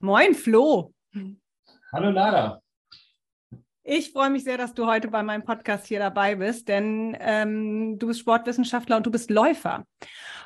Moin, 0.00 0.34
Flo. 0.34 0.92
Hallo, 1.92 2.10
Lara. 2.10 2.60
Ich 3.88 4.10
freue 4.10 4.30
mich 4.30 4.42
sehr, 4.42 4.58
dass 4.58 4.74
du 4.74 4.86
heute 4.86 5.06
bei 5.06 5.22
meinem 5.22 5.44
Podcast 5.44 5.86
hier 5.86 6.00
dabei 6.00 6.34
bist, 6.34 6.66
denn 6.66 7.16
ähm, 7.20 8.00
du 8.00 8.08
bist 8.08 8.18
Sportwissenschaftler 8.18 8.96
und 8.96 9.06
du 9.06 9.12
bist 9.12 9.30
Läufer. 9.30 9.86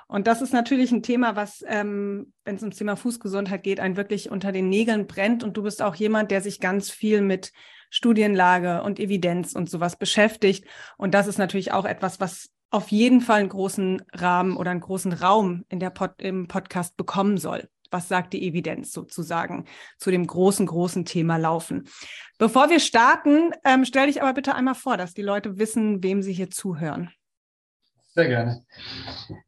Und 0.08 0.26
das 0.26 0.42
ist 0.42 0.52
natürlich 0.52 0.92
ein 0.92 1.02
Thema, 1.02 1.36
was, 1.36 1.64
ähm, 1.66 2.34
wenn 2.44 2.56
es 2.56 2.62
ums 2.62 2.76
Thema 2.76 2.96
Fußgesundheit 2.96 3.62
geht, 3.62 3.80
einen 3.80 3.96
wirklich 3.96 4.30
unter 4.30 4.52
den 4.52 4.68
Nägeln 4.68 5.06
brennt. 5.06 5.42
Und 5.42 5.56
du 5.56 5.62
bist 5.62 5.80
auch 5.80 5.94
jemand, 5.94 6.30
der 6.30 6.42
sich 6.42 6.60
ganz 6.60 6.90
viel 6.90 7.22
mit 7.22 7.52
Studienlage 7.88 8.82
und 8.82 9.00
Evidenz 9.00 9.54
und 9.54 9.70
sowas 9.70 9.96
beschäftigt. 9.96 10.66
Und 10.98 11.14
das 11.14 11.26
ist 11.26 11.38
natürlich 11.38 11.72
auch 11.72 11.86
etwas, 11.86 12.20
was 12.20 12.50
auf 12.70 12.88
jeden 12.88 13.22
Fall 13.22 13.40
einen 13.40 13.48
großen 13.48 14.02
Rahmen 14.12 14.56
oder 14.58 14.70
einen 14.70 14.80
großen 14.80 15.14
Raum 15.14 15.64
in 15.70 15.80
der 15.80 15.90
Pod 15.90 16.12
im 16.18 16.46
Podcast 16.46 16.96
bekommen 16.98 17.38
soll. 17.38 17.68
Was 17.90 18.08
sagt 18.08 18.32
die 18.32 18.46
Evidenz 18.46 18.92
sozusagen 18.92 19.64
zu 19.98 20.10
dem 20.10 20.26
großen, 20.26 20.66
großen 20.66 21.04
Thema 21.04 21.36
Laufen? 21.36 21.88
Bevor 22.38 22.70
wir 22.70 22.80
starten, 22.80 23.52
ähm, 23.64 23.84
stell 23.84 24.06
dich 24.06 24.22
aber 24.22 24.32
bitte 24.32 24.54
einmal 24.54 24.74
vor, 24.74 24.96
dass 24.96 25.14
die 25.14 25.22
Leute 25.22 25.58
wissen, 25.58 26.02
wem 26.02 26.22
sie 26.22 26.32
hier 26.32 26.50
zuhören. 26.50 27.10
Sehr 28.14 28.26
gerne. 28.26 28.64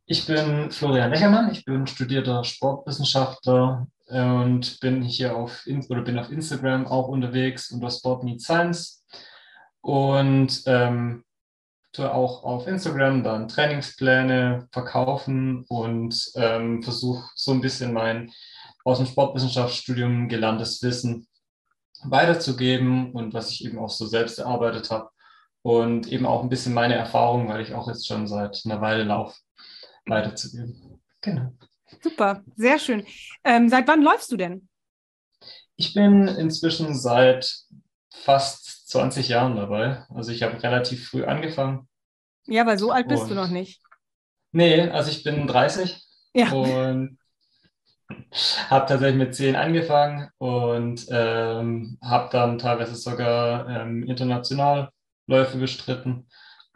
Ich 0.07 0.25
bin 0.27 0.71
Florian 0.71 1.11
Lechermann, 1.11 1.51
ich 1.51 1.65
bin 1.65 1.87
studierter 1.87 2.45
Sportwissenschaftler 2.45 3.89
und 4.07 4.79
bin 4.81 5.03
hier 5.03 5.37
auf, 5.37 5.67
oder 5.89 6.03
bin 6.03 6.19
auf 6.19 6.31
Instagram 6.31 6.87
auch 6.87 7.09
unterwegs 7.09 7.73
unter 7.73 7.91
Sport 7.91 8.23
Meets 8.23 8.45
Science 8.45 9.05
und 9.81 10.63
ähm, 10.67 11.25
auch 12.01 12.45
auf 12.45 12.67
Instagram 12.67 13.23
dann 13.23 13.49
Trainingspläne 13.49 14.69
verkaufen 14.73 15.65
und 15.69 16.31
ähm, 16.37 16.83
versuche 16.83 17.29
so 17.35 17.53
ein 17.53 17.61
bisschen 17.61 17.93
mein 17.93 18.33
aus 18.85 18.99
dem 18.99 19.07
Sportwissenschaftsstudium 19.07 20.29
gelerntes 20.29 20.83
Wissen 20.83 21.27
weiterzugeben 22.05 23.13
und 23.13 23.33
was 23.35 23.51
ich 23.51 23.65
eben 23.65 23.79
auch 23.79 23.91
so 23.91 24.07
selbst 24.07 24.39
erarbeitet 24.39 24.91
habe 24.91 25.11
und 25.63 26.09
eben 26.09 26.27
auch 26.27 26.43
ein 26.43 26.49
bisschen 26.49 26.75
meine 26.75 26.95
Erfahrungen, 26.95 27.49
weil 27.49 27.61
ich 27.61 27.75
auch 27.75 27.89
jetzt 27.89 28.07
schon 28.07 28.27
seit 28.27 28.63
einer 28.65 28.81
Weile 28.81 29.05
laufe, 29.05 29.39
weiterzugeben. 30.07 31.01
Genau. 31.21 31.53
Super, 32.03 32.43
sehr 32.57 32.79
schön. 32.79 33.07
Ähm, 33.45 33.69
seit 33.69 33.87
wann 33.87 34.03
läufst 34.03 34.33
du 34.33 34.37
denn? 34.37 34.69
Ich 35.77 35.95
bin 35.95 36.27
inzwischen 36.27 36.95
seit 36.95 37.55
fast 38.11 38.89
20 38.89 39.29
Jahren 39.29 39.57
dabei. 39.57 40.05
Also 40.11 40.33
ich 40.33 40.43
habe 40.43 40.63
relativ 40.63 41.09
früh 41.09 41.25
angefangen. 41.25 41.89
Ja, 42.47 42.67
weil 42.67 42.79
so 42.79 42.91
alt 42.91 43.09
bist 43.09 43.31
du 43.31 43.35
noch 43.35 43.49
nicht. 43.49 43.81
Nee, 44.53 44.89
also 44.89 45.11
ich 45.11 45.25
bin 45.25 45.47
30 45.47 46.03
ja. 46.35 46.53
und 46.53 47.19
habe 48.69 48.87
tatsächlich 48.87 49.17
mit 49.17 49.35
10 49.35 49.57
angefangen 49.57 50.29
und 50.39 51.07
ähm, 51.11 51.99
habe 52.03 52.29
dann 52.31 52.59
teilweise 52.59 52.95
sogar 52.95 53.69
ähm, 53.69 54.03
international 54.05 54.91
Läufe 55.27 55.59
bestritten. 55.59 56.29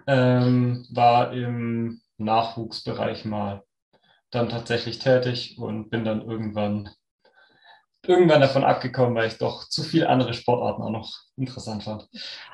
Ähm, 0.06 0.86
war 0.90 1.32
im 1.32 2.00
Nachwuchsbereich 2.16 3.24
mal 3.24 3.62
dann 4.30 4.48
tatsächlich 4.48 4.98
tätig 4.98 5.58
und 5.58 5.90
bin 5.90 6.04
dann 6.04 6.22
irgendwann 6.22 6.90
irgendwann 8.08 8.40
davon 8.40 8.64
abgekommen, 8.64 9.14
weil 9.14 9.28
ich 9.28 9.38
doch 9.38 9.68
zu 9.68 9.82
viele 9.82 10.08
andere 10.08 10.34
Sportarten 10.34 10.82
auch 10.82 10.90
noch 10.90 11.12
interessant 11.36 11.84
fand. 11.84 12.08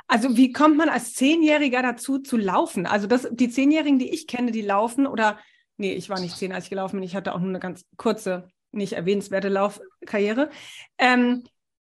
Also 0.08 0.36
wie 0.36 0.52
kommt 0.52 0.76
man 0.76 0.88
als 0.88 1.14
Zehnjähriger 1.14 1.82
dazu 1.82 2.18
zu 2.18 2.36
laufen? 2.36 2.86
Also 2.86 3.06
das, 3.06 3.28
die 3.30 3.48
Zehnjährigen, 3.48 3.98
die 3.98 4.10
ich 4.10 4.26
kenne, 4.26 4.50
die 4.50 4.62
laufen 4.62 5.06
oder 5.06 5.38
nee, 5.76 5.92
ich 5.92 6.08
war 6.10 6.20
nicht 6.20 6.36
zehn, 6.36 6.52
als 6.52 6.64
ich 6.64 6.70
gelaufen 6.70 6.96
bin. 6.96 7.02
Ich 7.02 7.16
hatte 7.16 7.34
auch 7.34 7.38
nur 7.38 7.48
eine 7.48 7.60
ganz 7.60 7.84
kurze, 7.96 8.48
nicht 8.70 8.94
erwähnenswerte 8.94 9.48
Laufkarriere. 9.48 10.50
Ähm, 10.98 11.44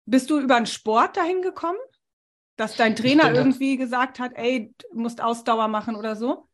bist 0.07 0.31
du 0.31 0.41
über 0.41 0.57
einen 0.57 0.67
Sport 0.67 1.17
dahin 1.17 1.43
gekommen? 1.43 1.79
Dass 2.57 2.77
dein 2.77 2.95
Trainer 2.95 3.33
irgendwie 3.33 3.77
gesagt 3.77 4.19
hat, 4.19 4.33
ey, 4.35 4.75
du 4.79 5.01
musst 5.01 5.23
Ausdauer 5.23 5.69
machen 5.69 5.97
oder 5.97 6.17
so? 6.17 6.49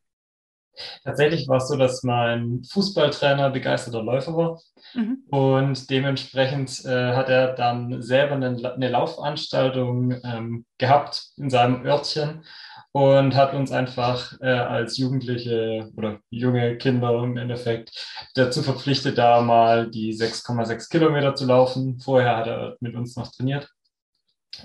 Tatsächlich 1.05 1.49
war 1.49 1.59
es 1.59 1.69
so, 1.69 1.77
dass 1.77 2.03
mein 2.03 2.63
Fußballtrainer 2.71 3.51
begeisterter 3.51 4.03
Läufer 4.03 4.37
war 4.37 4.61
mhm. 4.95 5.25
und 5.31 5.91
dementsprechend 5.91 6.85
äh, 6.85 7.15
hat 7.15 7.29
er 7.29 7.55
dann 7.55 8.03
selber 8.03 8.35
eine, 8.35 8.75
eine 8.75 8.89
Laufveranstaltung 8.89 10.21
ähm, 10.25 10.65
gehabt 10.79 11.29
in 11.37 11.51
seinem 11.51 11.85
Örtchen 11.85 12.45
und 12.93 13.35
hat 13.35 13.55
uns 13.55 13.71
einfach 13.71 14.33
äh, 14.41 14.47
als 14.47 14.97
Jugendliche 14.97 15.91
oder 15.97 16.21
junge 16.31 16.77
Kinder 16.79 17.23
im 17.23 17.37
Endeffekt 17.37 17.91
dazu 18.35 18.63
verpflichtet, 18.63 19.19
da 19.19 19.41
mal 19.41 19.91
die 19.91 20.13
6,6 20.15 20.91
Kilometer 20.91 21.35
zu 21.35 21.47
laufen. 21.47 22.01
Vorher 22.01 22.37
hat 22.37 22.47
er 22.47 22.77
mit 22.81 22.95
uns 22.95 23.17
noch 23.17 23.31
trainiert 23.31 23.69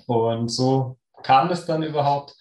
und 0.07 0.50
so 0.50 0.97
kam 1.24 1.50
es 1.51 1.66
dann 1.66 1.84
überhaupt. 1.84 2.35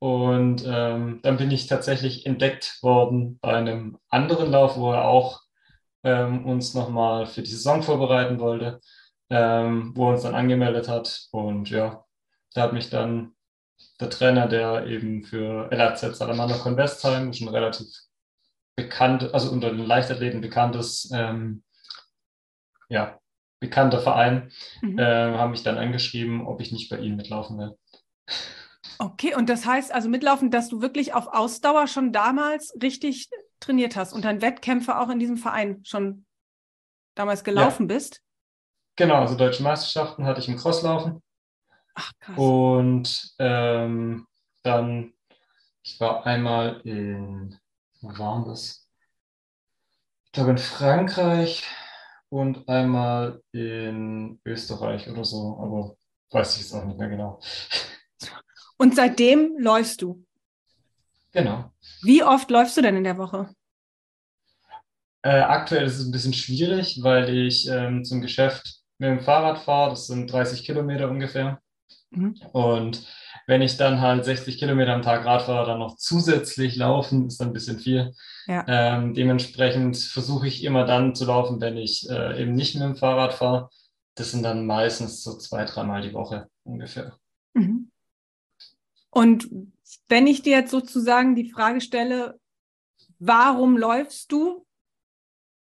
Und 0.00 0.64
ähm, 0.66 1.20
dann 1.22 1.36
bin 1.36 1.50
ich 1.50 1.66
tatsächlich 1.66 2.24
entdeckt 2.24 2.82
worden 2.82 3.38
bei 3.40 3.52
einem 3.52 3.98
anderen 4.08 4.50
Lauf, 4.50 4.78
wo 4.78 4.92
er 4.92 5.04
auch 5.04 5.42
ähm, 6.02 6.46
uns 6.46 6.72
nochmal 6.72 7.26
für 7.26 7.42
die 7.42 7.50
Saison 7.50 7.82
vorbereiten 7.82 8.40
wollte, 8.40 8.80
ähm, 9.28 9.92
wo 9.94 10.06
er 10.06 10.14
uns 10.14 10.22
dann 10.22 10.34
angemeldet 10.34 10.88
hat. 10.88 11.28
Und 11.32 11.68
ja, 11.68 12.04
da 12.54 12.62
hat 12.62 12.72
mich 12.72 12.88
dann 12.88 13.34
der 14.00 14.08
Trainer, 14.08 14.48
der 14.48 14.86
eben 14.86 15.22
für 15.22 15.68
LAZ 15.70 16.00
Salamander 16.16 16.56
Convestheim, 16.56 17.34
schon 17.34 17.48
relativ 17.48 17.86
bekannt, 18.76 19.34
also 19.34 19.50
unter 19.50 19.68
den 19.68 19.84
Leichtathleten 19.84 20.40
bekanntes, 20.40 21.10
ähm, 21.12 21.62
ja, 22.88 23.20
bekannter 23.60 24.00
Verein, 24.00 24.50
mhm. 24.80 24.98
äh, 24.98 25.34
haben 25.36 25.50
mich 25.50 25.62
dann 25.62 25.76
angeschrieben, 25.76 26.46
ob 26.46 26.62
ich 26.62 26.72
nicht 26.72 26.88
bei 26.88 26.98
ihm 26.98 27.16
mitlaufen 27.16 27.58
will. 27.58 27.76
Okay, 29.00 29.34
und 29.34 29.48
das 29.48 29.64
heißt 29.64 29.94
also 29.94 30.10
mitlaufen, 30.10 30.50
dass 30.50 30.68
du 30.68 30.82
wirklich 30.82 31.14
auf 31.14 31.26
Ausdauer 31.28 31.86
schon 31.86 32.12
damals 32.12 32.76
richtig 32.82 33.30
trainiert 33.58 33.96
hast 33.96 34.12
und 34.12 34.26
dein 34.26 34.42
Wettkämpfe 34.42 34.98
auch 34.98 35.08
in 35.08 35.18
diesem 35.18 35.38
Verein 35.38 35.82
schon 35.86 36.26
damals 37.14 37.42
gelaufen 37.42 37.88
ja. 37.88 37.94
bist? 37.94 38.20
Genau, 38.96 39.14
also 39.14 39.36
deutsche 39.36 39.62
Meisterschaften 39.62 40.26
hatte 40.26 40.40
ich 40.40 40.48
im 40.48 40.58
Crosslaufen. 40.58 41.22
Ach, 41.94 42.12
krass. 42.20 42.36
Und 42.36 43.34
ähm, 43.38 44.26
dann, 44.64 45.14
ich 45.82 45.98
war 45.98 46.26
einmal 46.26 46.82
in, 46.82 47.58
wo 48.02 48.08
war 48.18 48.44
das? 48.44 48.86
Ich 50.26 50.32
glaube 50.32 50.50
in 50.50 50.58
Frankreich 50.58 51.64
und 52.28 52.68
einmal 52.68 53.40
in 53.52 54.42
Österreich 54.44 55.08
oder 55.08 55.24
so, 55.24 55.58
aber 55.58 55.96
weiß 56.32 56.56
ich 56.56 56.66
es 56.66 56.74
auch 56.74 56.84
nicht 56.84 56.98
mehr 56.98 57.08
genau. 57.08 57.40
Und 58.80 58.96
seitdem 58.96 59.58
läufst 59.58 60.00
du? 60.00 60.24
Genau. 61.32 61.70
Wie 62.00 62.24
oft 62.24 62.50
läufst 62.50 62.78
du 62.78 62.80
denn 62.80 62.96
in 62.96 63.04
der 63.04 63.18
Woche? 63.18 63.50
Äh, 65.20 65.40
aktuell 65.40 65.84
ist 65.84 65.98
es 65.98 66.06
ein 66.06 66.12
bisschen 66.12 66.32
schwierig, 66.32 67.02
weil 67.02 67.28
ich 67.28 67.68
ähm, 67.68 68.06
zum 68.06 68.22
Geschäft 68.22 68.80
mit 68.96 69.10
dem 69.10 69.20
Fahrrad 69.20 69.58
fahre. 69.58 69.90
Das 69.90 70.06
sind 70.06 70.32
30 70.32 70.64
Kilometer 70.64 71.10
ungefähr. 71.10 71.60
Mhm. 72.08 72.36
Und 72.52 73.06
wenn 73.46 73.60
ich 73.60 73.76
dann 73.76 74.00
halt 74.00 74.24
60 74.24 74.56
Kilometer 74.56 74.94
am 74.94 75.02
Tag 75.02 75.26
Rad 75.26 75.42
fahre, 75.42 75.66
dann 75.66 75.78
noch 75.78 75.96
zusätzlich 75.96 76.76
laufen, 76.76 77.26
ist 77.26 77.38
dann 77.38 77.48
ein 77.48 77.52
bisschen 77.52 77.80
viel. 77.80 78.14
Ja. 78.46 78.64
Ähm, 78.66 79.12
dementsprechend 79.12 79.98
versuche 79.98 80.48
ich 80.48 80.64
immer 80.64 80.86
dann 80.86 81.14
zu 81.14 81.26
laufen, 81.26 81.60
wenn 81.60 81.76
ich 81.76 82.08
äh, 82.08 82.40
eben 82.40 82.54
nicht 82.54 82.76
mit 82.76 82.84
dem 82.84 82.96
Fahrrad 82.96 83.34
fahre. 83.34 83.68
Das 84.14 84.30
sind 84.30 84.42
dann 84.42 84.64
meistens 84.64 85.22
so 85.22 85.36
zwei, 85.36 85.66
dreimal 85.66 86.00
die 86.00 86.14
Woche 86.14 86.48
ungefähr. 86.64 87.12
Und 89.10 89.48
wenn 90.08 90.26
ich 90.26 90.42
dir 90.42 90.56
jetzt 90.56 90.70
sozusagen 90.70 91.34
die 91.34 91.50
Frage 91.50 91.80
stelle, 91.80 92.40
warum 93.18 93.76
läufst 93.76 94.30
du? 94.32 94.66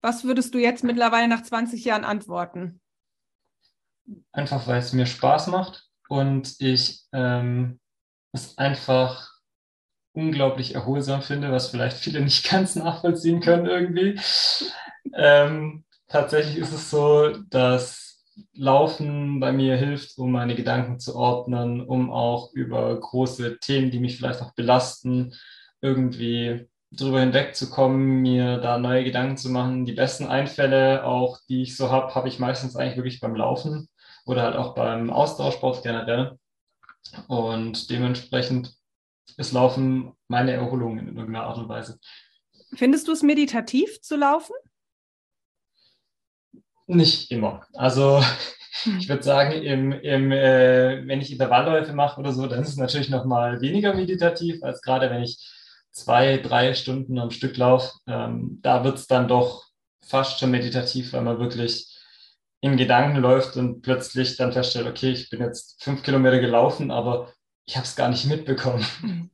Was 0.02 0.24
würdest 0.24 0.54
du 0.54 0.60
jetzt 0.60 0.84
mittlerweile 0.84 1.28
nach 1.28 1.44
20 1.44 1.84
Jahren 1.84 2.06
antworten? 2.06 2.80
Einfach 4.32 4.68
weil 4.68 4.80
es 4.80 4.94
mir 4.94 5.06
Spaß 5.06 5.48
macht 5.48 5.90
und 6.10 6.56
ich 6.60 7.06
ähm, 7.12 7.80
es 8.32 8.58
einfach 8.58 9.34
unglaublich 10.14 10.76
erholsam 10.76 11.22
finde, 11.22 11.52
was 11.52 11.70
vielleicht 11.70 11.98
viele 11.98 12.22
nicht 12.22 12.50
ganz 12.50 12.76
nachvollziehen 12.76 13.42
können 13.42 13.66
irgendwie. 13.66 14.20
Ähm, 15.14 15.86
tatsächlich 16.08 16.58
ist 16.58 16.74
es 16.74 16.90
so, 16.90 17.38
dass 17.50 18.05
Laufen 18.54 19.40
bei 19.40 19.52
mir 19.52 19.78
hilft, 19.78 20.18
um 20.18 20.32
meine 20.32 20.56
Gedanken 20.56 21.00
zu 21.00 21.16
ordnen, 21.16 21.82
um 21.82 22.12
auch 22.12 22.52
über 22.54 23.00
große 23.00 23.60
Themen, 23.60 23.92
die 23.92 24.00
mich 24.00 24.18
vielleicht 24.18 24.42
auch 24.42 24.54
belasten, 24.54 25.34
irgendwie 25.82 26.68
drüber 26.92 27.20
hinwegzukommen, 27.22 28.22
mir 28.22 28.58
da 28.58 28.78
neue 28.78 29.04
Gedanken 29.04 29.38
zu 29.38 29.50
machen. 29.50 29.86
Die 29.86 29.94
besten 29.94 30.26
Einfälle, 30.26 31.06
auch 31.06 31.40
die 31.48 31.64
ich 31.64 31.78
so 31.78 31.92
habe, 31.92 32.14
habe 32.16 32.28
ich 32.28 32.40
meistens 32.40 32.76
eigentlich 32.76 32.98
wirklich 32.98 33.20
beim 33.20 33.36
Laufen 33.36 33.90
oder 34.26 34.44
halt 34.44 34.56
auch 34.56 34.76
beim 34.76 35.10
Austauschsport 35.10 35.84
generell. 35.84 36.38
Und 37.28 37.90
dementsprechend 37.90 38.74
ist 39.38 39.54
Laufen 39.54 40.14
meine 40.28 40.52
Erholung 40.52 40.98
in 40.98 41.08
irgendeiner 41.08 41.46
Art 41.46 41.58
und 41.58 41.70
Weise. 41.70 42.00
Findest 42.74 43.08
du 43.08 43.12
es 43.12 43.24
meditativ 43.24 44.02
zu 44.02 44.16
laufen? 44.16 44.56
Nicht 46.88 47.32
immer. 47.32 47.66
Also 47.74 48.22
Mhm. 48.86 48.98
Ich 49.00 49.10
würde 49.10 49.24
sagen, 49.24 49.52
im, 49.54 49.92
im, 49.92 50.32
äh, 50.32 51.08
wenn 51.08 51.22
ich 51.22 51.32
Intervallläufe 51.32 51.94
mache 51.94 52.20
oder 52.20 52.32
so, 52.34 52.48
dann 52.48 52.62
ist 52.62 52.70
es 52.70 52.78
natürlich 52.78 53.10
noch 53.10 53.26
mal 53.26 53.62
weniger 53.62 53.94
meditativ, 53.94 54.64
als 54.64 54.82
gerade 54.82 55.10
wenn 55.10 55.24
ich 55.24 55.40
zwei, 55.92 56.38
drei 56.38 56.74
Stunden 56.74 57.18
am 57.20 57.32
Stück 57.32 57.58
laufe. 57.58 57.94
Ähm, 58.08 58.60
da 58.62 58.84
wird 58.84 58.98
es 58.98 59.08
dann 59.08 59.28
doch 59.28 59.66
fast 60.06 60.40
schon 60.40 60.52
meditativ, 60.52 61.14
weil 61.14 61.22
man 61.22 61.40
wirklich 61.40 61.92
in 62.62 62.78
Gedanken 62.78 63.18
läuft 63.18 63.58
und 63.58 63.82
plötzlich 63.82 64.38
dann 64.38 64.54
feststellt, 64.54 64.88
okay, 64.88 65.12
ich 65.12 65.30
bin 65.30 65.42
jetzt 65.42 65.84
fünf 65.84 66.04
Kilometer 66.04 66.40
gelaufen, 66.40 66.92
aber 66.92 67.32
ich 67.66 67.76
habe 67.78 67.86
es 67.86 67.96
gar 67.96 68.10
nicht 68.10 68.26
mitbekommen. 68.26 68.86
Mhm. 69.02 69.30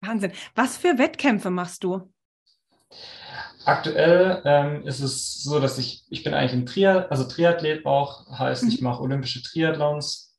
Wahnsinn. 0.00 0.32
Was 0.54 0.76
für 0.76 0.98
Wettkämpfe 0.98 1.50
machst 1.50 1.84
du? 1.84 2.12
Aktuell 3.64 4.42
ähm, 4.44 4.86
ist 4.86 5.00
es 5.00 5.42
so, 5.42 5.58
dass 5.58 5.78
ich, 5.78 6.04
ich 6.10 6.22
bin 6.22 6.34
eigentlich 6.34 6.52
ein 6.52 6.66
Triathlet, 6.66 7.10
also 7.10 7.24
Triathlet 7.24 7.86
auch, 7.86 8.26
heißt, 8.38 8.64
mhm. 8.64 8.68
ich 8.68 8.80
mache 8.80 9.02
olympische 9.02 9.42
Triathlons 9.42 10.36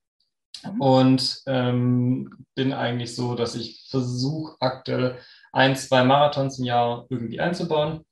mhm. 0.63 0.81
und 0.81 1.41
ähm, 1.47 2.45
bin 2.53 2.73
eigentlich 2.73 3.15
so, 3.15 3.35
dass 3.35 3.55
ich 3.55 3.87
versuche 3.89 4.55
aktuell 4.59 5.17
ein, 5.51 5.75
zwei 5.75 6.03
Marathons 6.03 6.59
im 6.59 6.65
Jahr 6.65 7.05
irgendwie 7.09 7.39
einzubauen. 7.39 8.05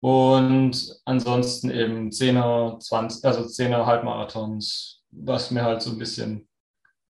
Und 0.00 1.00
ansonsten 1.04 1.70
eben 1.70 2.10
10er, 2.10 2.78
20, 2.78 3.24
also 3.24 3.42
10er 3.42 3.84
Halbmarathons, 3.84 5.02
was 5.10 5.50
mir 5.50 5.64
halt 5.64 5.82
so 5.82 5.90
ein 5.90 5.98
bisschen 5.98 6.48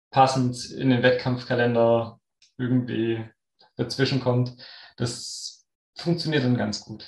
passend 0.10 0.72
in 0.72 0.90
den 0.90 1.04
Wettkampfkalender 1.04 2.20
irgendwie 2.58 3.26
dazwischen 3.76 4.22
kommt. 4.22 4.56
Das 4.96 5.57
funktioniert 5.98 6.44
dann 6.44 6.58
ganz 6.58 6.82
gut. 6.82 7.06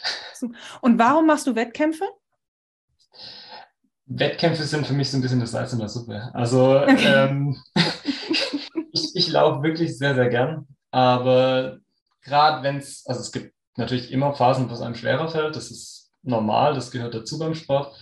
Und 0.82 1.00
warum 1.00 1.28
machst 1.28 1.48
du 1.48 1.56
Wettkämpfe? 1.56 2.06
Wettkämpfe 4.06 4.64
sind 4.64 4.88
für 4.88 4.94
mich 4.94 5.12
so 5.12 5.18
ein 5.18 5.22
bisschen 5.22 5.40
das 5.40 5.52
Salz 5.52 5.72
in 5.74 5.80
der 5.80 5.90
Suppe. 5.90 6.32
Also 6.34 6.80
okay. 6.80 7.28
ähm, 7.30 7.62
ich, 8.92 9.16
ich 9.16 9.30
laufe 9.30 9.62
wirklich 9.62 9.98
sehr, 9.98 10.16
sehr 10.16 10.30
gern. 10.30 10.68
Aber 10.92 11.78
gerade 12.24 12.64
wenn 12.64 12.78
es, 12.78 13.06
also 13.06 13.22
es 13.22 13.32
gibt 13.32 13.54
natürlich 13.78 14.12
immer 14.12 14.34
Phasen, 14.34 14.70
wo 14.70 14.74
es 14.74 14.82
einem 14.82 14.96
schwerer 14.96 15.30
fällt. 15.30 15.56
Das 15.56 15.70
ist 15.70 16.12
normal, 16.24 16.74
das 16.74 16.92
gehört 16.92 17.14
dazu 17.14 17.38
beim 17.38 17.56
Sport. 17.56 17.96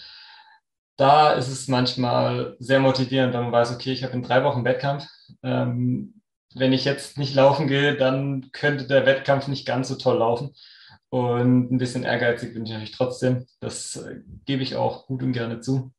Da 0.96 1.34
ist 1.34 1.50
es 1.50 1.68
manchmal 1.68 2.56
sehr 2.60 2.80
motivierend, 2.80 3.34
wenn 3.34 3.44
man 3.44 3.52
weiß, 3.52 3.74
okay, 3.74 3.92
ich 3.92 4.04
habe 4.04 4.14
in 4.14 4.24
drei 4.24 4.44
Wochen 4.44 4.66
Wettkampf. 4.66 5.06
Ähm, 5.44 6.22
wenn 6.56 6.74
ich 6.74 6.86
jetzt 6.86 7.18
nicht 7.18 7.36
laufen 7.36 7.68
gehe, 7.68 7.96
dann 7.96 8.50
könnte 8.52 8.88
der 8.88 9.06
Wettkampf 9.06 9.48
nicht 9.48 9.68
ganz 9.68 9.90
so 9.90 9.96
toll 9.96 10.18
laufen. 10.18 10.56
Und 11.10 11.72
ein 11.72 11.78
bisschen 11.78 12.04
ehrgeizig 12.04 12.54
bin 12.54 12.66
ich 12.66 12.72
natürlich 12.72 12.96
trotzdem. 12.96 13.46
Das 13.60 13.96
äh, 13.96 14.22
gebe 14.46 14.64
ich 14.64 14.76
auch 14.76 15.08
gut 15.08 15.24
und 15.24 15.34
gerne 15.34 15.62
zu. 15.62 15.94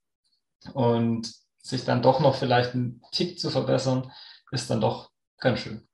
Und 0.75 1.33
sich 1.63 1.85
dann 1.85 2.03
doch 2.03 2.21
noch 2.21 2.35
vielleicht 2.35 2.75
einen 2.75 3.01
Tick 3.13 3.39
zu 3.39 3.51
verbessern, 3.51 4.11
ist 4.51 4.71
dann 4.71 4.81
doch 4.81 5.11
ganz 5.39 5.61
schön. 5.61 5.87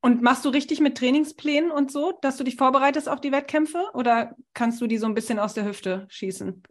Und 0.00 0.22
machst 0.22 0.44
du 0.44 0.48
richtig 0.48 0.80
mit 0.80 0.98
Trainingsplänen 0.98 1.70
und 1.70 1.92
so, 1.92 2.18
dass 2.22 2.36
du 2.36 2.42
dich 2.42 2.56
vorbereitest 2.56 3.08
auf 3.08 3.20
die 3.20 3.30
Wettkämpfe? 3.30 3.90
Oder 3.94 4.34
kannst 4.52 4.80
du 4.80 4.88
die 4.88 4.98
so 4.98 5.06
ein 5.06 5.14
bisschen 5.14 5.38
aus 5.38 5.54
der 5.54 5.64
Hüfte 5.64 6.06
schießen? 6.08 6.62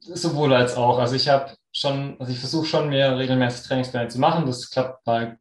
Sowohl 0.00 0.52
als 0.52 0.74
auch. 0.76 0.98
Also 0.98 1.14
ich 1.14 1.28
habe 1.28 1.54
schon, 1.72 2.16
also 2.18 2.32
ich 2.32 2.40
versuche 2.40 2.66
schon 2.66 2.88
mehr 2.88 3.16
regelmäßig 3.16 3.66
Trainingspläne 3.66 4.08
zu 4.08 4.18
machen. 4.18 4.46
Das 4.46 4.68
klappt 4.68 5.06
mal 5.06 5.38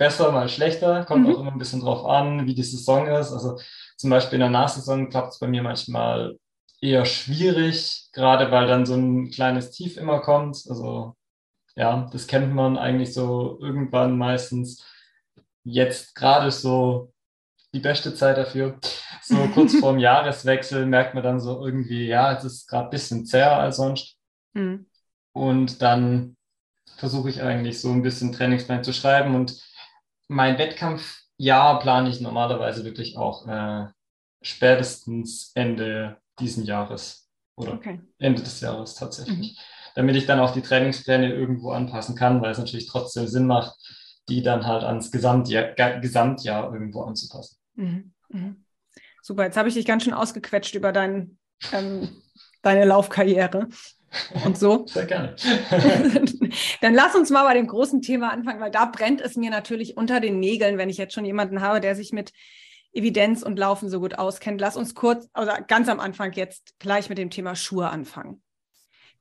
besser, 0.00 0.32
mal 0.32 0.48
schlechter. 0.48 1.04
Kommt 1.04 1.28
mhm. 1.28 1.34
auch 1.34 1.40
immer 1.40 1.52
ein 1.52 1.58
bisschen 1.58 1.82
drauf 1.82 2.06
an, 2.06 2.46
wie 2.46 2.54
die 2.54 2.62
Saison 2.62 3.06
ist. 3.06 3.32
Also 3.32 3.60
zum 3.98 4.08
Beispiel 4.08 4.36
in 4.36 4.40
der 4.40 4.48
Nachsaison 4.48 5.10
klappt 5.10 5.34
es 5.34 5.38
bei 5.38 5.46
mir 5.46 5.62
manchmal 5.62 6.38
eher 6.80 7.04
schwierig, 7.04 8.08
gerade 8.14 8.50
weil 8.50 8.66
dann 8.66 8.86
so 8.86 8.94
ein 8.94 9.30
kleines 9.30 9.72
Tief 9.72 9.98
immer 9.98 10.20
kommt. 10.20 10.64
Also 10.70 11.16
ja, 11.76 12.08
das 12.10 12.26
kennt 12.26 12.54
man 12.54 12.78
eigentlich 12.78 13.12
so 13.12 13.58
irgendwann 13.60 14.16
meistens. 14.16 14.86
Jetzt 15.64 16.14
gerade 16.14 16.50
so 16.50 17.12
die 17.74 17.80
beste 17.80 18.14
Zeit 18.14 18.38
dafür. 18.38 18.78
So 19.22 19.36
kurz 19.54 19.74
vorm 19.76 19.98
Jahreswechsel 19.98 20.86
merkt 20.86 21.12
man 21.12 21.22
dann 21.22 21.40
so 21.40 21.62
irgendwie, 21.62 22.06
ja, 22.06 22.32
es 22.32 22.44
ist 22.44 22.68
gerade 22.68 22.86
ein 22.86 22.90
bisschen 22.90 23.26
zäher 23.26 23.58
als 23.58 23.76
sonst. 23.76 24.16
Mhm. 24.54 24.86
Und 25.32 25.82
dann 25.82 26.38
versuche 26.96 27.28
ich 27.28 27.42
eigentlich 27.42 27.82
so 27.82 27.90
ein 27.90 28.02
bisschen 28.02 28.32
Trainingsplan 28.32 28.82
zu 28.82 28.94
schreiben. 28.94 29.34
Und 29.34 29.69
mein 30.30 30.58
Wettkampfjahr 30.58 31.80
plane 31.80 32.08
ich 32.08 32.20
normalerweise 32.20 32.84
wirklich 32.84 33.18
auch 33.18 33.48
äh, 33.48 33.88
spätestens 34.42 35.50
Ende 35.54 36.18
diesen 36.38 36.64
Jahres 36.64 37.28
oder 37.56 37.74
okay. 37.74 38.00
Ende 38.18 38.40
des 38.40 38.60
Jahres 38.60 38.94
tatsächlich. 38.94 39.56
Mhm. 39.56 39.56
Damit 39.96 40.14
ich 40.14 40.26
dann 40.26 40.38
auch 40.38 40.52
die 40.52 40.62
Trainingspläne 40.62 41.34
irgendwo 41.34 41.72
anpassen 41.72 42.14
kann, 42.14 42.40
weil 42.40 42.52
es 42.52 42.58
natürlich 42.58 42.86
trotzdem 42.86 43.26
Sinn 43.26 43.46
macht, 43.46 43.74
die 44.28 44.42
dann 44.42 44.66
halt 44.66 44.84
ans 44.84 45.10
Gesamtjahr, 45.10 45.72
Gesamtjahr 46.00 46.72
irgendwo 46.72 47.02
anzupassen. 47.02 47.56
Mhm. 47.74 48.12
Mhm. 48.28 48.64
Super, 49.22 49.44
jetzt 49.44 49.56
habe 49.56 49.68
ich 49.68 49.74
dich 49.74 49.84
ganz 49.84 50.04
schön 50.04 50.14
ausgequetscht 50.14 50.76
über 50.76 50.92
dein, 50.92 51.38
ähm, 51.72 52.22
deine 52.62 52.84
Laufkarriere 52.84 53.68
und 54.44 54.56
so. 54.56 54.86
Sehr 54.88 55.06
gerne. 55.06 55.34
Dann 56.80 56.94
lass 56.94 57.14
uns 57.14 57.30
mal 57.30 57.44
bei 57.44 57.54
dem 57.54 57.66
großen 57.66 58.02
Thema 58.02 58.30
anfangen, 58.30 58.60
weil 58.60 58.70
da 58.70 58.86
brennt 58.86 59.20
es 59.20 59.36
mir 59.36 59.50
natürlich 59.50 59.96
unter 59.96 60.20
den 60.20 60.40
Nägeln, 60.40 60.78
wenn 60.78 60.90
ich 60.90 60.98
jetzt 60.98 61.14
schon 61.14 61.24
jemanden 61.24 61.60
habe, 61.60 61.80
der 61.80 61.94
sich 61.94 62.12
mit 62.12 62.32
Evidenz 62.92 63.42
und 63.42 63.58
Laufen 63.58 63.88
so 63.88 64.00
gut 64.00 64.18
auskennt. 64.18 64.60
Lass 64.60 64.76
uns 64.76 64.94
kurz, 64.94 65.28
also 65.32 65.52
ganz 65.68 65.88
am 65.88 66.00
Anfang 66.00 66.32
jetzt 66.32 66.74
gleich 66.78 67.08
mit 67.08 67.18
dem 67.18 67.30
Thema 67.30 67.54
Schuhe 67.54 67.88
anfangen. 67.88 68.42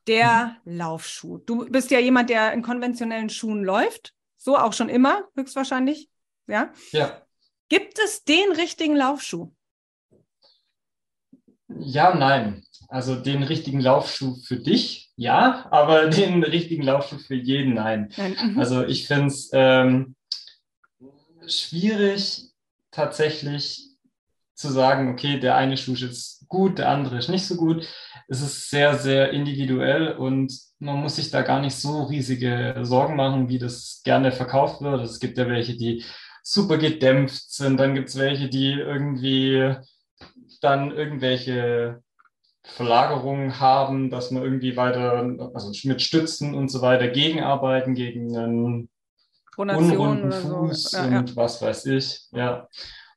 Der 0.07 0.57
mhm. 0.65 0.77
Laufschuh. 0.77 1.37
Du 1.39 1.69
bist 1.69 1.91
ja 1.91 1.99
jemand, 1.99 2.29
der 2.29 2.53
in 2.53 2.61
konventionellen 2.61 3.29
Schuhen 3.29 3.63
läuft. 3.63 4.13
So 4.37 4.57
auch 4.57 4.73
schon 4.73 4.89
immer, 4.89 5.23
höchstwahrscheinlich. 5.35 6.09
Ja? 6.47 6.71
Ja. 6.91 7.21
Gibt 7.67 7.99
es 7.99 8.23
den 8.23 8.51
richtigen 8.53 8.95
Laufschuh? 8.95 9.51
Ja, 11.67 12.15
nein. 12.15 12.63
Also 12.87 13.15
den 13.15 13.43
richtigen 13.43 13.79
Laufschuh 13.79 14.35
für 14.43 14.57
dich, 14.57 15.08
ja, 15.19 15.67
aber 15.69 16.07
den 16.09 16.43
richtigen 16.43 16.83
Laufschuh 16.83 17.17
für 17.17 17.35
jeden, 17.35 17.73
nein. 17.73 18.09
nein. 18.15 18.35
Mhm. 18.41 18.59
Also 18.59 18.85
ich 18.85 19.05
finde 19.05 19.27
es 19.27 19.49
ähm, 19.51 20.15
schwierig, 21.45 22.45
tatsächlich 22.89 23.85
zu 24.55 24.69
sagen, 24.69 25.11
okay, 25.11 25.39
der 25.39 25.55
eine 25.57 25.75
Schuh 25.77 25.93
ist 25.93 26.45
gut, 26.47 26.79
der 26.79 26.89
andere 26.89 27.17
ist 27.17 27.29
nicht 27.29 27.45
so 27.45 27.55
gut. 27.55 27.85
Es 28.29 28.41
ist 28.41 28.69
sehr, 28.69 28.97
sehr 28.97 29.31
individuell 29.31 30.13
und 30.13 30.53
man 30.79 30.97
muss 30.97 31.17
sich 31.17 31.31
da 31.31 31.41
gar 31.41 31.59
nicht 31.59 31.75
so 31.75 32.03
riesige 32.03 32.75
Sorgen 32.83 33.15
machen, 33.15 33.49
wie 33.49 33.59
das 33.59 34.01
gerne 34.05 34.31
verkauft 34.31 34.81
wird. 34.81 35.01
Es 35.01 35.19
gibt 35.19 35.37
ja 35.37 35.47
welche, 35.47 35.75
die 35.75 36.03
super 36.43 36.77
gedämpft 36.77 37.51
sind, 37.51 37.77
dann 37.77 37.93
gibt 37.93 38.09
es 38.09 38.17
welche, 38.17 38.47
die 38.47 38.71
irgendwie 38.71 39.75
dann 40.61 40.91
irgendwelche 40.91 42.01
Verlagerungen 42.71 43.59
haben, 43.59 44.09
dass 44.09 44.31
man 44.31 44.43
irgendwie 44.43 44.75
weiter, 44.77 45.51
also 45.53 45.71
mit 45.87 46.01
Stützen 46.01 46.53
und 46.55 46.69
so 46.69 46.81
weiter 46.81 47.07
gegenarbeiten 47.07 47.95
gegen 47.95 48.35
einen 48.37 48.89
unrunden 49.57 50.31
Fuß 50.31 50.83
so. 50.83 50.97
ja, 50.97 51.19
und 51.19 51.29
ja. 51.29 51.35
was 51.35 51.61
weiß 51.61 51.85
ich. 51.87 52.21
Ja. 52.31 52.67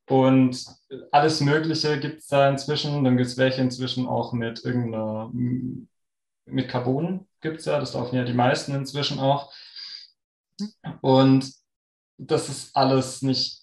Und 0.09 0.67
alles 1.11 1.41
Mögliche 1.41 1.99
gibt 2.01 2.21
es 2.21 2.27
da 2.27 2.49
inzwischen. 2.49 3.05
Dann 3.05 3.17
gibt 3.17 3.29
es 3.29 3.39
welche 3.39 3.63
inzwischen 3.63 4.07
auch 4.07 4.33
mit 4.33 4.65
irgendeiner, 4.65 5.31
mit 5.33 6.69
Carbon 6.69 7.27
gibt 7.41 7.61
es 7.61 7.67
ja, 7.67 7.79
das 7.79 7.95
laufen 7.95 8.17
ja 8.17 8.25
die 8.25 8.33
meisten 8.33 8.75
inzwischen 8.75 9.19
auch. 9.19 9.53
Und 11.01 11.53
das 12.19 12.49
ist 12.49 12.77
alles 12.77 13.23
nicht 13.23 13.63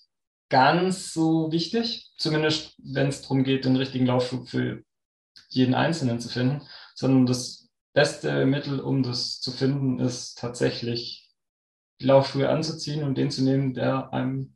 ganz 0.49 1.13
so 1.13 1.51
wichtig, 1.51 2.11
zumindest 2.17 2.75
wenn 2.77 3.07
es 3.07 3.21
darum 3.21 3.43
geht, 3.43 3.65
den 3.65 3.75
richtigen 3.75 4.05
Laufschuh 4.05 4.45
für 4.45 4.83
jeden 5.49 5.73
Einzelnen 5.73 6.19
zu 6.19 6.29
finden, 6.29 6.61
sondern 6.95 7.25
das 7.25 7.69
beste 7.93 8.45
Mittel, 8.45 8.79
um 8.79 9.03
das 9.03 9.41
zu 9.41 9.51
finden, 9.51 9.99
ist 9.99 10.37
tatsächlich 10.37 11.29
die 11.99 12.05
Laufschuhe 12.05 12.49
anzuziehen 12.49 13.03
und 13.03 13.17
den 13.17 13.31
zu 13.31 13.43
nehmen, 13.43 13.73
der 13.73 14.13
einem 14.13 14.55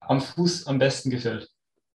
am 0.00 0.20
Fuß 0.20 0.66
am 0.66 0.78
besten 0.78 1.10
gefällt. 1.10 1.48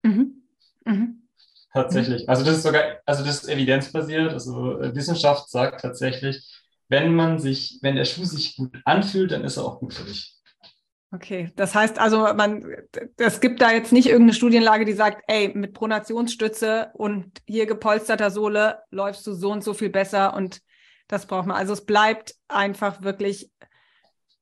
Mhm. 0.02 0.42
Mhm. 0.84 1.28
Tatsächlich. 1.72 2.28
Also 2.28 2.44
das 2.44 2.58
ist 2.58 2.62
sogar, 2.62 3.00
also 3.04 3.24
das 3.24 3.42
ist 3.42 3.48
evidenzbasiert. 3.48 4.32
Also 4.32 4.80
äh, 4.80 4.94
Wissenschaft 4.94 5.50
sagt 5.50 5.80
tatsächlich, 5.80 6.62
wenn 6.88 7.14
man 7.14 7.38
sich, 7.38 7.78
wenn 7.82 7.96
der 7.96 8.04
Schuh 8.04 8.24
sich 8.24 8.56
gut 8.56 8.76
anfühlt, 8.84 9.32
dann 9.32 9.42
ist 9.44 9.56
er 9.56 9.64
auch 9.64 9.80
gut 9.80 9.94
für 9.94 10.04
dich. 10.04 10.36
Okay, 11.14 11.52
das 11.54 11.76
heißt 11.76 12.00
also, 12.00 12.22
man, 12.34 12.66
es 13.18 13.40
gibt 13.40 13.62
da 13.62 13.70
jetzt 13.70 13.92
nicht 13.92 14.06
irgendeine 14.06 14.34
Studienlage, 14.34 14.84
die 14.84 14.94
sagt, 14.94 15.22
ey, 15.28 15.52
mit 15.54 15.72
Pronationsstütze 15.72 16.90
und 16.94 17.40
hier 17.46 17.66
gepolsterter 17.66 18.32
Sohle 18.32 18.80
läufst 18.90 19.24
du 19.26 19.32
so 19.32 19.52
und 19.52 19.62
so 19.62 19.74
viel 19.74 19.90
besser 19.90 20.34
und 20.34 20.60
das 21.06 21.26
braucht 21.26 21.46
man. 21.46 21.56
Also 21.56 21.72
es 21.72 21.86
bleibt 21.86 22.34
einfach 22.48 23.02
wirklich, 23.02 23.48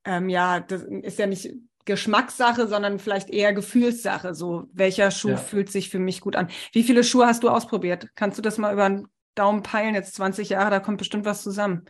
ähm, 0.03 0.29
ja, 0.29 0.61
das 0.61 0.81
ist 0.81 1.19
ja 1.19 1.27
nicht 1.27 1.51
Geschmackssache, 1.85 2.67
sondern 2.67 2.97
vielleicht 2.97 3.29
eher 3.29 3.53
Gefühlssache. 3.53 4.33
So, 4.33 4.65
welcher 4.73 5.11
Schuh 5.11 5.29
ja. 5.29 5.37
fühlt 5.37 5.71
sich 5.71 5.89
für 5.89 5.99
mich 5.99 6.21
gut 6.21 6.35
an? 6.35 6.49
Wie 6.71 6.83
viele 6.83 7.03
Schuhe 7.03 7.27
hast 7.27 7.43
du 7.43 7.49
ausprobiert? 7.49 8.07
Kannst 8.15 8.39
du 8.39 8.41
das 8.41 8.57
mal 8.57 8.73
über 8.73 8.85
einen 8.85 9.07
Daumen 9.35 9.61
peilen, 9.61 9.93
jetzt 9.93 10.15
20 10.15 10.49
Jahre, 10.49 10.71
da 10.71 10.79
kommt 10.79 10.97
bestimmt 10.97 11.25
was 11.25 11.43
zusammen. 11.43 11.85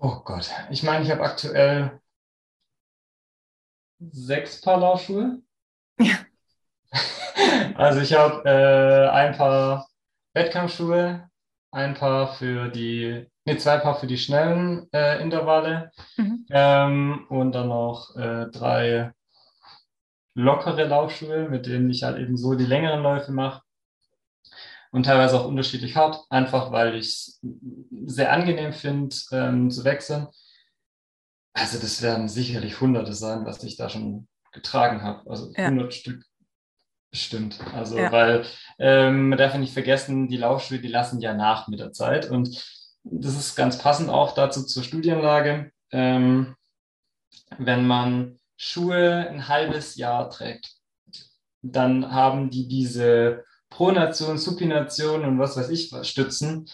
Oh 0.00 0.20
Gott, 0.24 0.50
ich 0.70 0.82
meine, 0.82 1.04
ich 1.04 1.10
habe 1.10 1.22
aktuell 1.22 2.00
sechs 3.98 4.60
Paar 4.60 4.78
Laufschuhe. 4.78 5.40
Ja. 5.98 6.16
Also 7.76 8.00
ich 8.00 8.12
habe 8.12 8.48
äh, 8.48 9.08
ein 9.08 9.36
paar 9.36 9.88
Wettkampfschuhe, 10.32 11.28
ein 11.72 11.94
Paar 11.94 12.34
für 12.34 12.68
die, 12.68 13.26
nee, 13.44 13.56
zwei 13.56 13.78
Paar 13.78 13.98
für 13.98 14.06
die 14.06 14.16
schnellen 14.16 14.86
äh, 14.92 15.20
Intervalle 15.20 15.90
mhm. 16.16 16.46
ähm, 16.50 17.26
und 17.28 17.52
dann 17.52 17.68
noch 17.68 18.14
äh, 18.16 18.46
drei 18.50 19.12
lockere 20.34 20.84
Laufschuhe, 20.84 21.48
mit 21.48 21.66
denen 21.66 21.90
ich 21.90 22.02
halt 22.02 22.18
eben 22.18 22.36
so 22.36 22.54
die 22.54 22.66
längeren 22.66 23.02
Läufe 23.02 23.32
mache. 23.32 23.62
Und 24.90 25.06
teilweise 25.06 25.40
auch 25.40 25.46
unterschiedlich 25.46 25.96
hart, 25.96 26.24
einfach 26.30 26.70
weil 26.70 26.94
ich 26.94 27.06
es 27.06 27.40
sehr 28.06 28.32
angenehm 28.32 28.72
finde, 28.72 29.16
ähm, 29.32 29.70
zu 29.70 29.84
wechseln. 29.84 30.28
Also 31.54 31.78
das 31.78 32.02
werden 32.02 32.28
sicherlich 32.28 32.80
Hunderte 32.80 33.14
sein, 33.14 33.46
was 33.46 33.62
ich 33.62 33.76
da 33.76 33.88
schon 33.88 34.26
getragen 34.52 35.02
habe. 35.02 35.28
Also 35.30 35.50
ja. 35.56 35.66
100 35.66 35.94
Stück 35.94 36.24
bestimmt. 37.10 37.58
Also 37.72 37.96
ja. 37.96 38.10
weil 38.10 38.44
ähm, 38.78 39.28
man 39.28 39.38
darf 39.38 39.52
ja 39.52 39.58
nicht 39.58 39.72
vergessen, 39.72 40.26
die 40.26 40.36
Laufschuhe, 40.36 40.80
die 40.80 40.88
lassen 40.88 41.20
ja 41.20 41.32
nach 41.32 41.68
mit 41.68 41.78
der 41.78 41.92
Zeit. 41.92 42.28
Und 42.28 42.48
das 43.04 43.36
ist 43.36 43.54
ganz 43.54 43.78
passend 43.78 44.10
auch 44.10 44.34
dazu 44.34 44.64
zur 44.64 44.82
Studienlage. 44.82 45.70
Ähm, 45.92 46.56
wenn 47.58 47.86
man 47.86 48.40
Schuhe 48.56 49.28
ein 49.28 49.46
halbes 49.46 49.94
Jahr 49.94 50.28
trägt, 50.28 50.74
dann 51.62 52.12
haben 52.12 52.50
die 52.50 52.66
diese 52.66 53.44
Pronation, 53.70 54.38
Supination 54.38 55.24
und 55.24 55.38
was 55.38 55.56
weiß 55.56 55.70
ich 55.70 55.92
Stützen, 56.02 56.66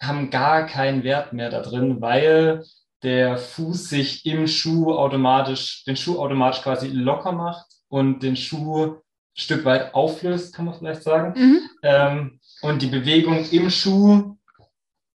haben 0.00 0.30
gar 0.30 0.66
keinen 0.66 1.04
Wert 1.04 1.32
mehr 1.32 1.50
da 1.50 1.62
drin, 1.62 2.00
weil 2.00 2.64
der 3.06 3.38
Fuß 3.38 3.88
sich 3.88 4.26
im 4.26 4.48
Schuh 4.48 4.92
automatisch, 4.92 5.84
den 5.84 5.96
Schuh 5.96 6.18
automatisch 6.18 6.60
quasi 6.62 6.88
locker 6.88 7.30
macht 7.30 7.66
und 7.86 8.20
den 8.24 8.34
Schuh 8.34 8.84
ein 8.84 8.96
Stück 9.32 9.64
weit 9.64 9.94
auflöst, 9.94 10.52
kann 10.52 10.64
man 10.64 10.74
vielleicht 10.74 11.04
sagen. 11.04 11.40
Mhm. 11.40 11.60
Ähm, 11.84 12.40
und 12.62 12.82
die 12.82 12.88
Bewegung 12.88 13.48
im 13.50 13.70
Schuh 13.70 14.36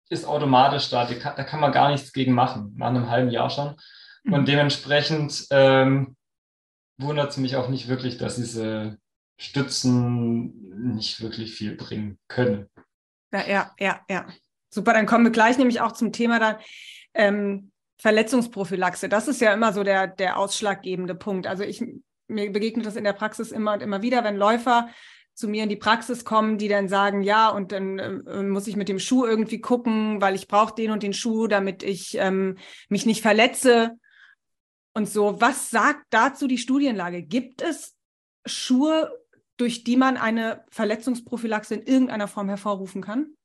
ist 0.09 0.27
automatisch 0.27 0.91
da. 0.91 1.07
Kann, 1.07 1.35
da 1.37 1.45
kann 1.45 1.61
man 1.61 1.71
gar 1.71 1.93
nichts 1.93 2.13
gegen 2.13 2.33
machen, 2.33 2.75
nach 2.77 2.89
einem 2.89 3.09
halben 3.09 3.31
Jahr 3.31 3.51
schon. 3.51 3.77
Mhm. 4.25 4.33
Und 4.33 4.49
dementsprechend 4.49 5.47
ähm, 5.51 6.17
wundert 6.99 7.31
es 7.31 7.37
mich 7.37 7.55
auch 7.55 7.69
nicht 7.69 7.87
wirklich, 7.87 8.19
dass 8.19 8.35
diese 8.35 8.99
Stützen 9.39 10.93
nicht 10.93 11.21
wirklich 11.21 11.55
viel 11.55 11.77
bringen 11.77 12.19
können. 12.27 12.69
Ja, 13.33 13.47
ja, 13.47 13.75
ja, 13.79 14.01
ja. 14.11 14.27
Super, 14.71 14.93
dann 14.93 15.07
kommen 15.07 15.23
wir 15.23 15.31
gleich 15.31 15.57
nämlich 15.57 15.81
auch 15.81 15.93
zum 15.93 16.11
Thema 16.11 16.41
dann 16.41 16.57
ähm, 17.15 17.71
Verletzungsprophylaxe. 17.99 19.09
Das 19.09 19.29
ist 19.29 19.41
ja 19.41 19.53
immer 19.53 19.73
so 19.73 19.83
der, 19.83 20.07
der 20.07 20.39
ausschlaggebende 20.39 21.15
Punkt. 21.15 21.47
Also 21.47 21.63
ich, 21.63 21.83
mir 22.29 22.53
begegnet 22.53 22.87
das 22.87 22.97
in 22.97 23.05
der 23.05 23.13
Praxis 23.13 23.53
immer 23.53 23.73
und 23.73 23.83
immer 23.83 24.03
wieder, 24.03 24.25
wenn 24.25 24.37
Läufer 24.37 24.89
zu 25.37 25.49
mir 25.49 25.63
in 25.63 25.69
die 25.69 25.77
Praxis 25.77 26.25
kommen, 26.25 26.57
die 26.57 26.69
dann 26.69 26.89
sagen, 26.89 27.23
ja, 27.23 27.51
und 27.51 27.71
dann 27.73 27.99
äh, 27.99 28.43
muss 28.43 28.67
ich 28.67 28.77
mit 28.77 28.89
dem 28.89 28.99
Schuh 28.99 29.27
irgendwie 29.27 29.61
gucken, 29.61 30.21
weil 30.21 30.35
ich 30.35 30.49
brauche 30.49 30.75
den 30.75 30.91
und 30.91 31.03
den 31.03 31.13
Schuh, 31.13 31.47
damit 31.47 31.83
ich 31.83 32.17
ähm, 32.19 32.57
mich 32.89 33.05
nicht 33.05 33.21
verletze 33.21 33.99
und 34.95 35.09
so. 35.09 35.41
Was 35.41 35.69
sagt 35.69 36.07
dazu 36.09 36.47
die 36.47 36.57
Studienlage? 36.57 37.23
Gibt 37.23 37.61
es 37.61 37.95
Schuhe, 38.47 39.13
durch 39.59 39.85
die 39.85 39.97
man 39.97 40.17
eine 40.17 40.65
Verletzungsprophylaxe 40.71 41.75
in 41.75 41.83
irgendeiner 41.83 42.29
Form 42.29 42.49
hervorrufen 42.49 43.03
kann? 43.03 43.36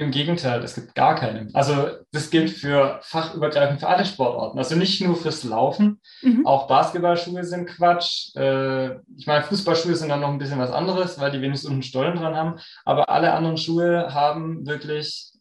Im 0.00 0.12
Gegenteil, 0.12 0.62
es 0.64 0.74
gibt 0.74 0.94
gar 0.94 1.14
keine. 1.14 1.48
Also 1.52 1.90
das 2.10 2.30
gilt 2.30 2.48
für 2.48 3.00
fachübergreifend 3.02 3.80
für 3.80 3.88
alle 3.88 4.06
Sportarten. 4.06 4.56
Also 4.56 4.74
nicht 4.74 5.02
nur 5.02 5.14
fürs 5.14 5.44
Laufen. 5.44 6.00
Mhm. 6.22 6.46
Auch 6.46 6.68
Basketballschuhe 6.68 7.44
sind 7.44 7.66
Quatsch. 7.66 8.34
Äh, 8.34 8.94
ich 9.18 9.26
meine, 9.26 9.44
Fußballschuhe 9.44 9.94
sind 9.94 10.08
dann 10.08 10.20
noch 10.20 10.30
ein 10.30 10.38
bisschen 10.38 10.58
was 10.58 10.70
anderes, 10.70 11.20
weil 11.20 11.30
die 11.32 11.42
wenigstens 11.42 11.68
unten 11.68 11.82
Stollen 11.82 12.16
dran 12.16 12.34
haben. 12.34 12.58
Aber 12.86 13.10
alle 13.10 13.34
anderen 13.34 13.58
Schuhe 13.58 14.14
haben 14.14 14.66
wirklich 14.66 15.32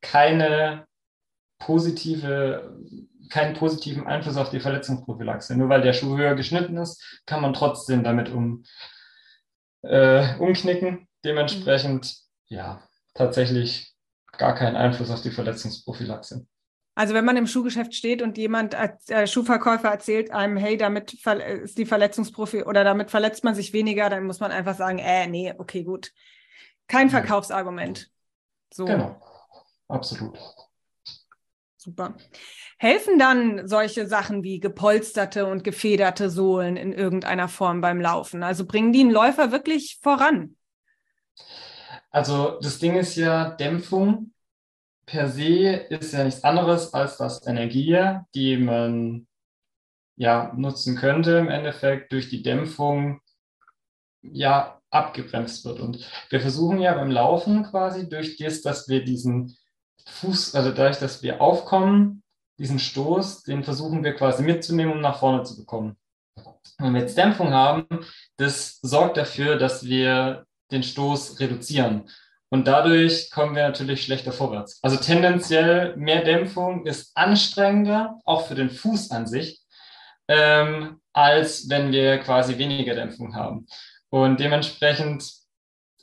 keine 0.00 0.86
positive 1.58 2.74
keinen 3.28 3.54
positiven 3.54 4.06
Einfluss 4.06 4.38
auf 4.38 4.48
die 4.48 4.60
Verletzungsprophylaxe. 4.60 5.58
Nur 5.58 5.68
weil 5.68 5.82
der 5.82 5.92
Schuh 5.92 6.16
höher 6.16 6.34
geschnitten 6.36 6.78
ist, 6.78 7.20
kann 7.26 7.42
man 7.42 7.52
trotzdem 7.52 8.02
damit 8.02 8.30
um, 8.30 8.64
äh, 9.82 10.38
umknicken. 10.38 11.06
Dementsprechend, 11.22 12.16
ja, 12.46 12.82
tatsächlich 13.12 13.89
gar 14.40 14.54
keinen 14.54 14.74
Einfluss 14.74 15.10
auf 15.10 15.20
die 15.20 15.30
Verletzungsprophylaxe. 15.30 16.46
Also 16.94 17.14
wenn 17.14 17.24
man 17.24 17.36
im 17.36 17.46
Schuhgeschäft 17.46 17.94
steht 17.94 18.20
und 18.22 18.36
jemand, 18.36 18.74
äh, 18.74 19.26
Schuhverkäufer 19.26 19.88
erzählt 19.88 20.32
einem, 20.32 20.56
hey, 20.56 20.76
damit 20.76 21.14
ist 21.14 21.78
die 21.78 21.86
Verletzungsprofi 21.86 22.64
oder 22.64 22.82
damit 22.82 23.10
verletzt 23.10 23.44
man 23.44 23.54
sich 23.54 23.72
weniger, 23.72 24.10
dann 24.10 24.24
muss 24.24 24.40
man 24.40 24.50
einfach 24.50 24.76
sagen, 24.76 24.98
äh, 24.98 25.26
nee, 25.28 25.54
okay, 25.56 25.84
gut. 25.84 26.12
Kein 26.88 27.10
Verkaufsargument. 27.10 28.10
So. 28.72 28.86
Genau, 28.86 29.20
absolut. 29.88 30.38
Super. 31.76 32.14
Helfen 32.78 33.18
dann 33.18 33.68
solche 33.68 34.06
Sachen 34.06 34.42
wie 34.42 34.58
gepolsterte 34.58 35.46
und 35.46 35.64
gefederte 35.64 36.28
Sohlen 36.28 36.76
in 36.76 36.92
irgendeiner 36.92 37.48
Form 37.48 37.80
beim 37.80 38.00
Laufen? 38.00 38.42
Also 38.42 38.66
bringen 38.66 38.92
die 38.92 39.00
einen 39.00 39.10
Läufer 39.10 39.52
wirklich 39.52 39.98
voran? 40.02 40.56
Also 42.10 42.58
das 42.60 42.78
Ding 42.78 42.96
ist 42.96 43.16
ja, 43.16 43.50
Dämpfung 43.50 44.32
per 45.06 45.28
se 45.28 45.72
ist 45.90 46.12
ja 46.12 46.24
nichts 46.24 46.44
anderes 46.44 46.94
als 46.94 47.16
das 47.16 47.46
Energie, 47.46 47.98
die 48.34 48.56
man 48.56 49.26
ja 50.16 50.52
nutzen 50.56 50.96
könnte 50.96 51.32
im 51.38 51.48
Endeffekt 51.48 52.12
durch 52.12 52.28
die 52.28 52.42
Dämpfung 52.42 53.20
ja 54.22 54.80
abgebremst 54.90 55.64
wird. 55.64 55.80
Und 55.80 56.08
wir 56.28 56.40
versuchen 56.40 56.80
ja 56.80 56.94
beim 56.94 57.10
Laufen 57.10 57.64
quasi 57.64 58.08
durch 58.08 58.36
das, 58.36 58.60
dass 58.62 58.88
wir 58.88 59.04
diesen 59.04 59.56
Fuß, 60.06 60.54
also 60.54 60.70
dadurch, 60.70 60.98
dass 60.98 61.22
wir 61.22 61.40
aufkommen, 61.40 62.22
diesen 62.58 62.78
Stoß, 62.78 63.44
den 63.44 63.64
versuchen 63.64 64.04
wir 64.04 64.14
quasi 64.14 64.42
mitzunehmen, 64.42 64.92
um 64.92 65.00
nach 65.00 65.18
vorne 65.18 65.44
zu 65.44 65.56
bekommen. 65.56 65.96
Wenn 66.78 66.92
wir 66.94 67.00
jetzt 67.00 67.16
Dämpfung 67.16 67.52
haben, 67.52 67.86
das 68.36 68.78
sorgt 68.82 69.16
dafür, 69.16 69.56
dass 69.56 69.84
wir 69.84 70.46
den 70.72 70.82
Stoß 70.82 71.40
reduzieren. 71.40 72.08
Und 72.50 72.66
dadurch 72.66 73.30
kommen 73.30 73.54
wir 73.54 73.62
natürlich 73.62 74.02
schlechter 74.02 74.32
vorwärts. 74.32 74.80
Also 74.82 74.96
tendenziell 74.96 75.96
mehr 75.96 76.24
Dämpfung 76.24 76.84
ist 76.84 77.16
anstrengender, 77.16 78.18
auch 78.24 78.46
für 78.46 78.56
den 78.56 78.70
Fuß 78.70 79.12
an 79.12 79.26
sich, 79.26 79.60
ähm, 80.26 81.00
als 81.12 81.68
wenn 81.68 81.92
wir 81.92 82.18
quasi 82.18 82.58
weniger 82.58 82.94
Dämpfung 82.94 83.36
haben. 83.36 83.66
Und 84.10 84.40
dementsprechend 84.40 85.24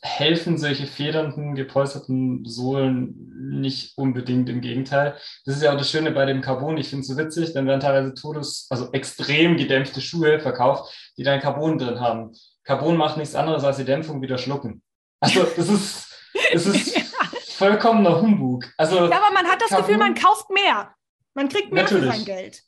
helfen 0.02 0.58
solche 0.58 0.88
federnden, 0.88 1.56
gepolsterten 1.56 2.46
Sohlen 2.46 3.60
nicht 3.60 3.98
unbedingt. 3.98 4.50
Im 4.50 4.62
Gegenteil. 4.62 5.16
Das 5.46 5.56
ist 5.56 5.64
ja 5.64 5.74
auch 5.74 5.78
das 5.78 5.90
Schöne 5.90 6.12
bei 6.12 6.26
dem 6.26 6.42
Carbon. 6.42 6.78
Ich 6.78 6.90
finde 6.90 7.02
es 7.02 7.08
so 7.08 7.18
witzig, 7.18 7.54
dann 7.54 7.66
werden 7.66 7.82
teilweise 7.82 8.14
Todes, 8.14 8.68
also 8.70 8.92
extrem 8.92 9.58
gedämpfte 9.58 10.02
Schuhe 10.02 10.40
verkauft, 10.40 11.14
die 11.18 11.24
dann 11.24 11.42
Carbon 11.42 11.78
drin 11.78 12.00
haben. 12.00 12.32
Carbon 12.68 12.98
macht 12.98 13.16
nichts 13.16 13.34
anderes 13.34 13.64
als 13.64 13.78
die 13.78 13.86
Dämpfung 13.86 14.22
wieder 14.22 14.38
schlucken. 14.38 14.82
Also 15.22 15.44
das 15.44 15.70
ist, 15.70 16.14
das 16.52 16.66
ist 16.66 16.98
vollkommener 17.54 18.22
Humbug. 18.22 18.66
Also, 18.78 18.98
ja, 18.98 19.06
aber 19.06 19.34
man 19.34 19.48
hat 19.48 19.62
das 19.62 19.70
Carbon, 19.70 19.88
Gefühl, 19.88 19.98
man 19.98 20.16
kauft 20.16 20.50
mehr. 20.50 20.94
Man 21.34 21.48
kriegt 21.48 21.72
mehr 21.72 21.84
natürlich. 21.84 22.12
für 22.12 22.12
sein 22.12 22.26
Geld. 22.26 22.64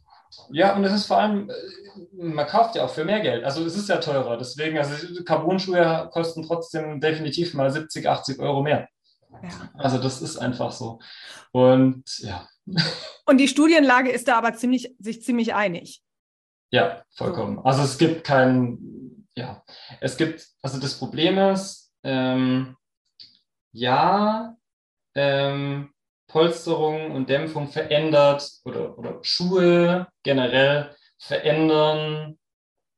Ja, 0.52 0.74
und 0.76 0.86
es 0.86 0.94
ist 0.94 1.06
vor 1.06 1.18
allem, 1.18 1.50
äh, 1.50 1.54
man 2.14 2.48
kauft 2.48 2.76
ja 2.76 2.86
auch 2.86 2.90
für 2.90 3.04
mehr 3.04 3.20
Geld. 3.20 3.44
Also 3.44 3.66
es 3.66 3.76
ist 3.76 3.90
ja 3.90 3.98
teurer. 3.98 4.38
Deswegen, 4.38 4.78
also 4.78 5.24
Carbon-Schuhe 5.26 6.10
kosten 6.14 6.44
trotzdem 6.44 7.02
definitiv 7.02 7.54
mal 7.54 7.70
70, 7.70 8.08
80 8.08 8.40
Euro 8.40 8.64
mehr. 8.64 8.88
Ja. 9.44 9.50
Also 9.74 9.98
das 9.98 10.22
ist 10.22 10.38
einfach 10.38 10.72
so. 10.72 11.00
Und 11.52 12.06
ja. 12.20 12.48
Und 13.26 13.38
die 13.38 13.50
Studienlage 13.50 14.12
ist 14.12 14.30
da 14.30 14.38
aber 14.38 14.54
ziemlich, 14.54 14.96
sich 15.00 15.24
ziemlich 15.24 15.54
einig. 15.54 16.02
Ja, 16.72 17.04
vollkommen. 17.16 17.58
So. 17.58 17.64
Also 17.64 17.84
es 17.84 17.98
gibt 17.98 18.24
kein, 18.24 19.09
ja, 19.40 19.64
es 20.02 20.18
gibt, 20.18 20.46
also 20.62 20.80
das 20.80 21.00
Problem 21.00 21.38
ist, 21.38 21.94
ähm, 22.04 22.76
ja, 23.72 24.56
ähm, 25.16 25.94
Polsterung 26.28 27.12
und 27.12 27.30
Dämpfung 27.30 27.70
verändert 27.70 28.48
oder, 28.66 28.98
oder 28.98 29.20
Schuhe 29.24 30.08
generell 30.24 30.96
verändern 31.18 32.38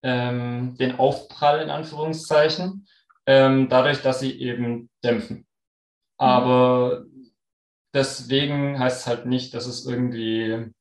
ähm, 0.04 0.76
den 0.78 0.98
Aufprall 0.98 1.62
in 1.62 1.70
Anführungszeichen, 1.70 2.88
ähm, 3.28 3.70
dadurch, 3.70 4.02
dass 4.02 4.20
sie 4.20 4.42
eben 4.42 4.90
dämpfen. 5.04 5.48
Aber 6.18 7.06
deswegen 7.94 8.80
heißt 8.80 9.02
es 9.02 9.08
halt 9.08 9.26
nicht, 9.28 9.54
dass 9.54 9.68
es 9.68 9.86
irgendwie 9.86 10.72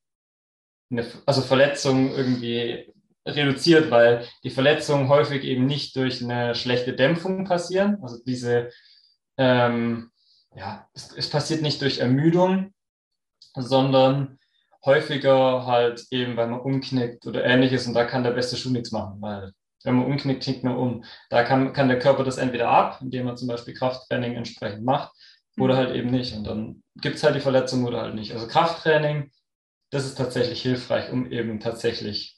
eine 0.90 1.06
also 1.26 1.42
Verletzung 1.42 2.10
irgendwie 2.10 2.92
reduziert, 3.36 3.90
weil 3.90 4.26
die 4.44 4.50
Verletzungen 4.50 5.08
häufig 5.08 5.44
eben 5.44 5.66
nicht 5.66 5.96
durch 5.96 6.22
eine 6.22 6.54
schlechte 6.54 6.94
Dämpfung 6.94 7.44
passieren. 7.44 7.98
Also 8.02 8.18
diese 8.24 8.70
ähm, 9.36 10.10
ja, 10.54 10.88
es, 10.94 11.14
es 11.16 11.30
passiert 11.30 11.62
nicht 11.62 11.80
durch 11.80 11.98
Ermüdung, 11.98 12.72
sondern 13.54 14.38
häufiger 14.84 15.66
halt 15.66 16.06
eben, 16.10 16.36
weil 16.36 16.48
man 16.48 16.60
umknickt 16.60 17.26
oder 17.26 17.44
ähnliches 17.44 17.86
und 17.86 17.94
da 17.94 18.04
kann 18.04 18.24
der 18.24 18.32
beste 18.32 18.56
Schuh 18.56 18.70
nichts 18.70 18.92
machen, 18.92 19.20
weil 19.20 19.52
wenn 19.84 19.94
man 19.94 20.06
umknickt, 20.06 20.42
knickt 20.42 20.62
man 20.62 20.76
um. 20.76 21.04
Da 21.30 21.42
kann, 21.42 21.72
kann 21.72 21.88
der 21.88 21.98
Körper 21.98 22.22
das 22.22 22.36
entweder 22.36 22.68
ab, 22.68 22.98
indem 23.00 23.24
man 23.24 23.38
zum 23.38 23.48
Beispiel 23.48 23.72
Krafttraining 23.72 24.34
entsprechend 24.34 24.84
macht, 24.84 25.10
oder 25.58 25.74
mhm. 25.74 25.78
halt 25.78 25.94
eben 25.94 26.10
nicht. 26.10 26.36
Und 26.36 26.44
dann 26.44 26.82
gibt 26.96 27.16
es 27.16 27.22
halt 27.22 27.34
die 27.34 27.40
Verletzung 27.40 27.84
oder 27.84 28.02
halt 28.02 28.14
nicht. 28.14 28.32
Also 28.32 28.46
Krafttraining, 28.46 29.30
das 29.90 30.04
ist 30.04 30.16
tatsächlich 30.16 30.60
hilfreich, 30.60 31.10
um 31.10 31.30
eben 31.32 31.60
tatsächlich 31.60 32.36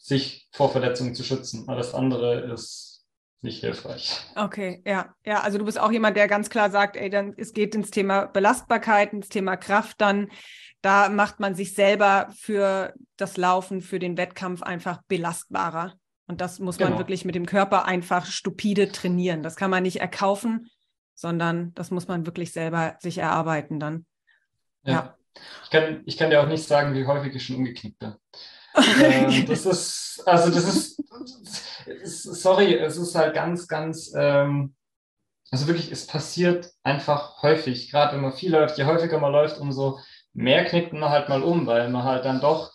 sich 0.00 0.48
vor 0.52 0.70
Verletzungen 0.72 1.14
zu 1.14 1.22
schützen. 1.22 1.68
Alles 1.68 1.94
andere 1.94 2.52
ist 2.52 3.04
nicht 3.42 3.60
hilfreich. 3.60 4.20
Okay, 4.34 4.82
ja. 4.86 5.14
Ja, 5.24 5.40
also 5.40 5.58
du 5.58 5.64
bist 5.64 5.78
auch 5.78 5.92
jemand, 5.92 6.16
der 6.16 6.28
ganz 6.28 6.50
klar 6.50 6.70
sagt, 6.70 6.96
ey, 6.96 7.08
dann 7.08 7.34
es 7.36 7.52
geht 7.52 7.74
ins 7.74 7.90
Thema 7.90 8.26
Belastbarkeit, 8.26 9.12
ins 9.12 9.28
Thema 9.28 9.56
Kraft 9.56 10.00
dann. 10.00 10.30
Da 10.82 11.08
macht 11.08 11.40
man 11.40 11.54
sich 11.54 11.74
selber 11.74 12.28
für 12.36 12.94
das 13.16 13.36
Laufen, 13.36 13.80
für 13.80 13.98
den 13.98 14.16
Wettkampf 14.16 14.62
einfach 14.62 15.02
belastbarer. 15.08 15.94
Und 16.26 16.40
das 16.40 16.58
muss 16.58 16.78
genau. 16.78 16.90
man 16.90 16.98
wirklich 16.98 17.24
mit 17.24 17.34
dem 17.34 17.46
Körper 17.46 17.86
einfach 17.86 18.26
stupide 18.26 18.92
trainieren. 18.92 19.42
Das 19.42 19.56
kann 19.56 19.70
man 19.70 19.82
nicht 19.82 20.00
erkaufen, 20.00 20.70
sondern 21.14 21.74
das 21.74 21.90
muss 21.90 22.08
man 22.08 22.24
wirklich 22.24 22.52
selber 22.52 22.96
sich 23.00 23.18
erarbeiten 23.18 23.80
dann. 23.80 24.06
Ja. 24.84 24.92
ja. 24.92 25.16
Ich, 25.64 25.70
kann, 25.70 26.02
ich 26.06 26.16
kann 26.16 26.30
dir 26.30 26.42
auch 26.42 26.48
nicht 26.48 26.66
sagen, 26.66 26.94
wie 26.94 27.06
häufig 27.06 27.34
ich 27.34 27.44
schon 27.44 27.56
umgeknickt 27.56 27.98
bin. 27.98 28.14
Ähm, 28.76 29.46
das 29.48 29.66
ist, 29.66 30.22
also 30.26 30.50
das 30.50 30.96
ist, 31.86 32.22
sorry, 32.22 32.74
es 32.74 32.96
ist 32.96 33.14
halt 33.14 33.34
ganz, 33.34 33.66
ganz, 33.68 34.12
ähm, 34.16 34.74
also 35.50 35.66
wirklich, 35.66 35.90
es 35.90 36.06
passiert 36.06 36.70
einfach 36.82 37.42
häufig. 37.42 37.90
Gerade 37.90 38.14
wenn 38.14 38.22
man 38.22 38.32
viel 38.32 38.52
läuft, 38.52 38.78
je 38.78 38.84
häufiger 38.84 39.18
man 39.18 39.32
läuft, 39.32 39.58
umso 39.58 39.98
mehr 40.32 40.64
knickt 40.64 40.92
man 40.92 41.10
halt 41.10 41.28
mal 41.28 41.42
um, 41.42 41.66
weil 41.66 41.88
man 41.90 42.04
halt 42.04 42.24
dann 42.24 42.40
doch 42.40 42.72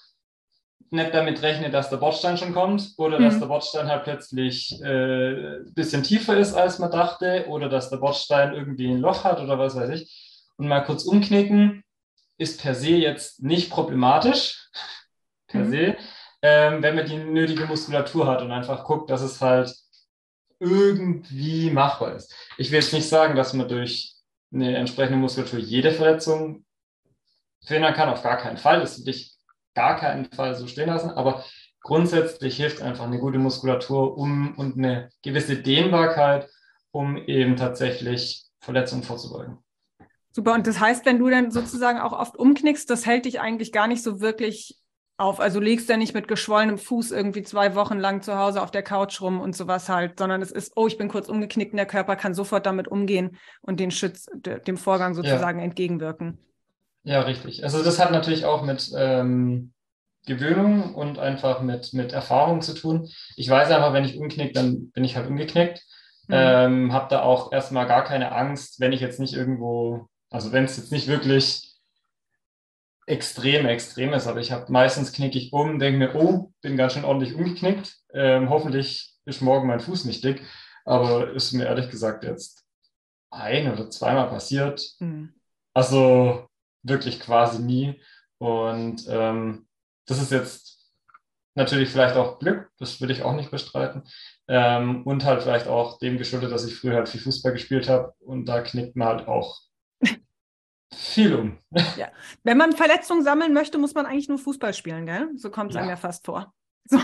nicht 0.91 1.13
damit 1.13 1.41
rechnet, 1.41 1.73
dass 1.73 1.89
der 1.89 1.97
Bordstein 1.97 2.37
schon 2.37 2.53
kommt 2.53 2.93
oder 2.97 3.19
mhm. 3.19 3.23
dass 3.23 3.39
der 3.39 3.47
Bordstein 3.47 3.87
halt 3.87 4.03
plötzlich 4.03 4.79
äh, 4.81 5.59
ein 5.59 5.73
bisschen 5.73 6.03
tiefer 6.03 6.37
ist, 6.37 6.53
als 6.53 6.79
man 6.79 6.91
dachte 6.91 7.45
oder 7.47 7.69
dass 7.69 7.89
der 7.89 7.97
Bordstein 7.97 8.53
irgendwie 8.53 8.91
ein 8.91 8.99
Loch 9.01 9.23
hat 9.23 9.39
oder 9.39 9.57
was 9.57 9.75
weiß 9.75 9.89
ich. 9.89 10.47
Und 10.57 10.67
mal 10.67 10.81
kurz 10.81 11.03
umknicken 11.03 11.83
ist 12.37 12.61
per 12.61 12.75
se 12.75 12.91
jetzt 12.91 13.41
nicht 13.41 13.69
problematisch, 13.69 14.69
per 15.55 15.65
mhm. 15.65 15.71
se, 15.71 15.97
ähm, 16.41 16.83
wenn 16.83 16.95
man 16.95 17.05
die 17.05 17.17
nötige 17.17 17.65
Muskulatur 17.65 18.27
hat 18.27 18.41
und 18.41 18.51
einfach 18.51 18.83
guckt, 18.83 19.09
dass 19.09 19.21
es 19.21 19.41
halt 19.41 19.73
irgendwie 20.59 21.69
machbar 21.71 22.15
ist. 22.15 22.33
Ich 22.57 22.71
will 22.71 22.79
jetzt 22.79 22.93
nicht 22.93 23.09
sagen, 23.09 23.35
dass 23.35 23.53
man 23.53 23.67
durch 23.67 24.13
eine 24.53 24.77
entsprechende 24.77 25.17
Muskulatur 25.17 25.59
jede 25.59 25.91
Verletzung 25.91 26.65
verhindern 27.65 27.93
kann, 27.93 28.09
auf 28.09 28.23
gar 28.23 28.37
keinen 28.37 28.57
Fall. 28.57 28.79
Das 28.79 28.99
will 28.99 29.13
ich 29.13 29.35
gar 29.73 29.97
keinen 29.97 30.25
Fall 30.31 30.55
so 30.55 30.67
stehen 30.67 30.87
lassen, 30.87 31.09
aber 31.09 31.43
grundsätzlich 31.81 32.55
hilft 32.57 32.81
einfach 32.81 33.05
eine 33.05 33.19
gute 33.19 33.37
Muskulatur 33.37 34.17
um, 34.17 34.57
und 34.57 34.77
eine 34.77 35.09
gewisse 35.23 35.57
Dehnbarkeit, 35.57 36.49
um 36.91 37.17
eben 37.17 37.57
tatsächlich 37.57 38.45
Verletzungen 38.59 39.03
vorzubeugen. 39.03 39.59
Super, 40.31 40.53
und 40.53 40.67
das 40.67 40.79
heißt, 40.79 41.05
wenn 41.05 41.19
du 41.19 41.29
dann 41.29 41.51
sozusagen 41.51 41.99
auch 41.99 42.11
oft 42.11 42.37
umknickst, 42.37 42.89
das 42.89 43.05
hält 43.05 43.25
dich 43.25 43.39
eigentlich 43.39 43.71
gar 43.71 43.87
nicht 43.87 44.03
so 44.03 44.19
wirklich 44.19 44.77
auf. 45.17 45.39
Also 45.39 45.59
legst 45.59 45.89
du 45.89 45.97
nicht 45.97 46.13
mit 46.13 46.27
geschwollenem 46.27 46.77
Fuß 46.77 47.11
irgendwie 47.11 47.43
zwei 47.43 47.75
Wochen 47.75 47.99
lang 47.99 48.21
zu 48.21 48.37
Hause 48.37 48.61
auf 48.61 48.71
der 48.71 48.83
Couch 48.83 49.21
rum 49.21 49.39
und 49.39 49.55
sowas 49.55 49.89
halt, 49.89 50.19
sondern 50.19 50.41
es 50.41 50.51
ist, 50.51 50.73
oh, 50.75 50.87
ich 50.87 50.97
bin 50.97 51.07
kurz 51.07 51.29
umgeknickt 51.29 51.71
und 51.71 51.77
der 51.77 51.85
Körper 51.85 52.15
kann 52.15 52.33
sofort 52.33 52.65
damit 52.65 52.87
umgehen 52.87 53.37
und 53.61 53.79
den 53.79 53.91
Schütz, 53.91 54.27
dem 54.35 54.77
Vorgang 54.77 55.13
sozusagen 55.13 55.59
ja. 55.59 55.65
entgegenwirken. 55.65 56.39
Ja, 57.03 57.21
richtig. 57.21 57.63
Also 57.63 57.83
das 57.83 57.99
hat 57.99 58.11
natürlich 58.11 58.45
auch 58.45 58.63
mit 58.63 58.91
ähm, 58.97 59.71
Gewöhnung 60.25 60.95
und 60.95 61.19
einfach 61.19 61.61
mit, 61.61 61.93
mit 61.93 62.13
Erfahrung 62.13 62.61
zu 62.61 62.73
tun. 62.73 63.07
Ich 63.35 63.49
weiß 63.49 63.69
einfach, 63.71 63.93
wenn 63.93 64.05
ich 64.05 64.17
umknick, 64.17 64.53
dann 64.53 64.89
bin 64.91 65.03
ich 65.03 65.15
halt 65.15 65.27
umgeknickt. 65.27 65.83
Mhm. 66.27 66.35
Ähm, 66.35 66.93
habe 66.93 67.07
da 67.09 67.21
auch 67.21 67.51
erstmal 67.51 67.85
gar 67.85 68.03
keine 68.03 68.31
Angst, 68.31 68.79
wenn 68.79 68.91
ich 68.91 69.01
jetzt 69.01 69.19
nicht 69.19 69.35
irgendwo, 69.35 70.07
also 70.31 70.51
wenn 70.51 70.65
es 70.65 70.77
jetzt 70.77 70.91
nicht 70.91 71.07
wirklich 71.07 71.74
extrem, 73.05 73.65
extrem 73.65 74.13
ist, 74.13 74.27
aber 74.27 74.39
ich 74.39 74.51
habe 74.51 74.71
meistens 74.71 75.11
knicke 75.11 75.37
ich 75.37 75.53
um, 75.53 75.79
denke 75.79 75.99
mir, 75.99 76.15
oh, 76.15 76.51
bin 76.61 76.77
ganz 76.77 76.93
schön 76.93 77.05
ordentlich 77.05 77.35
umgeknickt. 77.35 77.95
Ähm, 78.13 78.49
hoffentlich 78.49 79.13
ist 79.25 79.41
morgen 79.41 79.67
mein 79.67 79.79
Fuß 79.79 80.05
nicht 80.05 80.23
dick, 80.23 80.41
aber 80.85 81.31
ist 81.31 81.53
mir 81.53 81.65
ehrlich 81.65 81.89
gesagt 81.89 82.23
jetzt 82.23 82.65
ein 83.29 83.71
oder 83.71 83.89
zweimal 83.89 84.29
passiert. 84.29 84.83
Mhm. 84.99 85.33
Also 85.73 86.47
wirklich 86.83 87.19
quasi 87.19 87.61
nie. 87.61 88.01
Und 88.37 89.05
ähm, 89.09 89.67
das 90.07 90.21
ist 90.21 90.31
jetzt 90.31 90.91
natürlich 91.55 91.89
vielleicht 91.89 92.15
auch 92.15 92.39
Glück, 92.39 92.69
das 92.77 92.99
würde 93.01 93.13
ich 93.13 93.23
auch 93.23 93.33
nicht 93.33 93.51
bestreiten. 93.51 94.03
Ähm, 94.47 95.03
und 95.03 95.23
halt 95.25 95.43
vielleicht 95.43 95.67
auch 95.67 95.99
dem 95.99 96.17
geschuldet, 96.17 96.51
dass 96.51 96.65
ich 96.65 96.75
früher 96.75 96.95
halt 96.95 97.09
viel 97.09 97.21
Fußball 97.21 97.53
gespielt 97.53 97.89
habe 97.89 98.13
und 98.19 98.45
da 98.45 98.61
knickt 98.61 98.95
man 98.95 99.07
halt 99.07 99.27
auch 99.27 99.61
viel 100.93 101.35
um. 101.35 101.57
Ja. 101.97 102.09
Wenn 102.43 102.57
man 102.57 102.73
Verletzungen 102.73 103.23
sammeln 103.23 103.53
möchte, 103.53 103.77
muss 103.77 103.93
man 103.93 104.05
eigentlich 104.05 104.29
nur 104.29 104.37
Fußball 104.37 104.73
spielen, 104.73 105.05
gell? 105.05 105.29
So 105.35 105.49
kommt 105.49 105.71
es 105.71 105.75
ja. 105.75 105.81
einem 105.81 105.89
ja 105.89 105.97
fast 105.97 106.25
vor. 106.25 106.53
So. 106.87 106.99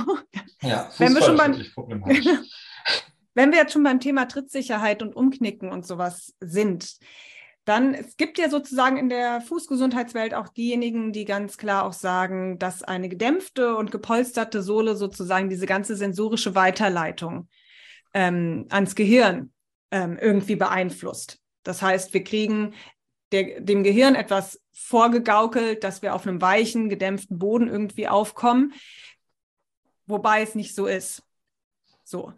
Ja, 0.61 0.83
Fußball 0.83 1.07
Wenn 1.07 1.15
wir 1.15 1.23
schon 1.23 1.37
beim, 1.37 1.65
problematisch. 1.73 2.25
Wenn 3.33 3.51
wir 3.51 3.57
jetzt 3.57 3.73
schon 3.73 3.81
beim 3.81 3.99
Thema 3.99 4.27
Trittsicherheit 4.27 5.01
und 5.01 5.15
Umknicken 5.15 5.71
und 5.71 5.87
sowas 5.87 6.35
sind, 6.39 6.99
dann, 7.65 7.93
es 7.93 8.17
gibt 8.17 8.37
ja 8.37 8.49
sozusagen 8.49 8.97
in 8.97 9.09
der 9.09 9.41
Fußgesundheitswelt 9.41 10.33
auch 10.33 10.49
diejenigen, 10.49 11.13
die 11.13 11.25
ganz 11.25 11.57
klar 11.57 11.85
auch 11.85 11.93
sagen, 11.93 12.59
dass 12.59 12.83
eine 12.83 13.07
gedämpfte 13.07 13.75
und 13.75 13.91
gepolsterte 13.91 14.61
Sohle 14.61 14.95
sozusagen 14.95 15.49
diese 15.49 15.67
ganze 15.67 15.95
sensorische 15.95 16.53
Weiterleitung 16.53 17.49
ähm, 18.13 18.65
ans 18.69 18.95
Gehirn 18.95 19.51
ähm, 19.91 20.17
irgendwie 20.19 20.55
beeinflusst. 20.55 21.39
Das 21.63 21.81
heißt, 21.81 22.13
wir 22.13 22.23
kriegen 22.23 22.73
der, 23.31 23.61
dem 23.61 23.83
Gehirn 23.83 24.15
etwas 24.15 24.61
vorgegaukelt, 24.73 25.83
dass 25.83 26.01
wir 26.01 26.15
auf 26.15 26.27
einem 26.27 26.41
weichen, 26.41 26.89
gedämpften 26.89 27.39
Boden 27.39 27.67
irgendwie 27.67 28.07
aufkommen, 28.07 28.73
wobei 30.05 30.41
es 30.41 30.55
nicht 30.55 30.75
so 30.75 30.87
ist. 30.87 31.23
So. 32.03 32.33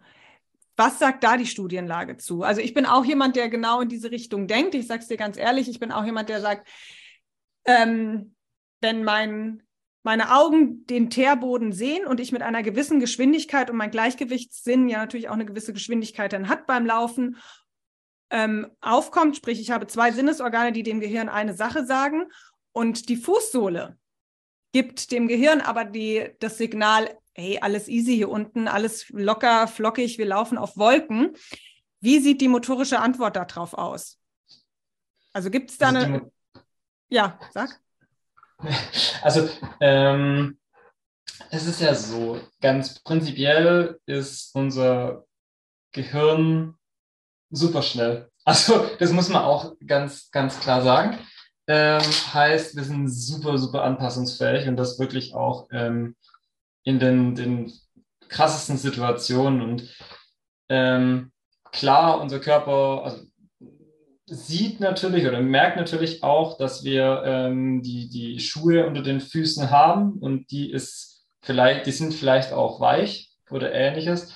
Was 0.76 0.98
sagt 0.98 1.22
da 1.22 1.36
die 1.36 1.46
Studienlage 1.46 2.16
zu? 2.16 2.42
Also 2.42 2.60
ich 2.60 2.74
bin 2.74 2.84
auch 2.84 3.04
jemand, 3.04 3.36
der 3.36 3.48
genau 3.48 3.80
in 3.80 3.88
diese 3.88 4.10
Richtung 4.10 4.48
denkt. 4.48 4.74
Ich 4.74 4.88
sage 4.88 5.02
es 5.02 5.08
dir 5.08 5.16
ganz 5.16 5.36
ehrlich, 5.36 5.68
ich 5.68 5.78
bin 5.78 5.92
auch 5.92 6.04
jemand, 6.04 6.28
der 6.28 6.40
sagt, 6.40 6.68
ähm, 7.64 8.34
wenn 8.80 9.04
mein, 9.04 9.62
meine 10.02 10.34
Augen 10.36 10.84
den 10.86 11.10
Teerboden 11.10 11.72
sehen 11.72 12.06
und 12.06 12.18
ich 12.18 12.32
mit 12.32 12.42
einer 12.42 12.62
gewissen 12.62 12.98
Geschwindigkeit 12.98 13.70
und 13.70 13.76
mein 13.76 13.92
Gleichgewichtssinn 13.92 14.88
ja 14.88 14.98
natürlich 14.98 15.28
auch 15.28 15.34
eine 15.34 15.46
gewisse 15.46 15.72
Geschwindigkeit 15.72 16.32
dann 16.32 16.48
hat 16.48 16.66
beim 16.66 16.86
Laufen, 16.86 17.36
ähm, 18.30 18.70
aufkommt, 18.80 19.36
sprich 19.36 19.60
ich 19.60 19.70
habe 19.70 19.86
zwei 19.86 20.12
Sinnesorgane, 20.12 20.72
die 20.72 20.82
dem 20.82 21.00
Gehirn 21.00 21.28
eine 21.28 21.54
Sache 21.54 21.86
sagen 21.86 22.24
und 22.72 23.08
die 23.08 23.16
Fußsohle 23.16 23.96
gibt 24.74 25.12
dem 25.12 25.28
Gehirn 25.28 25.60
aber 25.60 25.84
die, 25.84 26.30
das 26.40 26.58
Signal, 26.58 27.16
hey, 27.32 27.60
alles 27.60 27.86
easy 27.86 28.16
hier 28.16 28.28
unten, 28.28 28.66
alles 28.66 29.08
locker, 29.10 29.68
flockig, 29.68 30.18
wir 30.18 30.26
laufen 30.26 30.58
auf 30.58 30.76
Wolken. 30.76 31.36
Wie 32.00 32.18
sieht 32.18 32.40
die 32.40 32.48
motorische 32.48 32.98
Antwort 32.98 33.36
darauf 33.36 33.74
aus? 33.74 34.18
Also 35.32 35.48
gibt 35.48 35.70
es 35.70 35.78
da 35.78 35.88
also 35.88 36.00
eine. 36.00 36.32
Ja, 37.08 37.38
sag. 37.52 37.80
Also, 39.22 39.48
ähm, 39.80 40.58
es 41.50 41.66
ist 41.66 41.80
ja 41.80 41.94
so, 41.94 42.40
ganz 42.60 43.00
prinzipiell 43.00 44.00
ist 44.06 44.54
unser 44.54 45.24
Gehirn 45.92 46.76
super 47.54 47.82
schnell. 47.82 48.28
Also, 48.44 48.86
das 48.98 49.12
muss 49.12 49.28
man 49.28 49.42
auch 49.42 49.74
ganz, 49.86 50.30
ganz 50.30 50.60
klar 50.60 50.82
sagen. 50.82 51.18
Ähm, 51.66 52.02
heißt, 52.02 52.76
wir 52.76 52.84
sind 52.84 53.08
super, 53.08 53.56
super 53.56 53.82
anpassungsfähig 53.84 54.68
und 54.68 54.76
das 54.76 54.98
wirklich 54.98 55.34
auch 55.34 55.66
ähm, 55.72 56.14
in 56.82 56.98
den, 56.98 57.34
den 57.34 57.72
krassesten 58.28 58.76
Situationen. 58.76 59.62
Und 59.62 59.96
ähm, 60.68 61.32
klar, 61.72 62.20
unser 62.20 62.40
Körper 62.40 63.04
also, 63.04 63.24
sieht 64.26 64.80
natürlich 64.80 65.26
oder 65.26 65.40
merkt 65.40 65.76
natürlich 65.76 66.22
auch, 66.22 66.58
dass 66.58 66.84
wir 66.84 67.22
ähm, 67.24 67.82
die, 67.82 68.08
die 68.08 68.40
Schuhe 68.40 68.86
unter 68.86 69.02
den 69.02 69.20
Füßen 69.20 69.70
haben 69.70 70.14
und 70.14 70.50
die 70.50 70.70
ist 70.70 71.26
vielleicht, 71.42 71.86
die 71.86 71.92
sind 71.92 72.14
vielleicht 72.14 72.52
auch 72.52 72.80
weich 72.80 73.30
oder 73.50 73.72
ähnliches. 73.72 74.34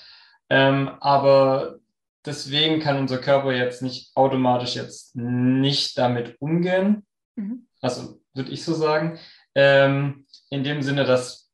Ähm, 0.50 0.90
aber 1.00 1.78
deswegen 2.24 2.80
kann 2.80 2.98
unser 2.98 3.18
Körper 3.18 3.52
jetzt 3.52 3.82
nicht 3.82 4.14
automatisch 4.16 4.74
jetzt 4.74 5.16
nicht 5.16 5.96
damit 5.98 6.36
umgehen. 6.40 7.06
Mhm. 7.36 7.66
Also 7.80 8.20
würde 8.34 8.50
ich 8.50 8.64
so 8.64 8.74
sagen. 8.74 9.18
Ähm, 9.54 10.26
in 10.50 10.64
dem 10.64 10.82
Sinne, 10.82 11.04
dass 11.04 11.50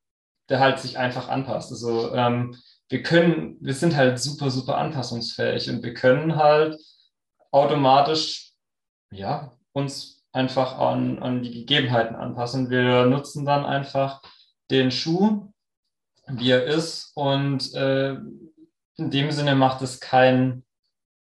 der 0.49 0.61
halt 0.61 0.79
sich 0.79 0.99
einfach 0.99 1.29
anpasst. 1.29 1.71
Also 1.73 2.15
ähm, 2.15 2.57
wir 2.89 3.03
können, 3.03 3.57
wir 3.61 3.75
sind 3.75 3.97
halt 3.97 4.19
super, 4.19 4.51
super 4.51 4.77
anpassungsfähig 4.77 5.71
und 5.71 5.83
wir 5.83 5.95
können 5.95 6.37
halt 6.37 6.79
automatisch 7.51 8.53
ja, 9.11 9.57
uns 9.73 10.25
einfach 10.33 10.79
an, 10.79 11.21
an 11.21 11.43
die 11.43 11.53
Gegebenheiten 11.53 12.17
anpassen. 12.17 12.71
Wir 12.71 13.07
nutzen 13.07 13.45
dann 13.45 13.65
einfach 13.65 14.21
den 14.71 14.91
Schuh, 14.91 15.53
wie 16.27 16.51
er 16.51 16.65
ist 16.65 17.13
und 17.15 17.73
äh, 17.75 18.17
in 18.97 19.11
dem 19.11 19.31
Sinne 19.31 19.55
macht 19.55 19.83
es 19.83 20.01
kein 20.01 20.65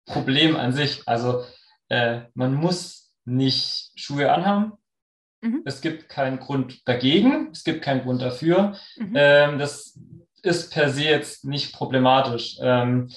Problem 0.05 0.55
an 0.55 0.73
sich. 0.73 1.01
Also 1.05 1.43
äh, 1.89 2.21
man 2.33 2.53
muss 2.53 3.13
nicht 3.25 3.91
Schuhe 3.95 4.31
anhaben. 4.31 4.73
Mhm. 5.41 5.61
Es 5.65 5.81
gibt 5.81 6.09
keinen 6.09 6.39
Grund 6.39 6.87
dagegen, 6.87 7.49
es 7.51 7.63
gibt 7.63 7.81
keinen 7.81 8.01
Grund 8.01 8.21
dafür. 8.21 8.75
Mhm. 8.97 9.13
Ähm, 9.15 9.59
das 9.59 9.99
ist 10.41 10.71
per 10.73 10.89
se 10.89 11.03
jetzt 11.03 11.45
nicht 11.45 11.73
problematisch. 11.73 12.57
Ähm, 12.61 13.09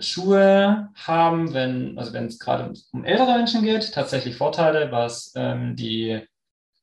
Schuhe 0.00 0.88
haben, 0.94 1.54
wenn, 1.54 1.98
also 1.98 2.12
wenn 2.12 2.26
es 2.26 2.38
gerade 2.38 2.72
um 2.92 3.04
ältere 3.04 3.36
Menschen 3.36 3.62
geht, 3.62 3.92
tatsächlich 3.92 4.36
Vorteile, 4.36 4.90
was 4.90 5.32
ähm, 5.36 5.76
die, 5.76 6.20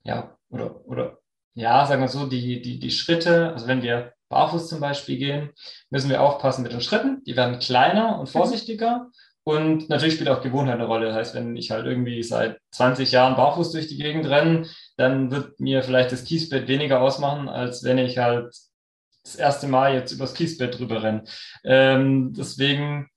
ja, 0.04 0.38
oder, 0.50 0.86
oder 0.86 1.18
ja, 1.56 1.86
sagen 1.86 2.02
wir 2.02 2.08
so, 2.08 2.28
die, 2.28 2.62
die, 2.62 2.80
die 2.80 2.92
Schritte, 2.92 3.52
also 3.54 3.68
wenn 3.68 3.82
wir 3.82 4.14
barfuß 4.30 4.68
zum 4.68 4.80
Beispiel 4.80 5.18
gehen, 5.18 5.50
müssen 5.90 6.10
wir 6.10 6.22
aufpassen 6.22 6.64
mit 6.64 6.72
den 6.72 6.82
Schritten. 6.82 7.24
Die 7.26 7.36
werden 7.36 7.60
kleiner 7.60 8.20
und 8.20 8.28
mhm. 8.28 8.32
vorsichtiger. 8.32 9.10
Und 9.44 9.90
natürlich 9.90 10.16
spielt 10.16 10.30
auch 10.30 10.42
Gewohnheit 10.42 10.76
eine 10.76 10.88
Rolle. 10.88 11.08
Das 11.08 11.16
heißt, 11.16 11.36
wenn 11.36 11.56
ich 11.56 11.70
halt 11.70 11.86
irgendwie 11.86 12.24
seit 12.24 12.60
20 12.72 13.12
Jahren 13.12 13.36
barfuß 13.36 13.72
durch 13.72 13.88
die 13.88 13.98
Gegend 13.98 14.26
renne, 14.26 14.68
dann 14.98 15.30
wird 15.30 15.60
mir 15.60 15.84
vielleicht 15.84 16.12
das 16.12 16.24
Kiesbett 16.24 16.68
weniger 16.68 17.00
ausmachen, 17.00 17.48
als 17.48 17.84
wenn 17.84 18.00
ich 18.00 18.18
halt 18.18 18.56
das 19.24 19.36
erste 19.36 19.68
Mal 19.68 19.94
jetzt 19.94 20.12
übers 20.12 20.34
Kiesbett 20.34 20.80
drüber 20.80 21.04
renne. 21.04 21.26
Ähm, 21.64 22.34
deswegen, 22.34 23.10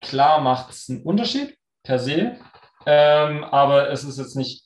klar 0.00 0.40
macht 0.40 0.70
es 0.70 0.88
einen 0.88 1.02
Unterschied 1.02 1.56
per 1.82 1.98
se, 1.98 2.36
ähm, 2.86 3.42
aber 3.42 3.90
es 3.90 4.04
ist 4.04 4.18
jetzt 4.18 4.36
nicht 4.36 4.64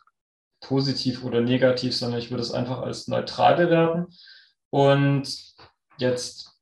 positiv 0.60 1.24
oder 1.24 1.40
negativ, 1.40 1.96
sondern 1.96 2.18
ich 2.18 2.30
würde 2.30 2.42
es 2.42 2.52
einfach 2.52 2.82
als 2.82 3.08
neutral 3.08 3.56
bewerten 3.56 4.08
und 4.70 5.54
jetzt 5.98 6.58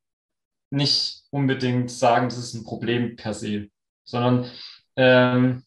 nicht 0.71 1.25
unbedingt 1.31 1.91
sagen, 1.91 2.29
das 2.29 2.39
ist 2.39 2.55
ein 2.55 2.65
Problem 2.65 3.17
per 3.17 3.35
se, 3.35 3.69
sondern 4.05 4.51
ähm, 4.97 5.65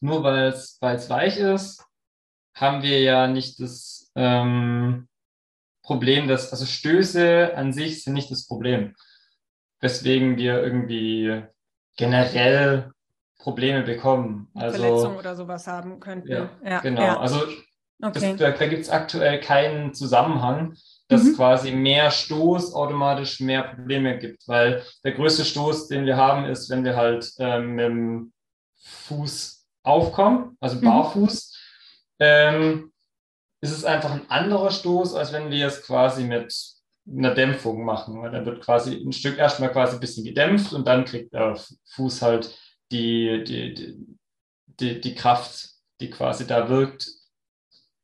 nur 0.00 0.22
weil 0.22 0.48
es 0.48 0.80
weich 0.80 1.38
ist, 1.38 1.84
haben 2.54 2.82
wir 2.82 3.00
ja 3.02 3.26
nicht 3.26 3.60
das 3.60 4.10
ähm, 4.14 5.08
Problem, 5.82 6.26
dass, 6.26 6.50
also 6.50 6.64
Stöße 6.64 7.52
an 7.54 7.72
sich 7.72 8.02
sind 8.02 8.14
nicht 8.14 8.30
das 8.30 8.46
Problem, 8.46 8.94
weswegen 9.80 10.36
wir 10.36 10.62
irgendwie 10.62 11.44
generell 11.96 12.90
Probleme 13.38 13.82
bekommen. 13.82 14.48
Also, 14.54 14.78
Verletzung 14.78 15.16
oder 15.16 15.36
sowas 15.36 15.66
haben 15.66 16.00
könnten. 16.00 16.28
Ja, 16.28 16.50
ja 16.64 16.80
genau. 16.80 17.02
Ja. 17.02 17.20
Also 17.20 17.42
okay. 18.02 18.12
das, 18.12 18.36
da, 18.36 18.50
da 18.50 18.66
gibt 18.66 18.82
es 18.82 18.90
aktuell 18.90 19.38
keinen 19.40 19.94
Zusammenhang, 19.94 20.76
dass 21.08 21.24
mhm. 21.24 21.36
quasi 21.36 21.70
mehr 21.70 22.10
Stoß 22.10 22.74
automatisch 22.74 23.40
mehr 23.40 23.62
Probleme 23.62 24.18
gibt, 24.18 24.46
weil 24.48 24.82
der 25.04 25.12
größte 25.12 25.44
Stoß, 25.44 25.88
den 25.88 26.04
wir 26.04 26.16
haben, 26.16 26.46
ist, 26.46 26.68
wenn 26.70 26.84
wir 26.84 26.96
halt 26.96 27.32
ähm, 27.38 27.74
mit 27.74 27.84
dem 27.86 28.32
Fuß 28.78 29.66
aufkommen, 29.82 30.56
also 30.60 30.76
mhm. 30.76 30.84
barfuß. 30.84 31.56
Mhm. 32.18 32.26
Ähm, 32.26 32.92
ist 33.60 33.72
es 33.72 33.84
einfach 33.84 34.12
ein 34.12 34.28
anderer 34.30 34.70
Stoß, 34.70 35.14
als 35.14 35.32
wenn 35.32 35.50
wir 35.50 35.66
es 35.66 35.82
quasi 35.82 36.24
mit 36.24 36.54
einer 37.08 37.34
Dämpfung 37.34 37.84
machen. 37.84 38.20
Weil 38.20 38.30
dann 38.30 38.46
wird 38.46 38.62
quasi 38.62 38.94
ein 38.94 39.12
Stück 39.12 39.38
erstmal 39.38 39.72
quasi 39.72 39.96
ein 39.96 40.00
bisschen 40.00 40.24
gedämpft 40.24 40.72
und 40.72 40.86
dann 40.86 41.04
kriegt 41.04 41.32
der 41.32 41.58
Fuß 41.94 42.22
halt 42.22 42.56
die, 42.92 43.44
die, 43.44 43.74
die, 43.74 44.06
die, 44.66 45.00
die 45.00 45.14
Kraft, 45.14 45.70
die 46.00 46.10
quasi 46.10 46.46
da 46.46 46.68
wirkt, 46.68 47.08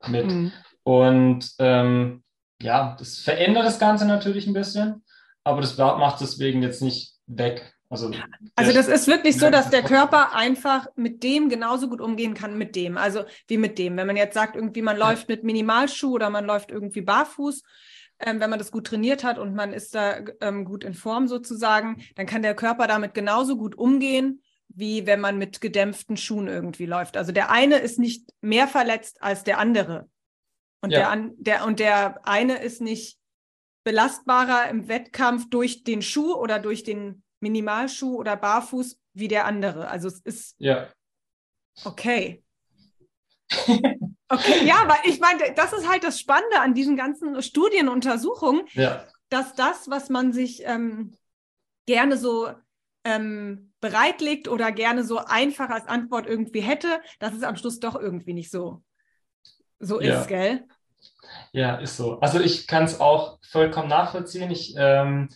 mit. 0.07 0.27
Mhm. 0.27 0.53
Und 0.85 1.53
ähm, 1.59 2.25
ja, 2.63 2.97
das 2.99 3.19
verändert 3.19 3.67
das 3.67 3.79
Ganze 3.79 4.07
natürlich 4.07 4.47
ein 4.47 4.53
bisschen, 4.53 5.03
aber 5.45 5.61
das 5.61 5.77
macht 5.77 6.21
deswegen 6.21 6.63
jetzt 6.63 6.83
nicht 6.83 7.15
weg. 7.27 7.75
Also, 7.89 8.11
also 8.57 8.73
das 8.73 8.89
ist 8.89 9.07
wirklich 9.07 9.37
so, 9.37 9.51
dass 9.51 9.69
der 9.69 9.83
Körper 9.83 10.35
einfach 10.35 10.87
mit 10.97 11.23
dem 11.23 11.51
genauso 11.51 11.91
gut 11.91 12.01
umgehen 12.01 12.33
kann 12.33 12.57
mit 12.57 12.75
dem, 12.75 12.97
also 12.97 13.25
wie 13.49 13.59
mit 13.59 13.79
dem. 13.79 13.99
Wenn 13.99 14.07
man 14.07 14.17
jetzt 14.17 14.33
sagt, 14.33 14.57
irgendwie 14.57 14.81
man 14.81 14.97
läuft 14.97 15.29
mit 15.29 15.45
Minimalschuh 15.45 16.15
oder 16.15 16.31
man 16.31 16.47
läuft 16.47 16.71
irgendwie 16.71 17.03
barfuß, 17.03 17.63
ähm, 18.21 18.41
wenn 18.41 18.49
man 18.49 18.59
das 18.59 18.73
gut 18.73 18.87
trainiert 18.87 19.25
hat 19.25 19.39
und 19.39 19.55
man 19.55 19.75
ist 19.75 19.95
da 19.95 20.21
ähm, 20.41 20.65
gut 20.65 20.85
in 20.85 20.95
Form 20.95 21.29
sozusagen, 21.29 22.03
dann 22.15 22.25
kann 22.25 22.41
der 22.41 22.55
Körper 22.55 22.87
damit 22.87 23.13
genauso 23.13 23.59
gut 23.59 23.75
umgehen, 23.75 24.41
wie 24.69 25.07
wenn 25.07 25.21
man 25.21 25.37
mit 25.37 25.61
gedämpften 25.61 26.17
Schuhen 26.17 26.49
irgendwie 26.49 26.87
läuft. 26.87 27.19
Also 27.19 27.31
der 27.31 27.51
eine 27.51 27.77
ist 27.77 27.99
nicht 27.99 28.31
mehr 28.41 28.69
verletzt 28.69 29.23
als 29.23 29.45
der 29.45 29.59
andere. 29.59 30.09
Und, 30.83 30.91
ja. 30.91 31.15
der, 31.15 31.31
der, 31.37 31.65
und 31.65 31.81
der 31.81 32.27
eine 32.27 32.63
ist 32.63 32.81
nicht 32.81 33.19
belastbarer 33.85 34.69
im 34.69 34.89
Wettkampf 34.89 35.49
durch 35.49 35.85
den 35.85 36.03
Schuh 36.03 36.35
oder 36.35 36.59
durch 36.59 36.85
den 36.85 37.23
Minimalschuh 37.41 38.17
oder 38.17 38.37
barfuß 38.37 38.99
wie 39.15 39.29
der 39.29 39.47
andere. 39.47 39.89
Also 39.89 40.09
es 40.09 40.21
ist 40.21 40.55
ja. 40.59 40.89
okay. 41.85 42.43
okay, 44.29 44.65
ja, 44.65 44.89
weil 44.89 45.11
ich 45.11 45.21
meine, 45.21 45.53
das 45.55 45.73
ist 45.73 45.89
halt 45.89 46.05
das 46.05 46.19
Spannende 46.19 46.61
an 46.61 46.75
diesen 46.75 46.97
ganzen 46.97 47.43
Studienuntersuchungen, 47.43 48.67
ja. 48.73 49.07
dass 49.29 49.55
das, 49.55 49.91
was 49.91 50.09
man 50.09 50.33
sich 50.33 50.63
ähm, 50.65 51.17
gerne 51.87 52.17
so 52.17 52.51
ähm, 53.05 53.73
bereitlegt 53.81 54.49
oder 54.49 54.73
gerne 54.73 55.05
so 55.05 55.19
einfach 55.19 55.69
als 55.69 55.87
Antwort 55.87 56.27
irgendwie 56.27 56.61
hätte, 56.61 57.01
dass 57.19 57.35
es 57.35 57.43
am 57.43 57.57
Schluss 57.57 57.81
doch 57.81 57.97
irgendwie 57.97 58.33
nicht 58.33 58.51
so, 58.51 58.83
so 59.83 60.01
ja. 60.01 60.21
ist, 60.21 60.29
gell? 60.29 60.65
Ja, 61.53 61.77
ist 61.77 61.97
so. 61.97 62.19
Also 62.21 62.41
ich 62.41 62.67
kann 62.67 62.85
es 62.85 63.01
auch 63.01 63.39
vollkommen 63.43 63.89
nachvollziehen. 63.89 64.51
Ich 64.51 64.75
ähm, 64.79 65.29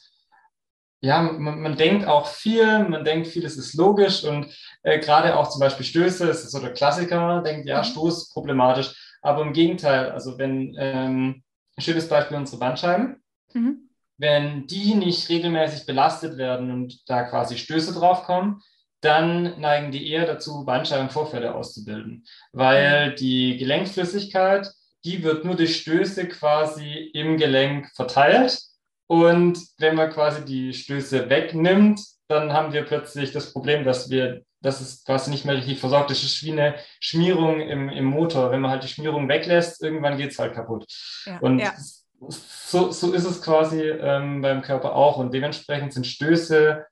ja, 1.00 1.22
man, 1.22 1.60
man, 1.60 1.76
denkt 1.76 2.06
auch 2.06 2.26
viel, 2.26 2.88
man 2.88 3.04
denkt 3.04 3.26
vieles 3.26 3.56
ist 3.56 3.74
logisch 3.74 4.24
und 4.24 4.46
äh, 4.82 4.98
gerade 4.98 5.36
auch 5.36 5.50
zum 5.50 5.60
Beispiel 5.60 5.84
Stöße, 5.84 6.26
das 6.26 6.42
ist 6.42 6.52
so 6.52 6.58
der 6.58 6.72
Klassiker, 6.72 7.20
man 7.20 7.44
denkt, 7.44 7.68
ja, 7.68 7.78
mhm. 7.78 7.84
Stoß 7.84 8.30
problematisch, 8.30 8.94
aber 9.20 9.42
im 9.42 9.52
Gegenteil, 9.52 10.10
also 10.10 10.38
wenn, 10.38 10.74
ähm, 10.78 11.42
ein 11.76 11.82
schönes 11.82 12.08
Beispiel 12.08 12.38
unsere 12.38 12.58
Bandscheiben, 12.58 13.22
mhm. 13.52 13.90
wenn 14.16 14.66
die 14.66 14.94
nicht 14.94 15.28
regelmäßig 15.28 15.84
belastet 15.84 16.38
werden 16.38 16.70
und 16.70 17.08
da 17.08 17.24
quasi 17.24 17.58
Stöße 17.58 17.92
draufkommen, 17.92 18.62
dann 19.00 19.60
neigen 19.60 19.92
die 19.92 20.10
eher 20.10 20.26
dazu, 20.26 20.64
Bandscheibenvorfälle 20.64 21.54
auszubilden, 21.54 22.24
weil 22.52 23.10
mhm. 23.10 23.16
die 23.16 23.56
Gelenkflüssigkeit, 23.56 24.70
die 25.04 25.22
wird 25.22 25.44
nur 25.44 25.54
durch 25.54 25.76
Stöße 25.76 26.28
quasi 26.28 27.10
im 27.12 27.36
Gelenk 27.36 27.90
verteilt 27.94 28.58
und 29.06 29.58
wenn 29.78 29.94
man 29.94 30.10
quasi 30.10 30.44
die 30.44 30.72
Stöße 30.72 31.28
wegnimmt, 31.30 32.00
dann 32.28 32.52
haben 32.52 32.72
wir 32.72 32.84
plötzlich 32.84 33.30
das 33.32 33.52
Problem, 33.52 33.84
dass 33.84 34.10
wir, 34.10 34.42
dass 34.60 34.80
es 34.80 35.04
quasi 35.04 35.30
nicht 35.30 35.44
mehr 35.44 35.56
richtig 35.56 35.78
versorgt 35.78 36.10
ist. 36.10 36.24
Das 36.24 36.32
ist 36.32 36.42
wie 36.42 36.52
eine 36.52 36.74
Schmierung 36.98 37.60
im, 37.60 37.88
im 37.88 38.04
Motor. 38.04 38.50
Wenn 38.50 38.60
man 38.60 38.72
halt 38.72 38.82
die 38.82 38.88
Schmierung 38.88 39.28
weglässt, 39.28 39.82
irgendwann 39.82 40.16
geht 40.16 40.32
es 40.32 40.38
halt 40.38 40.54
kaputt. 40.54 40.86
Ja, 41.24 41.38
und 41.38 41.60
ja. 41.60 41.72
So, 42.18 42.90
so 42.90 43.12
ist 43.12 43.26
es 43.26 43.42
quasi 43.42 43.82
ähm, 43.82 44.40
beim 44.40 44.62
Körper 44.62 44.96
auch. 44.96 45.18
Und 45.18 45.32
dementsprechend 45.34 45.92
sind 45.92 46.06
Stöße 46.06 46.84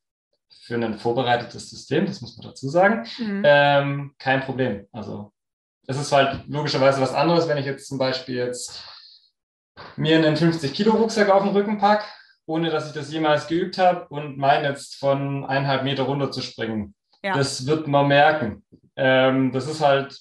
für 0.64 0.76
ein 0.76 0.98
vorbereitetes 0.98 1.70
System, 1.70 2.06
das 2.06 2.20
muss 2.22 2.36
man 2.36 2.48
dazu 2.48 2.68
sagen, 2.68 3.06
mhm. 3.18 3.42
ähm, 3.44 4.14
kein 4.18 4.40
Problem. 4.40 4.86
Also 4.92 5.32
es 5.86 5.98
ist 5.98 6.12
halt 6.12 6.44
logischerweise 6.48 7.00
was 7.00 7.12
anderes, 7.12 7.48
wenn 7.48 7.58
ich 7.58 7.66
jetzt 7.66 7.86
zum 7.86 7.98
Beispiel 7.98 8.36
jetzt 8.36 8.82
mir 9.96 10.16
einen 10.16 10.36
50-Kilo-Rucksack 10.36 11.28
auf 11.28 11.42
den 11.42 11.52
Rücken 11.52 11.78
packe, 11.78 12.06
ohne 12.46 12.70
dass 12.70 12.86
ich 12.86 12.94
das 12.94 13.12
jemals 13.12 13.46
geübt 13.46 13.76
habe 13.76 14.06
und 14.08 14.38
meine 14.38 14.68
jetzt 14.68 14.96
von 14.96 15.44
eineinhalb 15.44 15.84
Meter 15.84 16.04
runter 16.04 16.30
zu 16.30 16.40
springen. 16.40 16.94
Ja. 17.22 17.36
Das 17.36 17.66
wird 17.66 17.86
man 17.86 18.08
merken. 18.08 18.64
Ähm, 18.96 19.52
das 19.52 19.66
ist 19.66 19.82
halt, 19.82 20.18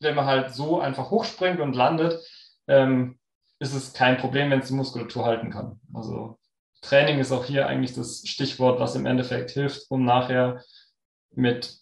wenn 0.00 0.14
man 0.14 0.26
halt 0.26 0.54
so 0.54 0.80
einfach 0.80 1.10
hochspringt 1.10 1.60
und 1.60 1.74
landet, 1.74 2.18
ähm, 2.66 3.18
ist 3.58 3.74
es 3.74 3.92
kein 3.92 4.16
Problem, 4.16 4.50
wenn 4.50 4.60
es 4.60 4.68
die 4.68 4.74
Muskulatur 4.74 5.24
halten 5.24 5.50
kann. 5.50 5.80
Also 5.94 6.38
Training 6.82 7.20
ist 7.20 7.32
auch 7.32 7.44
hier 7.44 7.66
eigentlich 7.66 7.94
das 7.94 8.22
Stichwort, 8.26 8.80
was 8.80 8.94
im 8.94 9.06
Endeffekt 9.06 9.52
hilft, 9.52 9.86
um 9.88 10.04
nachher 10.04 10.62
mit 11.34 11.78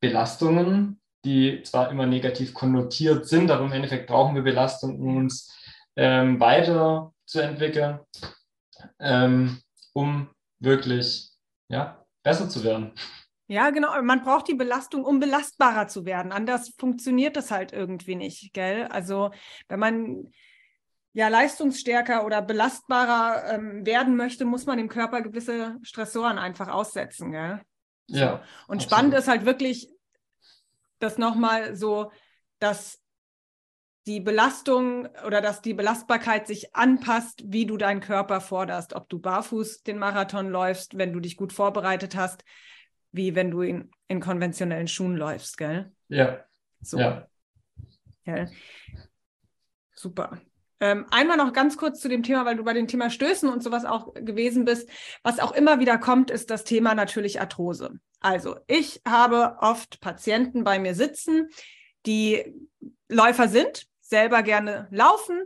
Belastungen, 0.00 1.00
die 1.24 1.62
zwar 1.62 1.90
immer 1.90 2.06
negativ 2.06 2.52
konnotiert 2.52 3.26
sind, 3.26 3.50
aber 3.50 3.64
im 3.64 3.72
Endeffekt 3.72 4.08
brauchen 4.08 4.34
wir 4.34 4.42
Belastung, 4.42 5.00
um 5.00 5.16
uns 5.16 5.56
ähm, 5.96 6.40
weiterzuentwickeln, 6.40 8.00
ähm, 8.98 9.60
um 9.92 10.28
wirklich 10.58 11.30
ja, 11.68 12.04
besser 12.22 12.48
zu 12.48 12.64
werden. 12.64 12.92
Ja, 13.48 13.70
genau. 13.70 14.00
Man 14.02 14.22
braucht 14.22 14.48
die 14.48 14.54
Belastung, 14.54 15.04
um 15.04 15.20
belastbarer 15.20 15.86
zu 15.86 16.04
werden. 16.04 16.32
Anders 16.32 16.72
funktioniert 16.78 17.36
das 17.36 17.50
halt 17.50 17.72
irgendwie 17.72 18.14
nicht, 18.14 18.54
gell? 18.54 18.86
Also 18.86 19.30
wenn 19.68 19.78
man 19.78 20.32
ja 21.12 21.28
leistungsstärker 21.28 22.24
oder 22.24 22.42
belastbarer 22.42 23.54
ähm, 23.54 23.84
werden 23.84 24.16
möchte, 24.16 24.44
muss 24.44 24.66
man 24.66 24.78
dem 24.78 24.88
Körper 24.88 25.20
gewisse 25.20 25.76
Stressoren 25.82 26.38
einfach 26.38 26.68
aussetzen, 26.68 27.32
gell? 27.32 27.60
Ja. 28.06 28.42
Und 28.66 28.76
absolut. 28.76 28.82
spannend 28.82 29.14
ist 29.14 29.28
halt 29.28 29.44
wirklich, 29.44 29.88
das 30.98 31.18
nochmal 31.18 31.74
so, 31.74 32.12
dass 32.58 33.00
die 34.06 34.20
Belastung 34.20 35.06
oder 35.26 35.40
dass 35.40 35.62
die 35.62 35.74
Belastbarkeit 35.74 36.46
sich 36.46 36.74
anpasst, 36.74 37.42
wie 37.46 37.66
du 37.66 37.76
deinen 37.76 38.00
Körper 38.00 38.40
forderst. 38.40 38.94
Ob 38.94 39.08
du 39.08 39.18
barfuß 39.18 39.82
den 39.82 39.98
Marathon 39.98 40.48
läufst, 40.48 40.98
wenn 40.98 41.12
du 41.12 41.20
dich 41.20 41.36
gut 41.36 41.52
vorbereitet 41.52 42.16
hast, 42.16 42.44
wie 43.12 43.34
wenn 43.34 43.50
du 43.50 43.62
in, 43.62 43.90
in 44.08 44.20
konventionellen 44.20 44.88
Schuhen 44.88 45.16
läufst, 45.16 45.56
gell? 45.56 45.92
Ja. 46.08 46.44
So. 46.80 46.98
Ja. 46.98 47.28
Gell? 48.24 48.50
Super. 49.94 50.40
Ähm, 50.82 51.06
einmal 51.12 51.36
noch 51.36 51.52
ganz 51.52 51.76
kurz 51.76 52.00
zu 52.00 52.08
dem 52.08 52.24
Thema, 52.24 52.44
weil 52.44 52.56
du 52.56 52.64
bei 52.64 52.72
dem 52.72 52.88
Thema 52.88 53.08
Stößen 53.08 53.48
und 53.48 53.62
sowas 53.62 53.84
auch 53.84 54.14
gewesen 54.14 54.64
bist. 54.64 54.88
Was 55.22 55.38
auch 55.38 55.52
immer 55.52 55.78
wieder 55.78 55.96
kommt, 55.96 56.28
ist 56.28 56.50
das 56.50 56.64
Thema 56.64 56.96
natürlich 56.96 57.40
Arthrose. 57.40 58.00
Also 58.18 58.56
ich 58.66 59.00
habe 59.06 59.58
oft 59.60 60.00
Patienten 60.00 60.64
bei 60.64 60.80
mir 60.80 60.96
sitzen, 60.96 61.50
die 62.04 62.52
Läufer 63.08 63.46
sind, 63.46 63.86
selber 64.00 64.42
gerne 64.42 64.88
laufen 64.90 65.44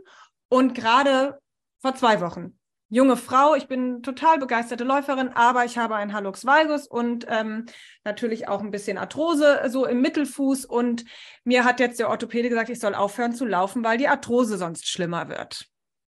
und 0.49 0.73
gerade 0.73 1.37
vor 1.81 1.93
zwei 1.93 2.19
Wochen 2.19 2.57
junge 2.89 3.17
Frau. 3.17 3.55
Ich 3.55 3.67
bin 3.67 4.01
total 4.01 4.39
begeisterte 4.39 4.83
Läuferin, 4.83 5.29
aber 5.29 5.65
ich 5.65 5.77
habe 5.77 5.95
einen 5.95 6.13
Hallux 6.13 6.45
valgus 6.45 6.87
und 6.87 7.25
ähm, 7.29 7.65
natürlich 8.03 8.47
auch 8.47 8.61
ein 8.61 8.71
bisschen 8.71 8.97
Arthrose 8.97 9.61
so 9.69 9.85
im 9.85 10.01
Mittelfuß. 10.01 10.65
Und 10.65 11.03
mir 11.43 11.65
hat 11.65 11.79
jetzt 11.79 11.99
der 11.99 12.09
Orthopäde 12.09 12.49
gesagt, 12.49 12.69
ich 12.69 12.79
soll 12.79 12.95
aufhören 12.95 13.33
zu 13.33 13.45
laufen, 13.45 13.83
weil 13.83 13.97
die 13.97 14.07
Arthrose 14.07 14.57
sonst 14.57 14.87
schlimmer 14.87 15.29
wird. 15.29 15.65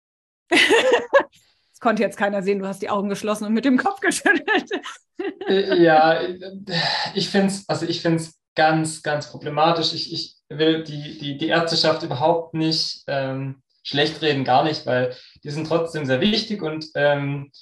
das 0.51 1.81
konnte 1.81 2.03
jetzt 2.03 2.19
keiner 2.19 2.43
sehen. 2.43 2.59
Du 2.59 2.67
hast 2.67 2.83
die 2.83 2.91
Augen 2.91 3.09
geschlossen 3.09 3.45
und 3.45 3.55
mit 3.55 3.65
dem 3.65 3.79
Kopf 3.79 4.01
geschüttelt. 4.01 4.71
Äh, 5.49 5.83
ja, 5.83 6.21
ich 7.15 7.29
finde 7.29 7.49
es, 7.49 7.69
also 7.69 7.87
ganz, 8.57 9.03
ganz 9.03 9.31
problematisch. 9.31 9.93
Ich, 9.95 10.13
ich 10.13 10.37
will 10.49 10.85
die, 10.85 11.19
die, 11.19 11.39
die 11.39 11.49
Ärzteschaft 11.49 12.03
überhaupt 12.03 12.55
nicht 12.55 13.05
ähm, 13.07 13.63
schlecht 13.85 14.21
reden, 14.23 14.43
gar 14.43 14.65
nicht, 14.65 14.87
weil 14.87 15.15
die 15.45 15.51
sind 15.51 15.69
trotzdem 15.69 16.05
sehr 16.07 16.21
wichtig 16.21 16.63
und 16.63 16.87
ähm, 16.97 17.53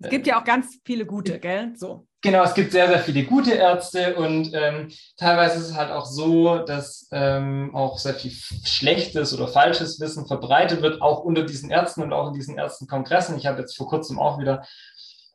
es 0.00 0.10
gibt 0.10 0.26
ja 0.28 0.40
auch 0.40 0.44
ganz 0.44 0.78
viele 0.84 1.06
gute, 1.06 1.40
gell? 1.40 1.72
So. 1.76 2.06
Genau, 2.20 2.42
es 2.44 2.54
gibt 2.54 2.72
sehr, 2.72 2.88
sehr 2.88 2.98
viele 2.98 3.24
gute 3.24 3.52
Ärzte 3.52 4.16
und 4.16 4.52
ähm, 4.52 4.90
teilweise 5.16 5.58
ist 5.58 5.70
es 5.70 5.76
halt 5.76 5.90
auch 5.90 6.04
so, 6.04 6.58
dass 6.58 7.08
ähm, 7.12 7.74
auch 7.74 7.98
sehr 7.98 8.14
viel 8.14 8.32
schlechtes 8.64 9.32
oder 9.34 9.48
falsches 9.48 10.00
Wissen 10.00 10.26
verbreitet 10.26 10.82
wird, 10.82 11.00
auch 11.00 11.24
unter 11.24 11.44
diesen 11.44 11.70
Ärzten 11.70 12.02
und 12.02 12.12
auch 12.12 12.28
in 12.28 12.34
diesen 12.34 12.58
Ärztenkongressen. 12.58 13.38
Ich 13.38 13.46
habe 13.46 13.60
jetzt 13.60 13.76
vor 13.76 13.88
kurzem 13.88 14.18
auch 14.18 14.38
wieder 14.40 14.64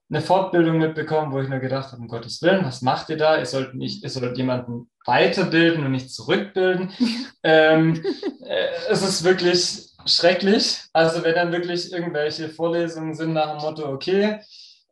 eine 0.09 0.21
Fortbildung 0.21 0.77
mitbekommen, 0.77 1.31
wo 1.31 1.39
ich 1.39 1.47
nur 1.47 1.59
gedacht 1.59 1.91
habe, 1.91 2.01
um 2.01 2.07
Gottes 2.07 2.41
Willen, 2.41 2.65
was 2.65 2.81
macht 2.81 3.09
ihr 3.09 3.17
da? 3.17 3.37
Ihr 3.37 3.45
sollt 3.45 3.75
nicht, 3.75 4.03
ihr 4.03 4.09
sollt 4.09 4.37
jemanden 4.37 4.89
weiterbilden 5.05 5.85
und 5.85 5.91
nicht 5.91 6.13
zurückbilden. 6.13 6.91
ähm, 7.43 8.03
äh, 8.45 8.67
es 8.89 9.01
ist 9.01 9.23
wirklich 9.23 9.92
schrecklich. 10.05 10.81
Also 10.93 11.23
wenn 11.23 11.35
dann 11.35 11.51
wirklich 11.51 11.91
irgendwelche 11.91 12.49
Vorlesungen 12.49 13.13
sind 13.13 13.33
nach 13.33 13.51
dem 13.51 13.61
Motto, 13.61 13.87
okay, 13.87 14.39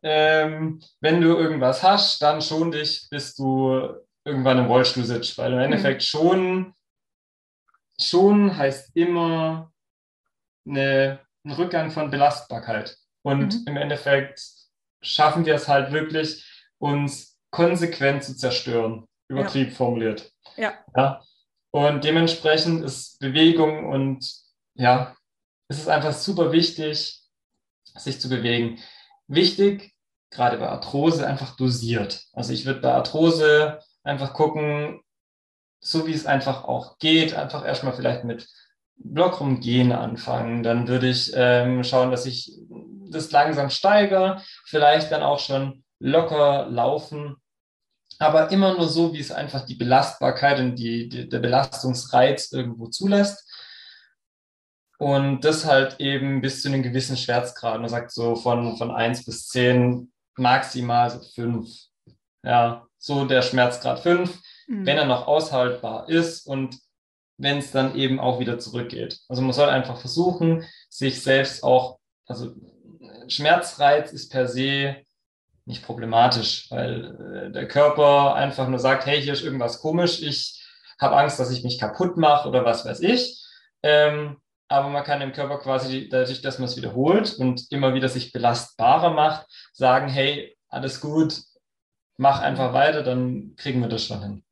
ähm, 0.02 0.80
wenn 1.00 1.20
du 1.20 1.36
irgendwas 1.36 1.82
hast, 1.82 2.20
dann 2.22 2.42
schon 2.42 2.72
dich, 2.72 3.06
bis 3.10 3.34
du 3.34 3.88
irgendwann 4.24 4.58
im 4.58 4.66
Rollstuhl 4.66 5.04
sitzt. 5.04 5.38
Weil 5.38 5.52
im 5.52 5.58
mhm. 5.58 5.64
Endeffekt 5.64 6.02
schon, 6.02 6.74
schon 8.00 8.56
heißt 8.56 8.96
immer 8.96 9.72
eine, 10.66 11.20
ein 11.44 11.52
Rückgang 11.52 11.90
von 11.90 12.10
Belastbarkeit. 12.10 12.96
Und 13.22 13.54
mhm. 13.54 13.64
im 13.66 13.76
Endeffekt 13.76 14.40
schaffen 15.02 15.46
wir 15.46 15.54
es 15.54 15.68
halt 15.68 15.92
wirklich, 15.92 16.48
uns 16.78 17.38
konsequent 17.50 18.24
zu 18.24 18.36
zerstören, 18.36 19.06
übertrieben 19.28 19.70
ja. 19.70 19.76
formuliert. 19.76 20.32
Ja. 20.56 20.74
ja. 20.96 21.22
Und 21.70 22.04
dementsprechend 22.04 22.84
ist 22.84 23.18
Bewegung 23.18 23.86
und 23.88 24.41
ja, 24.74 25.16
es 25.68 25.78
ist 25.78 25.88
einfach 25.88 26.12
super 26.12 26.52
wichtig, 26.52 27.20
sich 27.96 28.20
zu 28.20 28.28
bewegen. 28.28 28.78
Wichtig, 29.26 29.94
gerade 30.30 30.58
bei 30.58 30.68
Arthrose, 30.68 31.26
einfach 31.26 31.56
dosiert. 31.56 32.24
Also 32.32 32.52
ich 32.52 32.66
würde 32.66 32.80
bei 32.80 32.92
Arthrose 32.92 33.80
einfach 34.02 34.34
gucken, 34.34 35.00
so 35.80 36.06
wie 36.06 36.12
es 36.12 36.26
einfach 36.26 36.64
auch 36.64 36.98
geht, 36.98 37.34
einfach 37.34 37.64
erstmal 37.64 37.92
vielleicht 37.92 38.24
mit 38.24 38.48
Blockrum 38.96 39.60
gehen 39.60 39.92
anfangen. 39.92 40.62
Dann 40.62 40.88
würde 40.88 41.08
ich 41.08 41.32
ähm, 41.34 41.84
schauen, 41.84 42.10
dass 42.10 42.26
ich 42.26 42.58
das 43.10 43.30
langsam 43.30 43.68
steigere, 43.70 44.42
vielleicht 44.64 45.12
dann 45.12 45.22
auch 45.22 45.38
schon 45.38 45.84
locker 45.98 46.66
laufen, 46.68 47.36
aber 48.18 48.50
immer 48.50 48.74
nur 48.74 48.88
so, 48.88 49.12
wie 49.12 49.20
es 49.20 49.32
einfach 49.32 49.66
die 49.66 49.74
Belastbarkeit 49.74 50.60
und 50.60 50.76
die, 50.76 51.08
die 51.08 51.28
der 51.28 51.40
Belastungsreiz 51.40 52.52
irgendwo 52.52 52.86
zulässt. 52.86 53.48
Und 55.02 55.40
das 55.40 55.66
halt 55.66 55.98
eben 55.98 56.40
bis 56.42 56.62
zu 56.62 56.68
einem 56.68 56.84
gewissen 56.84 57.16
Schmerzgrad. 57.16 57.80
Man 57.80 57.88
sagt 57.90 58.12
so 58.12 58.36
von, 58.36 58.76
von 58.76 58.92
1 58.92 59.24
bis 59.24 59.48
10 59.48 60.12
maximal 60.36 61.10
so 61.10 61.18
5. 61.18 61.68
Ja, 62.44 62.86
so 62.98 63.24
der 63.24 63.42
Schmerzgrad 63.42 63.98
5, 63.98 64.40
mhm. 64.68 64.86
wenn 64.86 64.98
er 64.98 65.06
noch 65.06 65.26
aushaltbar 65.26 66.08
ist 66.08 66.46
und 66.46 66.78
wenn 67.36 67.58
es 67.58 67.72
dann 67.72 67.96
eben 67.96 68.20
auch 68.20 68.38
wieder 68.38 68.60
zurückgeht. 68.60 69.18
Also 69.28 69.42
man 69.42 69.52
soll 69.52 69.70
einfach 69.70 69.98
versuchen, 69.98 70.64
sich 70.88 71.20
selbst 71.20 71.64
auch, 71.64 71.98
also 72.26 72.52
Schmerzreiz 73.26 74.12
ist 74.12 74.30
per 74.30 74.46
se 74.46 74.98
nicht 75.64 75.84
problematisch, 75.84 76.70
weil 76.70 77.48
äh, 77.48 77.50
der 77.50 77.66
Körper 77.66 78.36
einfach 78.36 78.68
nur 78.68 78.78
sagt, 78.78 79.06
hey, 79.06 79.20
hier 79.20 79.32
ist 79.32 79.42
irgendwas 79.42 79.80
komisch, 79.80 80.22
ich 80.22 80.64
habe 81.00 81.16
Angst, 81.16 81.40
dass 81.40 81.50
ich 81.50 81.64
mich 81.64 81.80
kaputt 81.80 82.16
mache 82.16 82.48
oder 82.48 82.64
was 82.64 82.84
weiß 82.84 83.00
ich. 83.00 83.42
Ähm, 83.82 84.36
aber 84.72 84.88
man 84.88 85.04
kann 85.04 85.20
dem 85.20 85.32
Körper 85.32 85.58
quasi 85.58 86.08
dadurch, 86.08 86.40
dass 86.40 86.58
man 86.58 86.66
es 86.66 86.76
wiederholt 86.76 87.34
und 87.38 87.70
immer 87.70 87.92
wieder 87.94 88.08
sich 88.08 88.32
belastbarer 88.32 89.10
macht, 89.10 89.46
sagen, 89.74 90.08
hey, 90.08 90.56
alles 90.68 91.00
gut, 91.00 91.42
mach 92.16 92.40
einfach 92.40 92.72
weiter, 92.72 93.02
dann 93.02 93.54
kriegen 93.56 93.80
wir 93.80 93.88
das 93.88 94.06
schon 94.06 94.22
hin. 94.22 94.44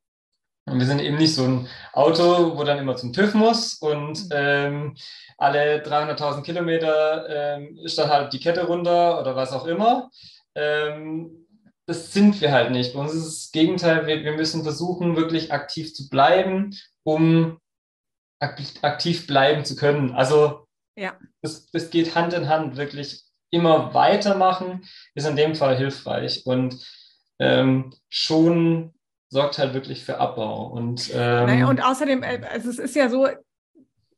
Und 0.66 0.78
wir 0.78 0.86
sind 0.86 1.00
eben 1.00 1.16
nicht 1.16 1.34
so 1.34 1.44
ein 1.44 1.68
Auto, 1.94 2.56
wo 2.58 2.64
dann 2.64 2.78
immer 2.78 2.96
zum 2.96 3.14
TÜV 3.14 3.32
muss 3.32 3.74
und 3.74 4.26
mhm. 4.26 4.30
ähm, 4.32 4.96
alle 5.38 5.82
300.000 5.82 6.42
Kilometer 6.42 7.56
ähm, 7.56 7.78
ist 7.82 7.96
dann 7.96 8.10
halt 8.10 8.32
die 8.34 8.40
Kette 8.40 8.66
runter 8.66 9.18
oder 9.20 9.34
was 9.34 9.52
auch 9.52 9.66
immer. 9.66 10.10
Ähm, 10.54 11.46
das 11.86 12.12
sind 12.12 12.40
wir 12.42 12.52
halt 12.52 12.72
nicht. 12.72 12.92
Bei 12.92 13.00
uns 13.00 13.14
ist 13.14 13.24
das 13.24 13.52
Gegenteil, 13.52 14.06
wir, 14.06 14.22
wir 14.22 14.32
müssen 14.32 14.62
versuchen, 14.62 15.16
wirklich 15.16 15.50
aktiv 15.50 15.94
zu 15.94 16.10
bleiben, 16.10 16.76
um 17.04 17.58
aktiv 18.40 19.26
bleiben 19.26 19.64
zu 19.64 19.76
können. 19.76 20.12
Also 20.12 20.66
ja. 20.96 21.16
das, 21.42 21.70
das 21.70 21.90
geht 21.90 22.14
Hand 22.14 22.32
in 22.32 22.48
Hand, 22.48 22.76
wirklich 22.76 23.22
immer 23.50 23.94
weitermachen, 23.94 24.84
ist 25.14 25.26
in 25.26 25.36
dem 25.36 25.54
Fall 25.54 25.76
hilfreich 25.76 26.46
und 26.46 26.84
ähm, 27.38 27.92
schon 28.08 28.94
sorgt 29.28 29.58
halt 29.58 29.74
wirklich 29.74 30.04
für 30.04 30.18
Abbau. 30.18 30.66
Und, 30.66 31.10
ähm, 31.12 31.46
naja, 31.46 31.68
und 31.68 31.82
außerdem, 31.82 32.22
äh, 32.22 32.40
also 32.50 32.70
es 32.70 32.78
ist 32.78 32.96
ja 32.96 33.08
so, 33.08 33.28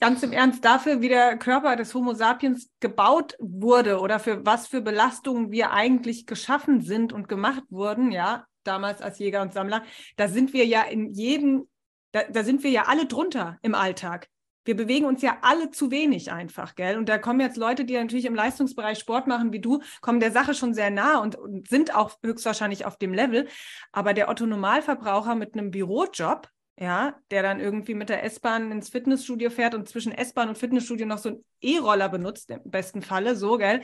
ganz 0.01 0.23
im 0.23 0.33
Ernst, 0.33 0.65
dafür, 0.65 1.01
wie 1.01 1.09
der 1.09 1.37
Körper 1.37 1.77
des 1.77 1.95
Homo 1.95 2.15
sapiens 2.15 2.69
gebaut 2.81 3.37
wurde 3.39 4.01
oder 4.01 4.19
für 4.19 4.45
was 4.45 4.67
für 4.67 4.81
Belastungen 4.81 5.53
wir 5.53 5.71
eigentlich 5.71 6.27
geschaffen 6.27 6.81
sind 6.81 7.13
und 7.13 7.29
gemacht 7.29 7.63
wurden, 7.71 8.11
ja, 8.11 8.45
damals 8.65 9.01
als 9.01 9.19
Jäger 9.19 9.43
und 9.43 9.53
Sammler, 9.53 9.85
da 10.17 10.29
sind 10.29 10.53
wir 10.53 10.67
ja 10.67 10.83
in 10.83 11.13
jedem 11.13 11.69
da, 12.13 12.23
da 12.31 12.45
sind 12.45 12.63
wir 12.63 12.71
ja 12.71 12.85
alle 12.87 13.07
drunter 13.07 13.59
im 13.63 13.75
Alltag. 13.75 14.29
Wir 14.65 14.77
bewegen 14.77 15.07
uns 15.07 15.23
ja 15.23 15.39
alle 15.43 15.71
zu 15.71 15.91
wenig 15.91 16.31
einfach, 16.31 16.77
gell? 16.77 16.97
Und 16.97 17.09
da 17.09 17.19
kommen 17.19 17.41
jetzt 17.41 17.57
Leute, 17.57 17.85
die 17.85 17.95
natürlich 17.95 18.27
im 18.27 18.35
Leistungsbereich 18.35 18.99
Sport 18.99 19.27
machen 19.27 19.53
wie 19.53 19.61
du, 19.61 19.83
kommen 20.01 20.21
der 20.21 20.31
Sache 20.31 20.55
schon 20.55 20.73
sehr 20.73 20.91
nah 20.91 21.19
und, 21.19 21.35
und 21.35 21.69
sind 21.69 21.97
auch 21.97 22.17
höchstwahrscheinlich 22.23 22.85
auf 22.85 22.97
dem 22.97 23.13
Level. 23.13 23.49
Aber 23.91 24.15
der 24.15 24.29
Otto 24.29 24.47
Normalverbraucher 24.47 25.35
mit 25.35 25.55
einem 25.55 25.73
Bürojob, 25.73 26.49
ja, 26.79 27.17
der 27.33 27.43
dann 27.43 27.59
irgendwie 27.59 27.95
mit 27.95 28.09
der 28.09 28.23
S-Bahn 28.25 28.71
ins 28.71 28.89
Fitnessstudio 28.89 29.51
fährt 29.51 29.75
und 29.75 29.89
zwischen 29.89 30.13
S-Bahn 30.13 30.49
und 30.49 30.59
Fitnessstudio 30.59 31.07
noch 31.07 31.19
so 31.19 31.31
einen 31.31 31.45
E-Roller 31.61 32.09
benutzt, 32.09 32.51
im 32.51 32.61
besten 32.65 33.03
Falle, 33.03 33.35
so, 33.35 33.59
gell? 33.59 33.83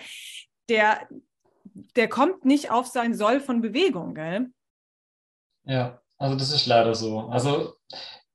Der, 0.69 1.09
der 1.97 2.09
kommt 2.09 2.45
nicht 2.45 2.71
auf 2.71 2.87
sein 2.87 3.15
Soll 3.15 3.41
von 3.41 3.61
Bewegung, 3.63 4.15
gell? 4.15 4.51
Ja, 5.65 6.01
also 6.19 6.37
das 6.37 6.53
ist 6.53 6.67
leider 6.67 6.95
so. 6.95 7.21
Also 7.21 7.75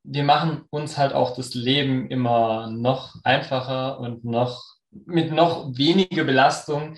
wir 0.04 0.24
machen 0.24 0.64
uns 0.70 0.98
halt 0.98 1.14
auch 1.14 1.36
das 1.36 1.54
Leben 1.54 2.10
immer 2.10 2.70
noch 2.70 3.16
einfacher 3.24 4.00
und 4.00 4.26
noch 4.26 4.64
mit 4.92 5.32
noch 5.32 5.76
weniger 5.76 6.24
Belastung. 6.24 6.98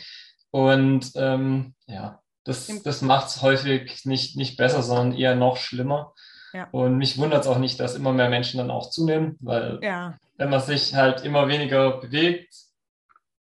Und 0.51 1.11
ähm, 1.15 1.75
ja, 1.87 2.19
das, 2.43 2.67
das 2.83 3.01
macht 3.01 3.27
es 3.27 3.41
häufig 3.41 4.05
nicht, 4.05 4.37
nicht 4.37 4.57
besser, 4.57 4.81
sondern 4.81 5.17
eher 5.17 5.35
noch 5.35 5.57
schlimmer. 5.57 6.13
Ja. 6.53 6.67
Und 6.71 6.97
mich 6.97 7.17
wundert 7.17 7.41
es 7.41 7.47
auch 7.47 7.57
nicht, 7.57 7.79
dass 7.79 7.95
immer 7.95 8.13
mehr 8.13 8.29
Menschen 8.29 8.59
dann 8.59 8.71
auch 8.71 8.89
zunehmen, 8.89 9.35
weil 9.41 9.79
ja. 9.81 10.17
wenn 10.37 10.49
man 10.49 10.61
sich 10.61 10.95
halt 10.95 11.21
immer 11.21 11.47
weniger 11.47 11.99
bewegt, 11.99 12.53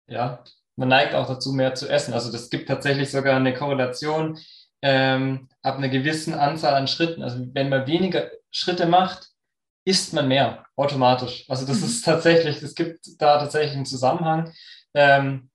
ja, 0.07 0.45
man 0.77 0.89
neigt 0.89 1.15
auch 1.15 1.27
dazu, 1.27 1.53
mehr 1.53 1.75
zu 1.75 1.89
essen. 1.89 2.15
Also 2.15 2.31
das 2.31 2.49
gibt 2.49 2.69
tatsächlich 2.69 3.11
sogar 3.11 3.37
eine 3.37 3.55
Korrelation 3.55 4.39
ähm, 4.83 5.49
ab 5.63 5.77
einer 5.77 5.89
gewissen 5.89 6.35
Anzahl 6.35 6.75
an 6.75 6.89
Schritten. 6.89 7.23
Also 7.23 7.45
wenn 7.53 7.69
man 7.69 7.87
weniger 7.87 8.31
Schritte 8.51 8.87
macht, 8.87 9.32
isst 9.85 10.13
man 10.13 10.29
mehr 10.29 10.65
automatisch. 10.77 11.45
Also 11.49 11.67
das 11.67 11.79
mhm. 11.81 11.85
ist 11.87 12.05
tatsächlich, 12.05 12.63
es 12.63 12.75
gibt 12.75 13.21
da 13.21 13.39
tatsächlich 13.39 13.75
einen 13.75 13.87
Zusammenhang. 13.87 14.53
Ähm, 14.95 15.51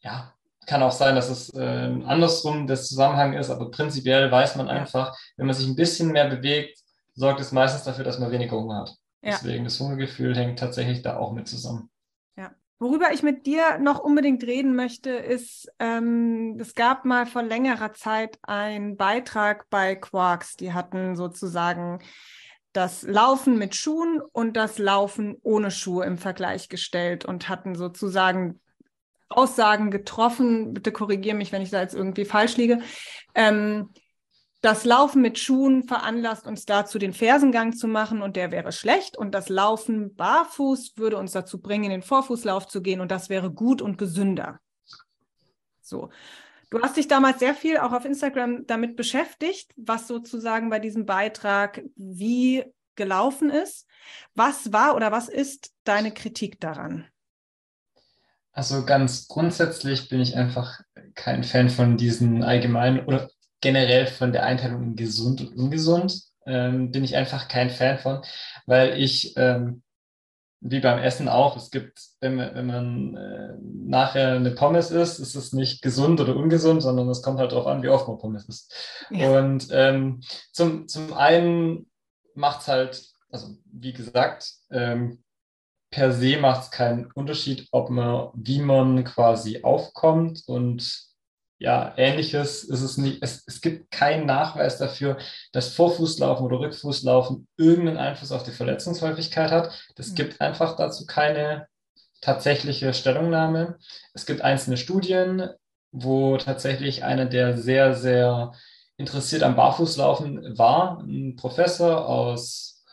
ja, 0.00 0.34
kann 0.66 0.82
auch 0.82 0.92
sein, 0.92 1.14
dass 1.14 1.30
es 1.30 1.54
äh, 1.54 2.00
andersrum 2.04 2.66
der 2.66 2.76
Zusammenhang 2.76 3.34
ist, 3.34 3.50
aber 3.50 3.70
prinzipiell 3.70 4.30
weiß 4.30 4.56
man 4.56 4.68
einfach, 4.68 5.16
wenn 5.36 5.46
man 5.46 5.54
sich 5.54 5.66
ein 5.66 5.76
bisschen 5.76 6.12
mehr 6.12 6.28
bewegt, 6.28 6.78
sorgt 7.14 7.40
es 7.40 7.52
meistens 7.52 7.84
dafür, 7.84 8.04
dass 8.04 8.18
man 8.18 8.30
weniger 8.30 8.56
Hunger 8.56 8.80
hat. 8.80 8.90
Ja. 9.22 9.32
Deswegen 9.32 9.64
das 9.64 9.80
Hungergefühl 9.80 10.36
hängt 10.36 10.58
tatsächlich 10.58 11.02
da 11.02 11.16
auch 11.16 11.32
mit 11.32 11.48
zusammen. 11.48 11.90
Ja. 12.36 12.52
Worüber 12.78 13.12
ich 13.12 13.22
mit 13.22 13.46
dir 13.46 13.78
noch 13.78 14.00
unbedingt 14.00 14.42
reden 14.44 14.76
möchte, 14.76 15.10
ist, 15.10 15.72
ähm, 15.78 16.58
es 16.60 16.74
gab 16.74 17.04
mal 17.04 17.26
vor 17.26 17.42
längerer 17.42 17.92
Zeit 17.94 18.38
einen 18.42 18.96
Beitrag 18.96 19.70
bei 19.70 19.94
Quarks. 19.94 20.56
Die 20.56 20.72
hatten 20.72 21.16
sozusagen 21.16 22.00
das 22.76 23.02
Laufen 23.02 23.58
mit 23.58 23.74
Schuhen 23.74 24.20
und 24.32 24.56
das 24.56 24.78
Laufen 24.78 25.36
ohne 25.42 25.70
Schuhe 25.70 26.04
im 26.04 26.18
Vergleich 26.18 26.68
gestellt 26.68 27.24
und 27.24 27.48
hatten 27.48 27.74
sozusagen 27.74 28.60
Aussagen 29.28 29.90
getroffen, 29.90 30.72
bitte 30.74 30.92
korrigiere 30.92 31.36
mich, 31.36 31.50
wenn 31.52 31.62
ich 31.62 31.70
da 31.70 31.80
jetzt 31.80 31.94
irgendwie 31.94 32.24
falsch 32.24 32.56
liege. 32.56 32.80
Ähm, 33.34 33.90
das 34.60 34.84
Laufen 34.84 35.22
mit 35.22 35.38
Schuhen 35.38 35.84
veranlasst 35.84 36.46
uns 36.46 36.64
dazu, 36.64 36.98
den 36.98 37.12
Fersengang 37.12 37.72
zu 37.72 37.88
machen 37.88 38.22
und 38.22 38.36
der 38.36 38.50
wäre 38.50 38.72
schlecht. 38.72 39.16
Und 39.16 39.34
das 39.34 39.48
Laufen 39.48 40.14
barfuß 40.14 40.94
würde 40.96 41.18
uns 41.18 41.32
dazu 41.32 41.60
bringen, 41.60 41.84
in 41.84 41.90
den 41.90 42.02
Vorfußlauf 42.02 42.66
zu 42.66 42.82
gehen 42.82 43.00
und 43.00 43.10
das 43.10 43.28
wäre 43.28 43.50
gut 43.50 43.82
und 43.82 43.98
gesünder. 43.98 44.60
So. 45.82 46.10
Du 46.70 46.80
hast 46.82 46.96
dich 46.96 47.06
damals 47.06 47.38
sehr 47.38 47.54
viel 47.54 47.78
auch 47.78 47.92
auf 47.92 48.04
Instagram 48.04 48.66
damit 48.66 48.96
beschäftigt, 48.96 49.72
was 49.76 50.08
sozusagen 50.08 50.68
bei 50.68 50.80
diesem 50.80 51.06
Beitrag 51.06 51.82
wie 51.94 52.64
gelaufen 52.96 53.50
ist. 53.50 53.86
Was 54.34 54.72
war 54.72 54.96
oder 54.96 55.12
was 55.12 55.28
ist 55.28 55.72
deine 55.84 56.12
Kritik 56.12 56.60
daran? 56.60 57.06
Also 58.52 58.84
ganz 58.84 59.28
grundsätzlich 59.28 60.08
bin 60.08 60.20
ich 60.20 60.34
einfach 60.34 60.80
kein 61.14 61.44
Fan 61.44 61.68
von 61.68 61.96
diesen 61.96 62.42
allgemeinen 62.42 63.04
oder 63.04 63.28
generell 63.60 64.06
von 64.06 64.32
der 64.32 64.44
Einteilung 64.44 64.82
in 64.82 64.96
gesund 64.96 65.42
und 65.42 65.56
ungesund. 65.56 66.22
Ähm, 66.46 66.90
bin 66.90 67.04
ich 67.04 67.16
einfach 67.16 67.48
kein 67.48 67.70
Fan 67.70 67.98
von, 67.98 68.22
weil 68.66 68.98
ich, 68.98 69.34
ähm, 69.36 69.82
wie 70.60 70.80
beim 70.80 70.98
Essen 70.98 71.28
auch, 71.28 71.56
es 71.56 71.70
gibt, 71.70 72.00
wenn, 72.20 72.36
man, 72.36 72.54
wenn 72.54 72.66
man 72.66 73.16
äh, 73.16 73.54
nachher 73.60 74.34
eine 74.34 74.50
Pommes 74.50 74.90
isst, 74.90 75.20
ist 75.20 75.34
es 75.34 75.52
nicht 75.52 75.82
gesund 75.82 76.20
oder 76.20 76.34
ungesund, 76.34 76.82
sondern 76.82 77.08
es 77.08 77.22
kommt 77.22 77.38
halt 77.38 77.52
darauf 77.52 77.66
an, 77.66 77.82
wie 77.82 77.88
oft 77.88 78.08
man 78.08 78.18
Pommes 78.18 78.48
isst. 78.48 78.74
Ja. 79.10 79.38
Und 79.38 79.68
ähm, 79.70 80.20
zum, 80.52 80.88
zum 80.88 81.12
einen 81.12 81.90
macht 82.34 82.62
es 82.62 82.68
halt, 82.68 83.04
also 83.30 83.56
wie 83.70 83.92
gesagt, 83.92 84.50
ähm, 84.70 85.22
per 85.90 86.12
se 86.12 86.38
macht 86.38 86.64
es 86.64 86.70
keinen 86.70 87.10
Unterschied, 87.12 87.68
ob 87.70 87.90
man, 87.90 88.30
wie 88.34 88.60
man 88.60 89.04
quasi 89.04 89.62
aufkommt 89.62 90.42
und 90.46 91.06
ja, 91.58 91.94
ähnliches 91.96 92.64
ist 92.64 92.82
es 92.82 92.98
nicht. 92.98 93.22
Es, 93.22 93.44
es 93.46 93.60
gibt 93.60 93.90
keinen 93.90 94.26
Nachweis 94.26 94.78
dafür, 94.78 95.16
dass 95.52 95.74
Vorfußlaufen 95.74 96.44
oder 96.44 96.60
Rückfußlaufen 96.60 97.48
irgendeinen 97.56 97.96
Einfluss 97.96 98.32
auf 98.32 98.42
die 98.42 98.50
Verletzungshäufigkeit 98.50 99.50
hat. 99.50 99.70
Es 99.96 100.10
mhm. 100.10 100.14
gibt 100.16 100.40
einfach 100.40 100.76
dazu 100.76 101.06
keine 101.06 101.66
tatsächliche 102.20 102.92
Stellungnahme. 102.92 103.78
Es 104.12 104.26
gibt 104.26 104.42
einzelne 104.42 104.76
Studien, 104.76 105.48
wo 105.92 106.36
tatsächlich 106.36 107.04
einer, 107.04 107.24
der 107.24 107.56
sehr, 107.56 107.94
sehr 107.94 108.52
interessiert 108.98 109.42
am 109.42 109.56
Barfußlaufen 109.56 110.58
war, 110.58 111.00
ein 111.00 111.36
Professor 111.36 112.06
aus 112.06 112.84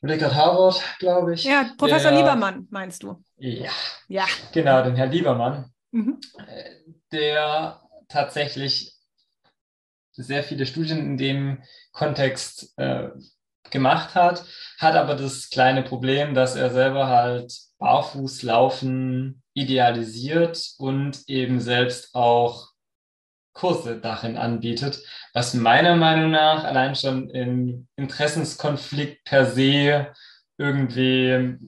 gerade 0.00 0.34
Harvard, 0.34 0.82
glaube 1.00 1.34
ich. 1.34 1.44
Ja, 1.44 1.70
Professor 1.76 2.10
der, 2.10 2.20
Liebermann, 2.20 2.66
meinst 2.70 3.02
du? 3.02 3.22
Ja. 3.36 3.70
Ja. 4.06 4.24
Genau, 4.52 4.82
den 4.82 4.96
Herrn 4.96 5.10
Liebermann, 5.10 5.72
mhm. 5.90 6.20
Der 7.12 7.80
tatsächlich 8.08 8.94
sehr 10.12 10.42
viele 10.42 10.66
Studien 10.66 10.98
in 10.98 11.16
dem 11.16 11.62
Kontext 11.92 12.76
äh, 12.76 13.10
gemacht 13.70 14.14
hat, 14.14 14.44
hat 14.78 14.94
aber 14.94 15.14
das 15.14 15.50
kleine 15.50 15.82
Problem, 15.82 16.34
dass 16.34 16.56
er 16.56 16.70
selber 16.70 17.08
halt 17.08 17.54
Barfußlaufen 17.78 19.42
idealisiert 19.54 20.74
und 20.78 21.28
eben 21.28 21.60
selbst 21.60 22.14
auch 22.14 22.68
Kurse 23.52 24.00
darin 24.00 24.36
anbietet, 24.36 25.02
was 25.34 25.54
meiner 25.54 25.96
Meinung 25.96 26.30
nach 26.30 26.64
allein 26.64 26.94
schon 26.94 27.28
im 27.30 27.88
Interessenskonflikt 27.96 29.24
per 29.24 29.46
se 29.46 30.12
irgendwie 30.58 31.58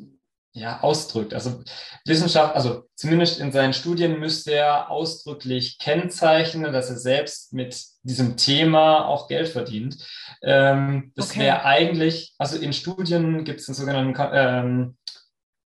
ja, 0.60 0.80
ausdrückt. 0.82 1.32
Also 1.32 1.62
Wissenschaft, 2.04 2.54
also 2.54 2.84
zumindest 2.94 3.40
in 3.40 3.50
seinen 3.50 3.72
Studien 3.72 4.20
müsste 4.20 4.52
er 4.52 4.90
ausdrücklich 4.90 5.78
kennzeichnen, 5.78 6.70
dass 6.70 6.90
er 6.90 6.98
selbst 6.98 7.54
mit 7.54 7.82
diesem 8.02 8.36
Thema 8.36 9.06
auch 9.06 9.26
Geld 9.26 9.48
verdient. 9.48 10.06
Ähm, 10.42 11.12
das 11.16 11.30
okay. 11.30 11.40
wäre 11.40 11.64
eigentlich, 11.64 12.34
also 12.38 12.58
in 12.58 12.74
Studien 12.74 13.44
gibt 13.44 13.60
es 13.60 13.66
den 13.66 13.74
sogenannten 13.74 14.14
ähm, 14.34 14.96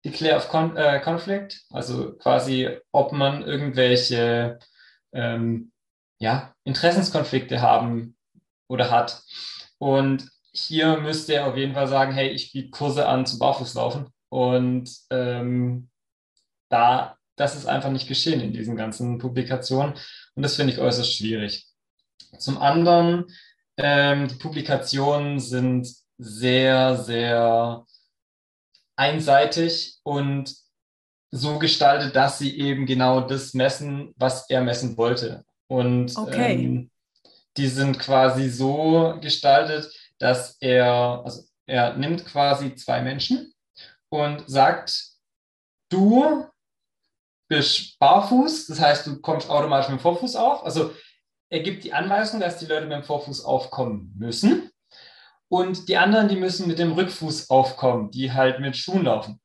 Declare 0.05 0.35
of 0.35 0.47
Con 0.49 0.77
äh, 0.77 0.99
Conflict, 0.99 1.61
also 1.71 2.13
quasi, 2.13 2.69
ob 2.91 3.13
man 3.13 3.41
irgendwelche 3.41 4.59
ähm, 5.11 5.71
ja, 6.19 6.53
Interessenskonflikte 6.65 7.61
haben 7.61 8.15
oder 8.67 8.91
hat. 8.91 9.23
Und 9.79 10.29
hier 10.53 10.97
müsste 10.97 11.33
er 11.33 11.47
auf 11.47 11.57
jeden 11.57 11.73
Fall 11.73 11.87
sagen, 11.87 12.11
hey, 12.13 12.29
ich 12.29 12.51
biete 12.51 12.69
Kurse 12.69 13.07
an 13.07 13.25
zum 13.25 13.39
Barfußlaufen. 13.39 14.07
Und 14.33 14.89
ähm, 15.11 15.89
da, 16.67 17.19
das 17.35 17.55
ist 17.55 17.67
einfach 17.67 17.91
nicht 17.91 18.07
geschehen 18.07 18.41
in 18.41 18.51
diesen 18.51 18.75
ganzen 18.75 19.19
Publikationen. 19.19 19.93
Und 20.33 20.41
das 20.41 20.55
finde 20.55 20.73
ich 20.73 20.79
äußerst 20.79 21.17
schwierig. 21.17 21.67
Zum 22.39 22.57
anderen, 22.57 23.25
ähm, 23.77 24.27
die 24.27 24.33
Publikationen 24.33 25.39
sind 25.39 25.87
sehr, 26.17 26.97
sehr 26.97 27.85
einseitig 28.95 29.99
und 30.01 30.55
so 31.29 31.59
gestaltet, 31.59 32.15
dass 32.15 32.39
sie 32.39 32.57
eben 32.57 32.87
genau 32.87 33.21
das 33.21 33.53
messen, 33.53 34.15
was 34.17 34.49
er 34.49 34.63
messen 34.63 34.97
wollte. 34.97 35.45
Und 35.67 36.17
okay. 36.17 36.53
ähm, 36.53 36.91
die 37.55 37.67
sind 37.67 37.99
quasi 37.99 38.49
so 38.49 39.15
gestaltet, 39.21 39.93
dass 40.17 40.57
er, 40.59 41.21
also 41.23 41.43
er 41.67 41.95
nimmt 41.95 42.25
quasi 42.25 42.73
zwei 42.73 43.03
Menschen 43.03 43.52
und 44.13 44.43
sagt, 44.47 45.07
du 45.89 46.45
bist 47.49 47.97
barfuß, 47.97 48.67
das 48.67 48.79
heißt, 48.79 49.07
du 49.07 49.19
kommst 49.21 49.49
automatisch 49.49 49.89
mit 49.89 49.99
dem 49.99 50.03
Vorfuß 50.03 50.35
auf. 50.35 50.63
Also 50.63 50.93
er 51.49 51.61
gibt 51.61 51.83
die 51.83 51.93
Anweisung, 51.93 52.39
dass 52.39 52.59
die 52.59 52.67
Leute 52.67 52.85
mit 52.85 52.91
dem 52.91 53.03
Vorfuß 53.03 53.43
aufkommen 53.43 54.13
müssen. 54.15 54.69
Und 55.47 55.89
die 55.89 55.97
anderen, 55.97 56.27
die 56.27 56.35
müssen 56.35 56.67
mit 56.67 56.77
dem 56.77 56.91
Rückfuß 56.91 57.49
aufkommen, 57.49 58.11
die 58.11 58.31
halt 58.31 58.59
mit 58.59 58.77
Schuhen 58.77 59.05
laufen. 59.05 59.41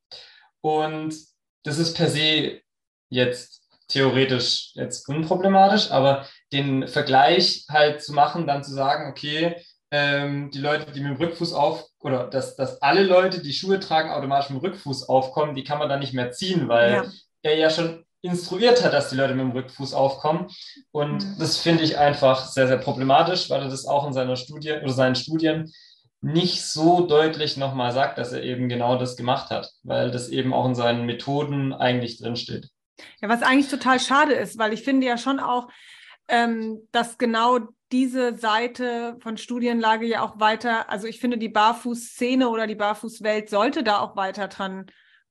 Und 0.60 1.16
das 1.64 1.78
ist 1.78 1.96
per 1.96 2.10
se 2.10 2.60
jetzt 3.08 3.66
theoretisch 3.88 4.72
jetzt 4.74 5.08
unproblematisch, 5.08 5.90
aber 5.90 6.28
den 6.52 6.88
Vergleich 6.88 7.64
halt 7.70 8.02
zu 8.02 8.12
machen, 8.12 8.46
dann 8.46 8.64
zu 8.64 8.74
sagen, 8.74 9.10
okay, 9.10 9.64
ähm, 9.90 10.50
die 10.50 10.60
Leute, 10.60 10.92
die 10.92 11.00
mit 11.00 11.12
dem 11.12 11.16
Rückfuß 11.16 11.54
auf, 11.54 11.87
oder 12.00 12.28
dass, 12.28 12.56
dass 12.56 12.80
alle 12.82 13.02
Leute, 13.02 13.42
die 13.42 13.52
Schuhe 13.52 13.80
tragen, 13.80 14.10
automatisch 14.10 14.50
mit 14.50 14.62
dem 14.62 14.66
Rückfuß 14.66 15.08
aufkommen, 15.08 15.54
die 15.54 15.64
kann 15.64 15.78
man 15.78 15.88
dann 15.88 16.00
nicht 16.00 16.14
mehr 16.14 16.30
ziehen, 16.30 16.68
weil 16.68 16.92
ja. 16.92 17.04
er 17.42 17.56
ja 17.56 17.70
schon 17.70 18.04
instruiert 18.22 18.84
hat, 18.84 18.92
dass 18.92 19.10
die 19.10 19.16
Leute 19.16 19.34
mit 19.34 19.44
dem 19.44 19.52
Rückfuß 19.52 19.94
aufkommen. 19.94 20.48
Und 20.90 21.24
mhm. 21.24 21.36
das 21.38 21.58
finde 21.58 21.84
ich 21.84 21.98
einfach 21.98 22.46
sehr, 22.46 22.66
sehr 22.66 22.78
problematisch, 22.78 23.50
weil 23.50 23.62
er 23.62 23.68
das 23.68 23.86
auch 23.86 24.06
in 24.06 24.12
seiner 24.12 24.36
Studie 24.36 24.72
oder 24.72 24.92
seinen 24.92 25.14
Studien 25.14 25.72
nicht 26.20 26.64
so 26.64 27.06
deutlich 27.06 27.56
nochmal 27.56 27.92
sagt, 27.92 28.18
dass 28.18 28.32
er 28.32 28.42
eben 28.42 28.68
genau 28.68 28.98
das 28.98 29.16
gemacht 29.16 29.50
hat, 29.50 29.70
weil 29.84 30.10
das 30.10 30.28
eben 30.28 30.52
auch 30.52 30.66
in 30.66 30.74
seinen 30.74 31.06
Methoden 31.06 31.72
eigentlich 31.72 32.18
drinsteht. 32.18 32.68
Ja, 33.20 33.28
was 33.28 33.42
eigentlich 33.42 33.68
total 33.68 34.00
schade 34.00 34.34
ist, 34.34 34.58
weil 34.58 34.72
ich 34.72 34.82
finde 34.82 35.06
ja 35.06 35.16
schon 35.16 35.38
auch, 35.38 35.68
ähm, 36.28 36.86
dass 36.92 37.18
genau 37.18 37.58
diese 37.90 38.36
Seite 38.36 39.16
von 39.20 39.38
Studienlage 39.38 40.06
ja 40.06 40.22
auch 40.22 40.38
weiter, 40.38 40.90
also 40.90 41.06
ich 41.06 41.20
finde, 41.20 41.38
die 41.38 41.48
Barfußszene 41.48 42.48
oder 42.48 42.66
die 42.66 42.74
Barfußwelt 42.74 43.48
sollte 43.48 43.82
da 43.82 44.00
auch 44.00 44.14
weiter 44.14 44.48
dran 44.48 44.86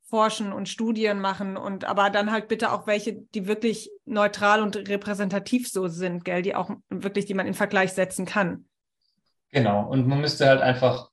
forschen 0.09 0.53
und 0.53 0.69
Studien 0.69 1.19
machen 1.19 1.57
und 1.57 1.85
aber 1.85 2.09
dann 2.09 2.31
halt 2.31 2.47
bitte 2.47 2.71
auch 2.71 2.87
welche, 2.87 3.13
die 3.35 3.45
wirklich 3.45 3.91
neutral 4.05 4.61
und 4.61 4.75
repräsentativ 4.75 5.69
so 5.69 5.87
sind, 5.87 6.23
gell, 6.23 6.41
die 6.41 6.55
auch 6.55 6.71
wirklich, 6.89 7.25
die 7.25 7.33
man 7.33 7.45
in 7.45 7.53
Vergleich 7.53 7.93
setzen 7.93 8.25
kann. 8.25 8.65
Genau, 9.51 9.85
und 9.87 10.07
man 10.07 10.21
müsste 10.21 10.47
halt 10.47 10.61
einfach, 10.61 11.09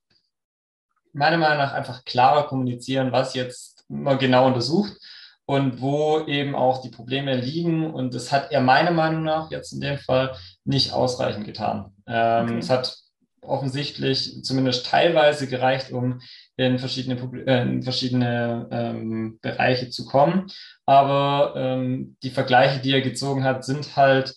meiner 1.12 1.38
Meinung 1.38 1.58
nach, 1.58 1.72
einfach 1.72 2.04
klarer 2.04 2.46
kommunizieren, 2.46 3.12
was 3.12 3.34
jetzt 3.34 3.84
man 3.88 4.18
genau 4.18 4.46
untersucht 4.46 4.96
und 5.46 5.80
wo 5.80 6.24
eben 6.26 6.54
auch 6.54 6.82
die 6.82 6.90
Probleme 6.90 7.36
liegen. 7.36 7.92
Und 7.92 8.14
das 8.14 8.32
hat 8.32 8.50
er 8.50 8.60
meiner 8.60 8.90
Meinung 8.90 9.22
nach 9.22 9.50
jetzt 9.50 9.72
in 9.72 9.80
dem 9.80 9.98
Fall 9.98 10.36
nicht 10.64 10.92
ausreichend 10.92 11.44
getan. 11.44 11.92
Ähm, 12.06 12.44
okay. 12.44 12.58
Es 12.58 12.70
hat 12.70 12.96
offensichtlich 13.42 14.42
zumindest 14.42 14.86
teilweise 14.86 15.46
gereicht, 15.46 15.92
um 15.92 16.20
in 16.56 16.78
verschiedene, 16.78 17.44
äh, 17.46 17.62
in 17.62 17.82
verschiedene 17.82 18.68
ähm, 18.70 19.38
Bereiche 19.42 19.90
zu 19.90 20.06
kommen. 20.06 20.46
Aber 20.86 21.54
ähm, 21.56 22.16
die 22.22 22.30
Vergleiche, 22.30 22.80
die 22.80 22.92
er 22.92 23.02
gezogen 23.02 23.44
hat, 23.44 23.64
sind 23.64 23.96
halt 23.96 24.34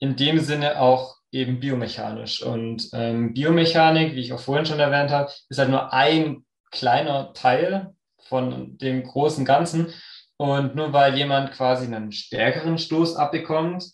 in 0.00 0.16
dem 0.16 0.40
Sinne 0.40 0.80
auch 0.80 1.16
eben 1.32 1.60
biomechanisch. 1.60 2.42
Und 2.42 2.88
ähm, 2.92 3.34
Biomechanik, 3.34 4.14
wie 4.14 4.20
ich 4.20 4.32
auch 4.32 4.40
vorhin 4.40 4.66
schon 4.66 4.80
erwähnt 4.80 5.10
habe, 5.10 5.30
ist 5.48 5.58
halt 5.58 5.70
nur 5.70 5.92
ein 5.92 6.44
kleiner 6.70 7.32
Teil 7.34 7.94
von 8.18 8.78
dem 8.78 9.02
großen 9.02 9.44
Ganzen. 9.44 9.92
Und 10.40 10.74
nur 10.74 10.94
weil 10.94 11.18
jemand 11.18 11.52
quasi 11.52 11.84
einen 11.84 12.12
stärkeren 12.12 12.78
Stoß 12.78 13.16
abbekommt 13.16 13.84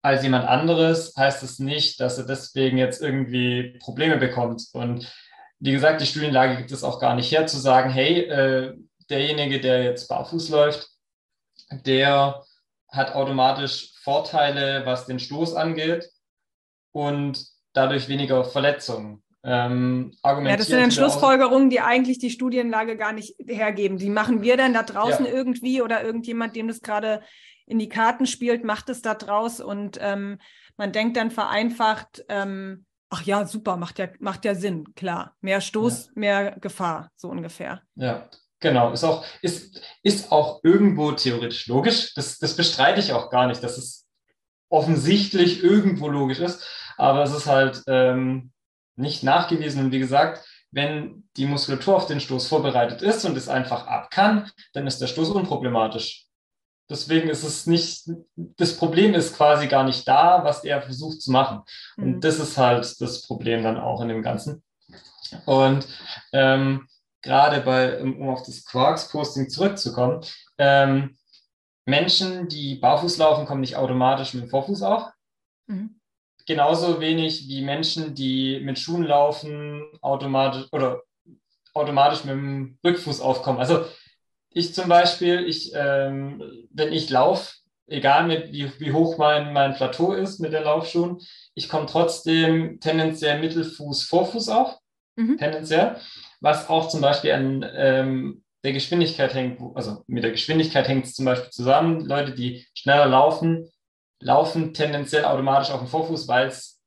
als 0.00 0.22
jemand 0.22 0.46
anderes, 0.46 1.14
heißt 1.14 1.42
es 1.42 1.58
nicht, 1.58 2.00
dass 2.00 2.16
er 2.16 2.24
deswegen 2.24 2.78
jetzt 2.78 3.02
irgendwie 3.02 3.76
Probleme 3.80 4.16
bekommt. 4.16 4.62
Und 4.72 5.14
wie 5.58 5.72
gesagt, 5.72 6.00
die 6.00 6.06
Studienlage 6.06 6.56
gibt 6.56 6.72
es 6.72 6.84
auch 6.84 7.00
gar 7.00 7.14
nicht 7.14 7.30
her, 7.30 7.46
zu 7.46 7.58
sagen, 7.58 7.90
hey, 7.90 8.20
äh, 8.20 8.78
derjenige, 9.10 9.60
der 9.60 9.84
jetzt 9.84 10.08
barfuß 10.08 10.48
läuft, 10.48 10.88
der 11.70 12.42
hat 12.88 13.14
automatisch 13.14 13.92
Vorteile, 14.02 14.86
was 14.86 15.04
den 15.04 15.18
Stoß 15.18 15.54
angeht 15.54 16.08
und 16.92 17.44
dadurch 17.74 18.08
weniger 18.08 18.42
Verletzungen. 18.46 19.22
Ähm, 19.46 20.12
ja, 20.24 20.56
das 20.56 20.68
sind 20.68 20.80
dann 20.80 20.90
Schlussfolgerungen, 20.90 21.68
die 21.68 21.80
eigentlich 21.80 22.18
die 22.18 22.30
Studienlage 22.30 22.96
gar 22.96 23.12
nicht 23.12 23.34
hergeben. 23.46 23.98
Die 23.98 24.08
machen 24.08 24.40
wir 24.40 24.56
dann 24.56 24.72
da 24.72 24.82
draußen 24.82 25.26
ja. 25.26 25.32
irgendwie 25.32 25.82
oder 25.82 26.02
irgendjemand, 26.02 26.56
dem 26.56 26.68
das 26.68 26.80
gerade 26.80 27.20
in 27.66 27.78
die 27.78 27.90
Karten 27.90 28.26
spielt, 28.26 28.64
macht 28.64 28.88
es 28.88 29.02
da 29.02 29.14
draus 29.14 29.60
und 29.60 29.98
ähm, 30.00 30.38
man 30.76 30.92
denkt 30.92 31.16
dann 31.16 31.30
vereinfacht, 31.30 32.24
ähm, 32.28 32.86
ach 33.10 33.22
ja, 33.22 33.46
super, 33.46 33.76
macht 33.76 33.98
ja, 33.98 34.08
macht 34.18 34.44
ja 34.46 34.54
Sinn, 34.54 34.94
klar. 34.94 35.36
Mehr 35.40 35.60
Stoß, 35.60 36.06
ja. 36.06 36.12
mehr 36.14 36.56
Gefahr, 36.60 37.10
so 37.14 37.28
ungefähr. 37.28 37.82
Ja, 37.96 38.28
genau. 38.60 38.92
Ist 38.92 39.04
auch, 39.04 39.24
ist, 39.42 39.80
ist 40.02 40.32
auch 40.32 40.60
irgendwo 40.62 41.12
theoretisch 41.12 41.66
logisch. 41.66 42.14
Das, 42.14 42.38
das 42.38 42.56
bestreite 42.56 43.00
ich 43.00 43.12
auch 43.12 43.30
gar 43.30 43.46
nicht, 43.46 43.62
dass 43.62 43.76
es 43.76 44.06
offensichtlich 44.70 45.62
irgendwo 45.62 46.08
logisch 46.08 46.40
ist, 46.40 46.66
aber 46.96 47.22
es 47.22 47.34
ist 47.34 47.46
halt 47.46 47.82
ähm, 47.86 48.52
nicht 48.96 49.22
nachgewiesen. 49.22 49.84
Und 49.84 49.92
wie 49.92 49.98
gesagt, 49.98 50.44
wenn 50.70 51.28
die 51.36 51.46
Muskulatur 51.46 51.96
auf 51.96 52.06
den 52.06 52.20
Stoß 52.20 52.48
vorbereitet 52.48 53.00
ist 53.00 53.24
und 53.24 53.36
es 53.36 53.48
einfach 53.48 53.86
ab 53.86 54.10
kann, 54.10 54.50
dann 54.72 54.86
ist 54.86 55.00
der 55.00 55.06
Stoß 55.06 55.30
unproblematisch. 55.30 56.26
Deswegen 56.90 57.28
ist 57.28 57.44
es 57.44 57.66
nicht, 57.66 58.10
das 58.36 58.76
Problem 58.76 59.14
ist 59.14 59.36
quasi 59.36 59.68
gar 59.68 59.84
nicht 59.84 60.06
da, 60.06 60.44
was 60.44 60.64
er 60.64 60.82
versucht 60.82 61.22
zu 61.22 61.30
machen. 61.30 61.62
Und 61.96 62.16
mhm. 62.16 62.20
das 62.20 62.38
ist 62.38 62.58
halt 62.58 63.00
das 63.00 63.22
Problem 63.22 63.62
dann 63.62 63.78
auch 63.78 64.02
in 64.02 64.08
dem 64.08 64.22
Ganzen. 64.22 64.62
Und 65.46 65.86
ähm, 66.32 66.86
gerade 67.22 67.60
bei, 67.62 68.00
um 68.02 68.28
auf 68.28 68.42
das 68.42 68.64
Quarks-Posting 68.66 69.48
zurückzukommen, 69.48 70.20
ähm, 70.58 71.16
Menschen, 71.86 72.48
die 72.48 72.74
barfuß 72.76 73.16
laufen, 73.18 73.46
kommen 73.46 73.60
nicht 73.60 73.76
automatisch 73.76 74.34
mit 74.34 74.44
dem 74.44 74.50
Vorfuß 74.50 74.82
auf. 74.82 75.10
Mhm 75.66 76.00
genauso 76.46 77.00
wenig 77.00 77.48
wie 77.48 77.62
Menschen, 77.62 78.14
die 78.14 78.60
mit 78.60 78.78
Schuhen 78.78 79.04
laufen, 79.04 79.82
automatisch 80.00 80.66
oder 80.72 81.02
automatisch 81.74 82.24
mit 82.24 82.34
dem 82.34 82.78
Rückfuß 82.84 83.20
aufkommen. 83.20 83.58
Also 83.58 83.84
ich 84.50 84.74
zum 84.74 84.88
Beispiel, 84.88 85.44
ich, 85.46 85.72
ähm, 85.74 86.42
wenn 86.70 86.92
ich 86.92 87.10
laufe, 87.10 87.54
egal 87.86 88.26
mit 88.26 88.52
wie, 88.52 88.70
wie 88.78 88.92
hoch 88.92 89.18
mein, 89.18 89.52
mein 89.52 89.74
Plateau 89.74 90.12
ist 90.12 90.38
mit 90.38 90.52
den 90.52 90.62
Laufschuhen, 90.62 91.18
ich 91.54 91.68
komme 91.68 91.86
trotzdem 91.86 92.78
tendenziell 92.80 93.40
Mittelfuß, 93.40 94.04
Vorfuß 94.04 94.48
auf, 94.50 94.76
mhm. 95.16 95.36
tendenziell, 95.38 95.96
was 96.40 96.68
auch 96.68 96.88
zum 96.88 97.00
Beispiel 97.00 97.32
an 97.32 97.66
ähm, 97.74 98.44
der 98.62 98.72
Geschwindigkeit 98.72 99.34
hängt, 99.34 99.60
also 99.74 100.02
mit 100.06 100.24
der 100.24 100.30
Geschwindigkeit 100.30 100.88
hängt 100.88 101.04
es 101.04 101.14
zum 101.14 101.26
Beispiel 101.26 101.50
zusammen. 101.50 102.00
Leute, 102.06 102.32
die 102.32 102.66
schneller 102.74 103.06
laufen, 103.06 103.68
laufen 104.24 104.72
tendenziell 104.72 105.26
automatisch 105.26 105.70
auf 105.70 105.80
dem 105.80 105.88
Vorfuß, 105.88 106.26
weil 106.28 106.48
es 106.48 106.80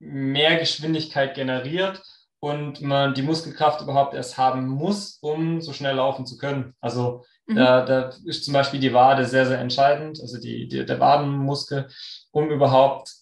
mehr 0.00 0.58
Geschwindigkeit 0.58 1.34
generiert 1.34 2.02
und 2.40 2.80
man 2.80 3.14
die 3.14 3.22
Muskelkraft 3.22 3.80
überhaupt 3.80 4.14
erst 4.14 4.36
haben 4.36 4.66
muss, 4.66 5.18
um 5.20 5.60
so 5.60 5.72
schnell 5.72 5.96
laufen 5.96 6.26
zu 6.26 6.38
können. 6.38 6.74
Also 6.80 7.24
mhm. 7.46 7.54
da, 7.54 7.84
da, 7.84 8.10
ist 8.24 8.44
zum 8.44 8.54
Beispiel 8.54 8.80
die 8.80 8.92
Wade 8.92 9.26
sehr, 9.26 9.46
sehr 9.46 9.60
entscheidend, 9.60 10.20
also 10.20 10.40
die, 10.40 10.66
die 10.66 10.84
der 10.84 10.98
Wadenmuskel, 10.98 11.88
um 12.32 12.50
überhaupt, 12.50 13.12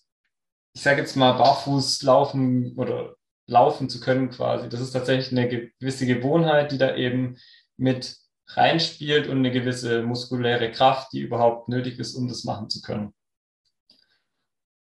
ich 0.73 0.83
sage 0.83 1.01
jetzt 1.01 1.17
mal, 1.17 1.33
barfuß 1.33 2.03
laufen 2.05 2.77
oder 2.77 3.17
laufen 3.47 3.91
zu 3.91 4.01
können 4.01 4.31
quasi. 4.31 4.69
Das 4.71 4.81
ist 4.81 4.93
tatsächlich 4.93 5.33
eine 5.33 5.49
gewisse 5.49 6.07
Gewohnheit, 6.07 6.73
die 6.73 6.79
da 6.79 6.97
eben 6.97 7.37
mit 7.77 8.17
reinspielt 8.51 9.29
und 9.29 9.39
eine 9.39 9.51
gewisse 9.51 10.03
muskuläre 10.03 10.71
Kraft, 10.73 11.13
die 11.13 11.21
überhaupt 11.21 11.69
nötig 11.69 11.99
ist, 11.99 12.15
um 12.15 12.29
das 12.29 12.45
machen 12.45 12.71
zu 12.71 12.81
können. 12.81 13.13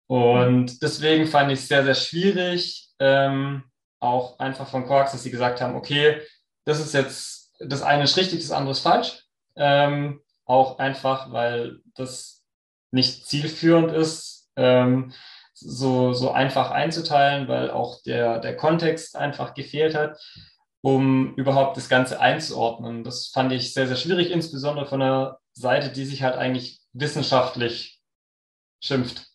Und 0.08 0.82
deswegen 0.82 1.26
fand 1.26 1.52
ich 1.52 1.60
es 1.60 1.68
sehr, 1.68 1.84
sehr 1.84 1.94
schwierig, 1.94 2.88
ähm, 2.98 3.64
auch 4.00 4.38
einfach 4.38 4.66
von 4.68 4.86
Quarks, 4.86 5.12
dass 5.12 5.22
sie 5.22 5.30
gesagt 5.30 5.60
haben, 5.60 5.76
okay, 5.76 6.20
das 6.64 6.80
ist 6.80 6.94
jetzt, 6.94 7.52
das 7.60 7.82
eine 7.82 8.04
ist 8.04 8.16
richtig, 8.16 8.40
das 8.40 8.50
andere 8.50 8.72
ist 8.72 8.80
falsch. 8.80 9.24
Ähm, 9.54 10.20
auch 10.46 10.78
einfach, 10.78 11.30
weil 11.30 11.80
das 11.94 12.42
nicht 12.90 13.26
zielführend 13.26 13.92
ist, 13.92 14.50
ähm, 14.56 15.12
so, 15.52 16.14
so 16.14 16.30
einfach 16.30 16.70
einzuteilen, 16.70 17.48
weil 17.48 17.70
auch 17.70 18.00
der, 18.02 18.38
der 18.38 18.56
Kontext 18.56 19.14
einfach 19.14 19.52
gefehlt 19.54 19.94
hat, 19.94 20.18
um 20.80 21.34
überhaupt 21.34 21.76
das 21.76 21.88
Ganze 21.88 22.20
einzuordnen. 22.20 23.04
Das 23.04 23.26
fand 23.26 23.52
ich 23.52 23.74
sehr, 23.74 23.86
sehr 23.86 23.96
schwierig, 23.96 24.30
insbesondere 24.30 24.86
von 24.86 25.02
einer 25.02 25.38
Seite, 25.52 25.90
die 25.90 26.06
sich 26.06 26.22
halt 26.22 26.36
eigentlich 26.36 26.80
wissenschaftlich 26.92 28.00
schimpft. 28.80 29.26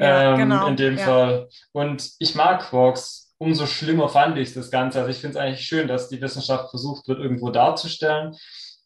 Ja, 0.00 0.32
ähm, 0.32 0.38
genau. 0.38 0.66
In 0.66 0.76
dem 0.76 0.96
ja. 0.96 1.04
Fall. 1.04 1.48
Und 1.72 2.10
ich 2.18 2.34
mag 2.34 2.62
Quarks. 2.62 3.34
Umso 3.38 3.66
schlimmer 3.66 4.08
fand 4.08 4.36
ich 4.36 4.52
das 4.52 4.70
Ganze. 4.70 4.98
Also 4.98 5.10
ich 5.10 5.18
finde 5.18 5.38
es 5.38 5.42
eigentlich 5.42 5.66
schön, 5.66 5.88
dass 5.88 6.08
die 6.08 6.20
Wissenschaft 6.20 6.70
versucht 6.70 7.08
wird, 7.08 7.20
irgendwo 7.20 7.50
darzustellen. 7.50 8.36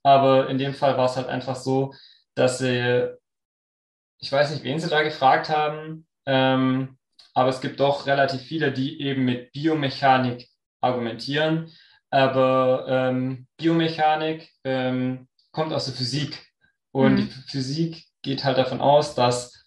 Aber 0.02 0.48
in 0.48 0.58
dem 0.58 0.74
Fall 0.74 0.96
war 0.96 1.06
es 1.06 1.16
halt 1.16 1.28
einfach 1.28 1.56
so, 1.56 1.92
dass 2.34 2.58
sie, 2.58 3.08
ich 4.20 4.30
weiß 4.30 4.50
nicht, 4.50 4.62
wen 4.62 4.78
sie 4.78 4.88
da 4.88 5.02
gefragt 5.02 5.48
haben, 5.48 6.06
ähm, 6.26 6.98
aber 7.34 7.48
es 7.48 7.60
gibt 7.60 7.80
doch 7.80 8.06
relativ 8.06 8.42
viele, 8.42 8.72
die 8.72 9.00
eben 9.00 9.24
mit 9.24 9.52
Biomechanik 9.52 10.48
argumentieren. 10.80 11.72
Aber 12.10 12.86
ähm, 12.88 13.48
Biomechanik 13.56 14.50
ähm, 14.62 15.26
kommt 15.50 15.72
aus 15.72 15.86
der 15.86 15.94
Physik. 15.94 16.46
Und 16.92 17.14
mhm. 17.14 17.16
die 17.16 17.50
Physik 17.50 18.04
geht 18.22 18.44
halt 18.44 18.56
davon 18.56 18.80
aus, 18.80 19.16
dass 19.16 19.63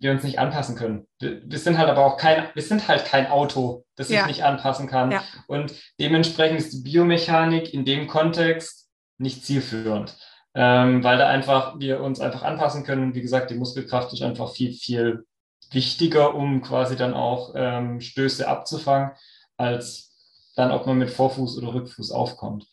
wir 0.00 0.10
uns 0.10 0.24
nicht 0.24 0.38
anpassen 0.38 0.76
können. 0.76 1.06
Wir, 1.18 1.42
wir, 1.44 1.58
sind 1.58 1.78
halt 1.78 1.90
aber 1.90 2.04
auch 2.04 2.16
kein, 2.16 2.48
wir 2.54 2.62
sind 2.62 2.88
halt 2.88 3.04
kein 3.04 3.28
Auto, 3.28 3.84
das 3.96 4.08
sich 4.08 4.16
ja. 4.16 4.26
nicht 4.26 4.42
anpassen 4.42 4.88
kann. 4.88 5.10
Ja. 5.12 5.22
Und 5.46 5.74
dementsprechend 6.00 6.58
ist 6.58 6.72
die 6.72 6.82
Biomechanik 6.82 7.72
in 7.72 7.84
dem 7.84 8.06
Kontext 8.06 8.88
nicht 9.18 9.44
zielführend, 9.44 10.16
ähm, 10.54 11.04
weil 11.04 11.18
da 11.18 11.28
einfach 11.28 11.78
wir 11.78 12.00
uns 12.00 12.18
einfach 12.18 12.42
anpassen 12.42 12.84
können. 12.84 13.14
Wie 13.14 13.20
gesagt, 13.20 13.50
die 13.50 13.56
Muskelkraft 13.56 14.12
ist 14.14 14.22
einfach 14.22 14.52
viel, 14.52 14.72
viel 14.72 15.26
wichtiger, 15.70 16.34
um 16.34 16.62
quasi 16.62 16.96
dann 16.96 17.12
auch 17.12 17.52
ähm, 17.54 18.00
Stöße 18.00 18.48
abzufangen, 18.48 19.12
als 19.58 20.16
dann, 20.56 20.72
ob 20.72 20.86
man 20.86 20.98
mit 20.98 21.10
Vorfuß 21.10 21.58
oder 21.58 21.74
Rückfuß 21.74 22.10
aufkommt. 22.10 22.66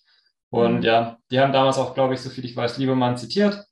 Und 0.49 0.77
mhm. 0.77 0.83
ja, 0.83 1.17
die 1.29 1.41
haben 1.41 1.51
damals 1.51 1.77
auch, 1.77 1.93
glaube 1.93 2.13
ich, 2.13 2.21
so 2.21 2.29
viel 2.29 2.45
ich 2.45 2.55
weiß, 2.55 2.77
Liebermann 2.77 3.17
zitiert. 3.17 3.66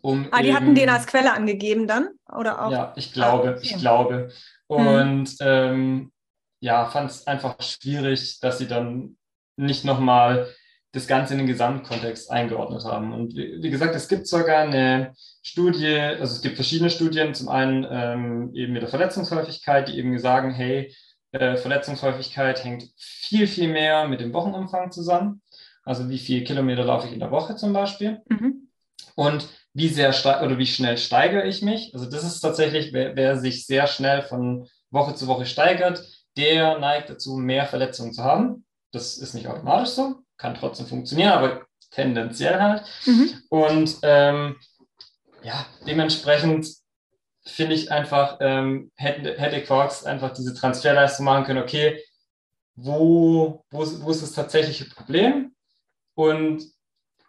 Um 0.00 0.28
ah, 0.30 0.40
die 0.40 0.48
eben, 0.48 0.56
hatten 0.56 0.74
den 0.74 0.88
als 0.88 1.06
Quelle 1.06 1.32
angegeben 1.32 1.86
dann? 1.86 2.10
Oder 2.30 2.64
auch? 2.64 2.70
Ja, 2.70 2.92
ich 2.96 3.12
glaube, 3.12 3.48
ah, 3.48 3.52
okay. 3.52 3.60
ich 3.62 3.76
glaube. 3.78 4.28
Hm. 4.70 4.86
Und 4.86 5.28
hm. 5.28 5.36
ähm, 5.40 6.12
ja, 6.60 6.86
fand 6.86 7.10
es 7.10 7.26
einfach 7.26 7.60
schwierig, 7.62 8.40
dass 8.40 8.58
sie 8.58 8.66
dann 8.66 9.16
nicht 9.56 9.84
nochmal 9.84 10.48
das 10.92 11.06
Ganze 11.06 11.34
in 11.34 11.38
den 11.38 11.46
Gesamtkontext 11.46 12.30
eingeordnet 12.30 12.84
haben. 12.84 13.12
Und 13.12 13.36
wie, 13.36 13.70
gesagt, 13.70 13.94
es 13.94 14.08
gibt 14.08 14.26
sogar 14.26 14.62
eine 14.62 15.12
Studie, 15.42 15.98
also 15.98 16.34
es 16.34 16.40
gibt 16.40 16.56
verschiedene 16.56 16.90
Studien, 16.90 17.34
zum 17.34 17.48
einen 17.48 17.86
ähm, 17.90 18.54
eben 18.54 18.72
mit 18.72 18.82
der 18.82 18.88
Verletzungshäufigkeit, 18.88 19.88
die 19.88 19.98
eben 19.98 20.18
sagen, 20.18 20.50
hey, 20.50 20.94
äh, 21.32 21.56
Verletzungshäufigkeit 21.56 22.64
hängt 22.64 22.88
viel, 22.96 23.46
viel 23.46 23.68
mehr 23.68 24.08
mit 24.08 24.20
dem 24.20 24.32
Wochenumfang 24.32 24.90
zusammen. 24.90 25.42
Also 25.84 26.08
wie 26.08 26.18
viele 26.18 26.44
Kilometer 26.44 26.84
laufe 26.84 27.06
ich 27.06 27.12
in 27.12 27.20
der 27.20 27.30
Woche 27.30 27.56
zum 27.56 27.72
Beispiel. 27.72 28.22
Mhm. 28.28 28.68
Und 29.14 29.48
wie 29.78 29.88
sehr 29.88 30.10
oder 30.42 30.58
wie 30.58 30.66
schnell 30.66 30.98
steigere 30.98 31.46
ich 31.46 31.62
mich. 31.62 31.94
Also 31.94 32.10
das 32.10 32.24
ist 32.24 32.40
tatsächlich, 32.40 32.92
wer, 32.92 33.14
wer 33.14 33.38
sich 33.38 33.64
sehr 33.64 33.86
schnell 33.86 34.22
von 34.22 34.68
Woche 34.90 35.14
zu 35.14 35.28
Woche 35.28 35.46
steigert, 35.46 36.04
der 36.36 36.78
neigt 36.80 37.10
dazu, 37.10 37.36
mehr 37.36 37.64
Verletzungen 37.64 38.12
zu 38.12 38.24
haben. 38.24 38.66
Das 38.90 39.18
ist 39.18 39.34
nicht 39.34 39.46
automatisch 39.46 39.90
so, 39.90 40.16
kann 40.36 40.56
trotzdem 40.56 40.86
funktionieren, 40.86 41.30
aber 41.30 41.66
tendenziell 41.92 42.60
halt. 42.60 42.82
Mhm. 43.06 43.30
Und 43.50 43.98
ähm, 44.02 44.56
ja, 45.44 45.64
dementsprechend 45.86 46.66
finde 47.46 47.74
ich 47.74 47.92
einfach, 47.92 48.38
ähm, 48.40 48.90
hätte, 48.96 49.38
hätte 49.38 49.62
Quarks 49.62 50.04
einfach 50.04 50.32
diese 50.32 50.54
Transferleistung 50.54 51.24
machen 51.24 51.44
können, 51.44 51.62
okay, 51.62 52.02
wo, 52.74 53.64
wo, 53.70 53.78
wo 54.02 54.10
ist 54.10 54.22
das 54.22 54.32
tatsächliche 54.32 54.86
Problem 54.86 55.54
und 56.14 56.64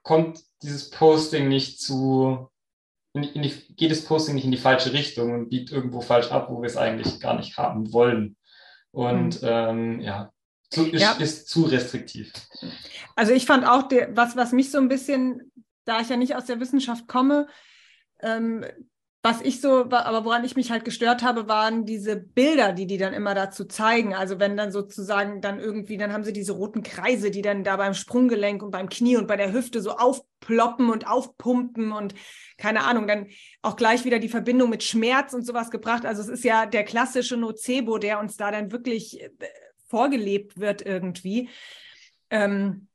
kommt 0.04 0.40
dieses 0.62 0.90
Posting 0.90 1.48
nicht 1.48 1.80
zu, 1.82 2.50
in, 3.14 3.24
in 3.24 3.42
die, 3.44 3.76
geht 3.76 3.92
das 3.92 4.06
Posting 4.06 4.36
nicht 4.36 4.46
in 4.46 4.52
die 4.52 4.58
falsche 4.58 4.94
Richtung 4.94 5.34
und 5.34 5.50
biegt 5.50 5.72
irgendwo 5.72 6.02
falsch 6.02 6.32
ab, 6.32 6.50
wo 6.50 6.62
wir 6.62 6.68
es 6.68 6.78
eigentlich 6.78 7.20
gar 7.20 7.36
nicht 7.36 7.58
haben 7.58 7.94
wollen. 7.94 8.36
Und 8.92 9.42
mhm. 9.42 9.48
ähm, 9.48 10.02
ja, 10.02 10.32
zu, 10.70 10.86
ist, 10.88 11.02
ja. 11.02 11.12
ist 11.14 11.48
zu 11.48 11.64
restriktiv. 11.64 12.32
Also 13.16 13.34
ich 13.34 13.46
fand 13.46 13.68
auch, 13.68 13.84
der, 13.84 14.16
was, 14.16 14.36
was 14.36 14.52
mich 14.52 14.72
so 14.72 14.78
ein 14.78 14.88
bisschen, 14.88 15.52
da 15.86 16.02
ich 16.02 16.10
ja 16.10 16.18
nicht 16.18 16.36
aus 16.36 16.46
der 16.46 16.60
Wissenschaft 16.60 17.08
komme, 17.08 17.48
ähm, 18.22 18.66
was 19.22 19.42
ich 19.42 19.60
so, 19.60 19.92
aber 19.92 20.24
woran 20.24 20.46
ich 20.46 20.56
mich 20.56 20.72
halt 20.72 20.86
gestört 20.86 21.24
habe, 21.24 21.50
waren 21.50 21.86
diese 21.86 22.16
Bilder, 22.16 22.72
die 22.72 22.88
die 22.88 22.98
dann 22.98 23.14
immer 23.14 23.36
dazu 23.36 23.66
zeigen. 23.66 24.14
Also 24.14 24.40
wenn 24.40 24.56
dann 24.56 24.72
sozusagen 24.72 25.42
dann 25.42 25.60
irgendwie, 25.60 25.98
dann 25.98 26.14
haben 26.14 26.24
sie 26.24 26.32
diese 26.32 26.54
roten 26.54 26.84
Kreise, 26.84 27.30
die 27.30 27.42
dann 27.42 27.66
da 27.66 27.76
beim 27.76 27.94
Sprunggelenk 27.94 28.64
und 28.64 28.72
beim 28.72 28.88
Knie 28.88 29.18
und 29.18 29.28
bei 29.28 29.36
der 29.36 29.52
Hüfte 29.52 29.82
so 29.82 29.92
aufploppen 29.92 30.90
und 30.90 31.06
aufpumpen 31.06 31.92
und 31.92 32.16
keine 32.58 32.86
Ahnung, 32.86 33.08
dann 33.08 33.28
auch 33.62 33.76
gleich 33.76 34.06
wieder 34.06 34.20
die 34.20 34.30
Verbindung 34.30 34.70
mit 34.70 34.84
Schmerz 34.84 35.34
und 35.34 35.46
sowas 35.46 35.70
gebracht. 35.70 36.06
Also 36.06 36.22
es 36.22 36.30
ist 36.30 36.46
ja 36.46 36.66
der 36.66 36.86
klassische 36.86 37.36
Nocebo, 37.36 37.98
der 37.98 38.22
uns 38.22 38.38
da 38.38 38.52
dann 38.52 38.72
wirklich 38.72 39.22
äh, 39.22 39.30
vorgelebt 39.90 40.60
wird 40.60 40.82
irgendwie. 40.82 41.50
Ähm, 42.30 42.88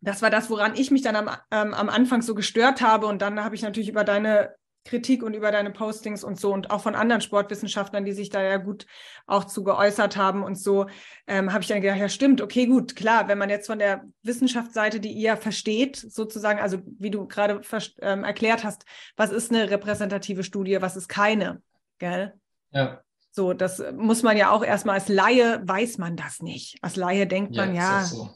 das 0.00 0.22
war 0.22 0.30
das, 0.30 0.48
woran 0.48 0.74
ich 0.74 0.90
mich 0.90 1.02
dann 1.02 1.16
am, 1.16 1.28
ähm, 1.50 1.74
am 1.74 1.90
Anfang 1.90 2.22
so 2.22 2.34
gestört 2.34 2.80
habe. 2.80 3.06
Und 3.06 3.20
dann 3.20 3.44
habe 3.44 3.54
ich 3.54 3.62
natürlich 3.62 3.90
über 3.90 4.04
deine 4.04 4.54
Kritik 4.86 5.22
und 5.22 5.34
über 5.34 5.52
deine 5.52 5.70
Postings 5.70 6.24
und 6.24 6.40
so 6.40 6.52
und 6.52 6.70
auch 6.70 6.80
von 6.80 6.94
anderen 6.94 7.20
Sportwissenschaftlern, 7.20 8.04
die 8.04 8.12
sich 8.12 8.30
da 8.30 8.42
ja 8.42 8.56
gut 8.56 8.86
auch 9.26 9.44
zu 9.44 9.64
geäußert 9.64 10.16
haben 10.16 10.42
und 10.42 10.56
so, 10.56 10.86
ähm, 11.26 11.52
habe 11.52 11.62
ich 11.62 11.68
dann 11.68 11.80
gedacht, 11.80 11.98
ja 11.98 12.08
stimmt, 12.08 12.40
okay, 12.40 12.66
gut, 12.66 12.96
klar, 12.96 13.28
wenn 13.28 13.38
man 13.38 13.50
jetzt 13.50 13.66
von 13.66 13.78
der 13.78 14.04
Wissenschaftsseite, 14.22 15.00
die 15.00 15.12
ihr 15.12 15.36
versteht, 15.36 15.96
sozusagen, 15.96 16.60
also 16.60 16.78
wie 16.98 17.10
du 17.10 17.26
gerade 17.26 17.60
ähm, 18.00 18.24
erklärt 18.24 18.64
hast, 18.64 18.84
was 19.16 19.30
ist 19.30 19.50
eine 19.50 19.70
repräsentative 19.70 20.44
Studie, 20.44 20.80
was 20.80 20.96
ist 20.96 21.08
keine, 21.08 21.60
gell? 21.98 22.34
Ja. 22.70 23.02
So, 23.30 23.52
das 23.52 23.82
muss 23.94 24.22
man 24.22 24.38
ja 24.38 24.50
auch 24.50 24.64
erstmal 24.64 24.94
als 24.94 25.08
Laie, 25.08 25.60
weiß 25.62 25.98
man 25.98 26.16
das 26.16 26.40
nicht. 26.40 26.78
Als 26.80 26.96
Laie 26.96 27.26
denkt 27.26 27.54
ja, 27.54 27.66
man, 27.66 27.74
ja, 27.74 28.02
so 28.02 28.30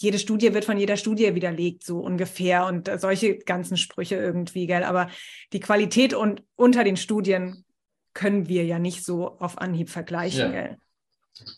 jede 0.00 0.18
Studie 0.18 0.54
wird 0.54 0.64
von 0.64 0.78
jeder 0.78 0.96
Studie 0.96 1.34
widerlegt, 1.34 1.84
so 1.84 2.00
ungefähr. 2.00 2.66
Und 2.66 2.88
äh, 2.88 2.98
solche 2.98 3.36
ganzen 3.36 3.76
Sprüche 3.76 4.16
irgendwie, 4.16 4.66
gell? 4.66 4.82
Aber 4.82 5.10
die 5.52 5.60
Qualität 5.60 6.14
und 6.14 6.42
unter 6.56 6.84
den 6.84 6.96
Studien 6.96 7.64
können 8.14 8.48
wir 8.48 8.64
ja 8.64 8.78
nicht 8.78 9.04
so 9.04 9.38
auf 9.38 9.58
Anhieb 9.58 9.90
vergleichen, 9.90 10.52
ja. 10.52 10.62
gell? 10.62 10.78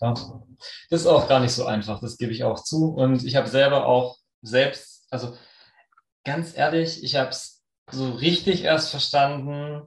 Ja. 0.01 0.15
Das 0.91 1.01
ist 1.01 1.07
auch 1.07 1.29
gar 1.29 1.39
nicht 1.41 1.53
so 1.53 1.67
einfach, 1.67 2.01
das 2.01 2.19
gebe 2.19 2.33
ich 2.33 2.43
auch 2.43 2.63
zu. 2.63 2.93
Und 2.93 3.25
ich 3.25 3.37
habe 3.37 3.49
selber 3.49 3.87
auch 3.87 4.19
selbst, 4.43 5.07
also 5.11 5.37
ganz 6.25 6.57
ehrlich, 6.57 7.05
ich 7.05 7.15
habe 7.15 7.31
es 7.31 7.63
so 7.91 8.11
richtig 8.11 8.65
erst 8.65 8.91
verstanden, 8.91 9.83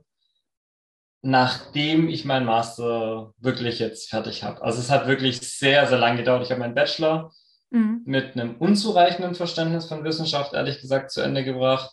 nachdem 1.22 2.08
ich 2.08 2.24
meinen 2.24 2.46
Master 2.46 3.34
wirklich 3.38 3.80
jetzt 3.80 4.10
fertig 4.10 4.44
habe. 4.44 4.62
Also 4.62 4.80
es 4.80 4.90
hat 4.90 5.08
wirklich 5.08 5.42
sehr, 5.42 5.88
sehr 5.88 5.98
lange 5.98 6.18
gedauert. 6.18 6.44
Ich 6.44 6.52
habe 6.52 6.60
meinen 6.62 6.76
Bachelor 6.76 7.32
mhm. 7.76 8.02
mit 8.06 8.34
einem 8.34 8.56
unzureichenden 8.56 9.36
Verständnis 9.36 9.86
von 9.86 10.04
Wissenschaft, 10.04 10.54
ehrlich 10.54 10.80
gesagt, 10.82 11.12
zu 11.12 11.22
Ende 11.22 11.44
gebracht 11.44 11.92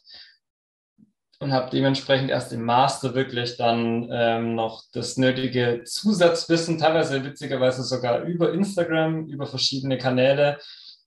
und 1.41 1.53
habe 1.53 1.71
dementsprechend 1.71 2.31
erst 2.31 2.53
im 2.53 2.63
Master 2.65 3.15
wirklich 3.15 3.57
dann 3.57 4.09
ähm, 4.13 4.55
noch 4.55 4.85
das 4.93 5.17
nötige 5.17 5.83
Zusatzwissen, 5.85 6.79
teilweise 6.79 7.25
witzigerweise 7.25 7.83
sogar 7.83 8.23
über 8.23 8.53
Instagram, 8.53 9.27
über 9.27 9.47
verschiedene 9.47 9.99
Kanäle, 9.99 10.59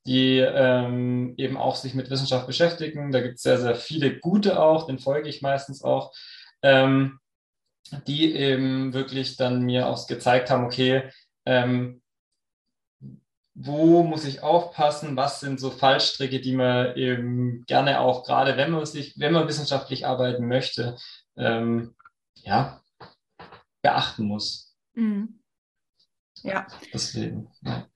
die 0.06 0.40
ähm, 0.40 1.34
eben 1.38 1.58
auch 1.58 1.76
sich 1.76 1.94
mit 1.94 2.10
Wissenschaft 2.10 2.46
beschäftigen. 2.46 3.12
Da 3.12 3.22
gibt 3.22 3.36
es 3.36 3.44
sehr, 3.44 3.58
sehr 3.58 3.76
viele 3.76 4.20
gute 4.20 4.62
auch, 4.62 4.88
den 4.88 5.00
folge 5.00 5.30
ich 5.30 5.42
meistens 5.42 5.84
auch, 5.84 6.12
ähm, 6.62 7.20
die 8.06 8.36
eben 8.36 8.94
wirklich 8.94 9.38
dann 9.38 9.62
mir 9.62 9.88
auch 9.88 10.06
gezeigt 10.06 10.50
haben, 10.50 10.66
okay, 10.66 11.10
ähm, 11.46 12.02
wo 13.56 14.04
muss 14.04 14.26
ich 14.26 14.44
aufpassen, 14.44 15.16
was 15.16 15.40
sind 15.40 15.62
so 15.62 15.72
Fallstricke, 15.72 16.42
die 16.42 16.54
man 16.54 16.96
eben 16.98 17.66
gerne 17.66 18.02
auch, 18.02 18.26
gerade 18.26 18.58
wenn 18.58 18.72
man 18.72 18.86
sich, 18.86 19.18
wenn 19.18 19.32
man 19.32 19.48
wissenschaftlich 19.48 20.06
arbeiten 20.06 20.48
möchte, 20.48 20.98
ähm, 21.38 21.96
ja, 22.36 22.82
beachten 23.82 24.26
muss. 24.26 24.76
Mhm. 24.94 25.40
Ja. 26.44 26.68
Deswegen, 26.94 27.50
ja. 27.62 27.88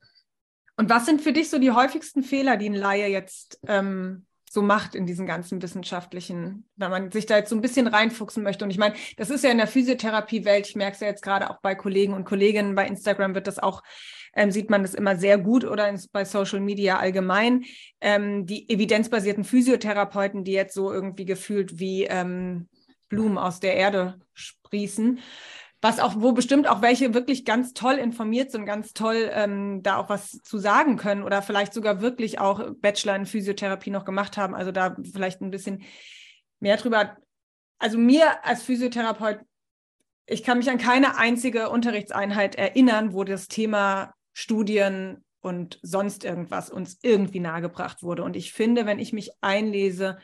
Und 0.78 0.90
was 0.90 1.06
sind 1.06 1.22
für 1.22 1.34
dich 1.34 1.50
so 1.50 1.60
die 1.60 1.72
häufigsten 1.72 2.24
Fehler, 2.24 2.56
die 2.56 2.70
ein 2.70 2.74
Laie 2.74 3.08
jetzt 3.08 3.60
ähm, 3.68 4.26
so 4.50 4.62
macht 4.62 4.96
in 4.96 5.06
diesen 5.06 5.26
ganzen 5.26 5.62
wissenschaftlichen, 5.62 6.66
wenn 6.76 6.90
man 6.90 7.12
sich 7.12 7.26
da 7.26 7.38
jetzt 7.38 7.50
so 7.50 7.56
ein 7.56 7.62
bisschen 7.62 7.88
reinfuchsen 7.88 8.44
möchte. 8.44 8.66
Und 8.66 8.72
ich 8.72 8.78
meine, 8.78 8.96
das 9.18 9.30
ist 9.30 9.44
ja 9.44 9.52
in 9.52 9.58
der 9.58 9.68
Physiotherapiewelt, 9.68 10.68
ich 10.68 10.76
merke 10.76 10.96
es 10.96 11.00
ja 11.02 11.08
jetzt 11.08 11.22
gerade 11.22 11.50
auch 11.50 11.62
bei 11.62 11.76
Kollegen 11.76 12.14
und 12.14 12.26
Kolleginnen, 12.26 12.76
bei 12.76 12.88
Instagram 12.88 13.36
wird 13.36 13.48
das 13.48 13.60
auch 13.60 13.84
ähm, 14.36 14.52
sieht 14.52 14.70
man 14.70 14.84
das 14.84 14.94
immer 14.94 15.16
sehr 15.16 15.38
gut 15.38 15.66
oder 15.66 15.90
in, 15.90 16.00
bei 16.12 16.26
Social 16.26 16.60
Media 16.60 16.98
allgemein. 17.00 17.66
Ähm, 18.02 18.46
die 18.46 18.70
evidenzbasierten 18.70 19.44
Physiotherapeuten, 19.44 20.44
die 20.44 20.54
jetzt 20.54 20.74
so 20.74 20.92
irgendwie 20.92 21.26
gefühlt 21.26 21.80
wie 21.80 22.06
ähm, 22.06 22.70
Blumen 23.10 23.38
aus 23.38 23.60
der 23.60 23.76
Erde 23.76 24.20
sprießen, 24.34 25.20
was 25.82 26.00
auch, 26.00 26.16
wo 26.18 26.34
bestimmt 26.34 26.68
auch 26.68 26.82
welche 26.82 27.14
wirklich 27.14 27.46
ganz 27.46 27.74
toll 27.74 27.96
informiert 27.96 28.52
sind, 28.52 28.66
ganz 28.66 28.94
toll 28.94 29.30
ähm, 29.34 29.82
da 29.82 29.98
auch 29.98 30.10
was 30.10 30.32
zu 30.44 30.58
sagen 30.58 30.98
können 30.98 31.24
oder 31.24 31.42
vielleicht 31.42 31.74
sogar 31.74 32.02
wirklich 32.02 32.40
auch 32.40 32.72
Bachelor 32.82 33.16
in 33.16 33.26
Physiotherapie 33.26 33.90
noch 33.90 34.04
gemacht 34.04 34.38
haben, 34.38 34.56
also 34.56 34.72
da 34.72 34.96
vielleicht 35.14 35.42
ein 35.42 35.52
bisschen 35.52 35.84
mehr 36.60 36.78
drüber. 36.78 37.18
Also 37.78 37.98
mir 37.98 38.46
als 38.46 38.64
Physiotherapeut, 38.64 39.40
ich 40.26 40.44
kann 40.44 40.58
mich 40.58 40.70
an 40.70 40.78
keine 40.78 41.18
einzige 41.18 41.70
Unterrichtseinheit 41.70 42.56
erinnern, 42.56 43.14
wo 43.14 43.24
das 43.24 43.48
Thema 43.48 44.14
Studien 44.34 45.24
und 45.42 45.80
sonst 45.82 46.26
irgendwas 46.26 46.70
uns 46.70 47.00
irgendwie 47.02 47.40
nahegebracht 47.40 48.04
wurde. 48.04 48.24
Und 48.24 48.36
ich 48.36 48.52
finde, 48.52 48.86
wenn 48.86 49.00
ich 49.00 49.14
mich 49.14 49.32
einlese, 49.40 50.18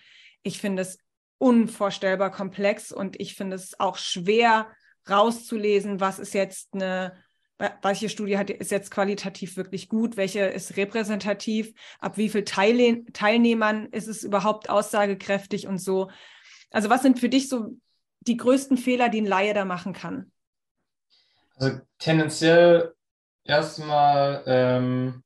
ich 0.43 0.59
finde 0.59 0.81
es 0.81 0.99
unvorstellbar 1.37 2.31
komplex 2.31 2.91
und 2.91 3.19
ich 3.19 3.35
finde 3.35 3.55
es 3.55 3.79
auch 3.79 3.97
schwer 3.97 4.67
rauszulesen, 5.09 5.99
was 5.99 6.19
ist 6.19 6.33
jetzt 6.33 6.73
eine, 6.73 7.13
welche 7.81 8.09
Studie 8.09 8.37
hat, 8.37 8.49
ist 8.49 8.71
jetzt 8.71 8.91
qualitativ 8.91 9.55
wirklich 9.57 9.87
gut, 9.89 10.17
welche 10.17 10.41
ist 10.41 10.77
repräsentativ, 10.77 11.73
ab 11.99 12.17
wie 12.17 12.29
viel 12.29 12.43
Teilne 12.43 13.05
Teilnehmern 13.13 13.87
ist 13.87 14.07
es 14.07 14.23
überhaupt 14.23 14.69
aussagekräftig 14.69 15.67
und 15.67 15.77
so. 15.77 16.09
Also 16.71 16.89
was 16.89 17.01
sind 17.01 17.19
für 17.19 17.29
dich 17.29 17.47
so 17.47 17.77
die 18.21 18.37
größten 18.37 18.77
Fehler, 18.77 19.09
die 19.09 19.21
ein 19.21 19.25
Laie 19.25 19.53
da 19.53 19.65
machen 19.65 19.93
kann? 19.93 20.31
Also 21.55 21.79
tendenziell 21.99 22.93
erstmal, 23.43 24.43
ähm, 24.45 25.23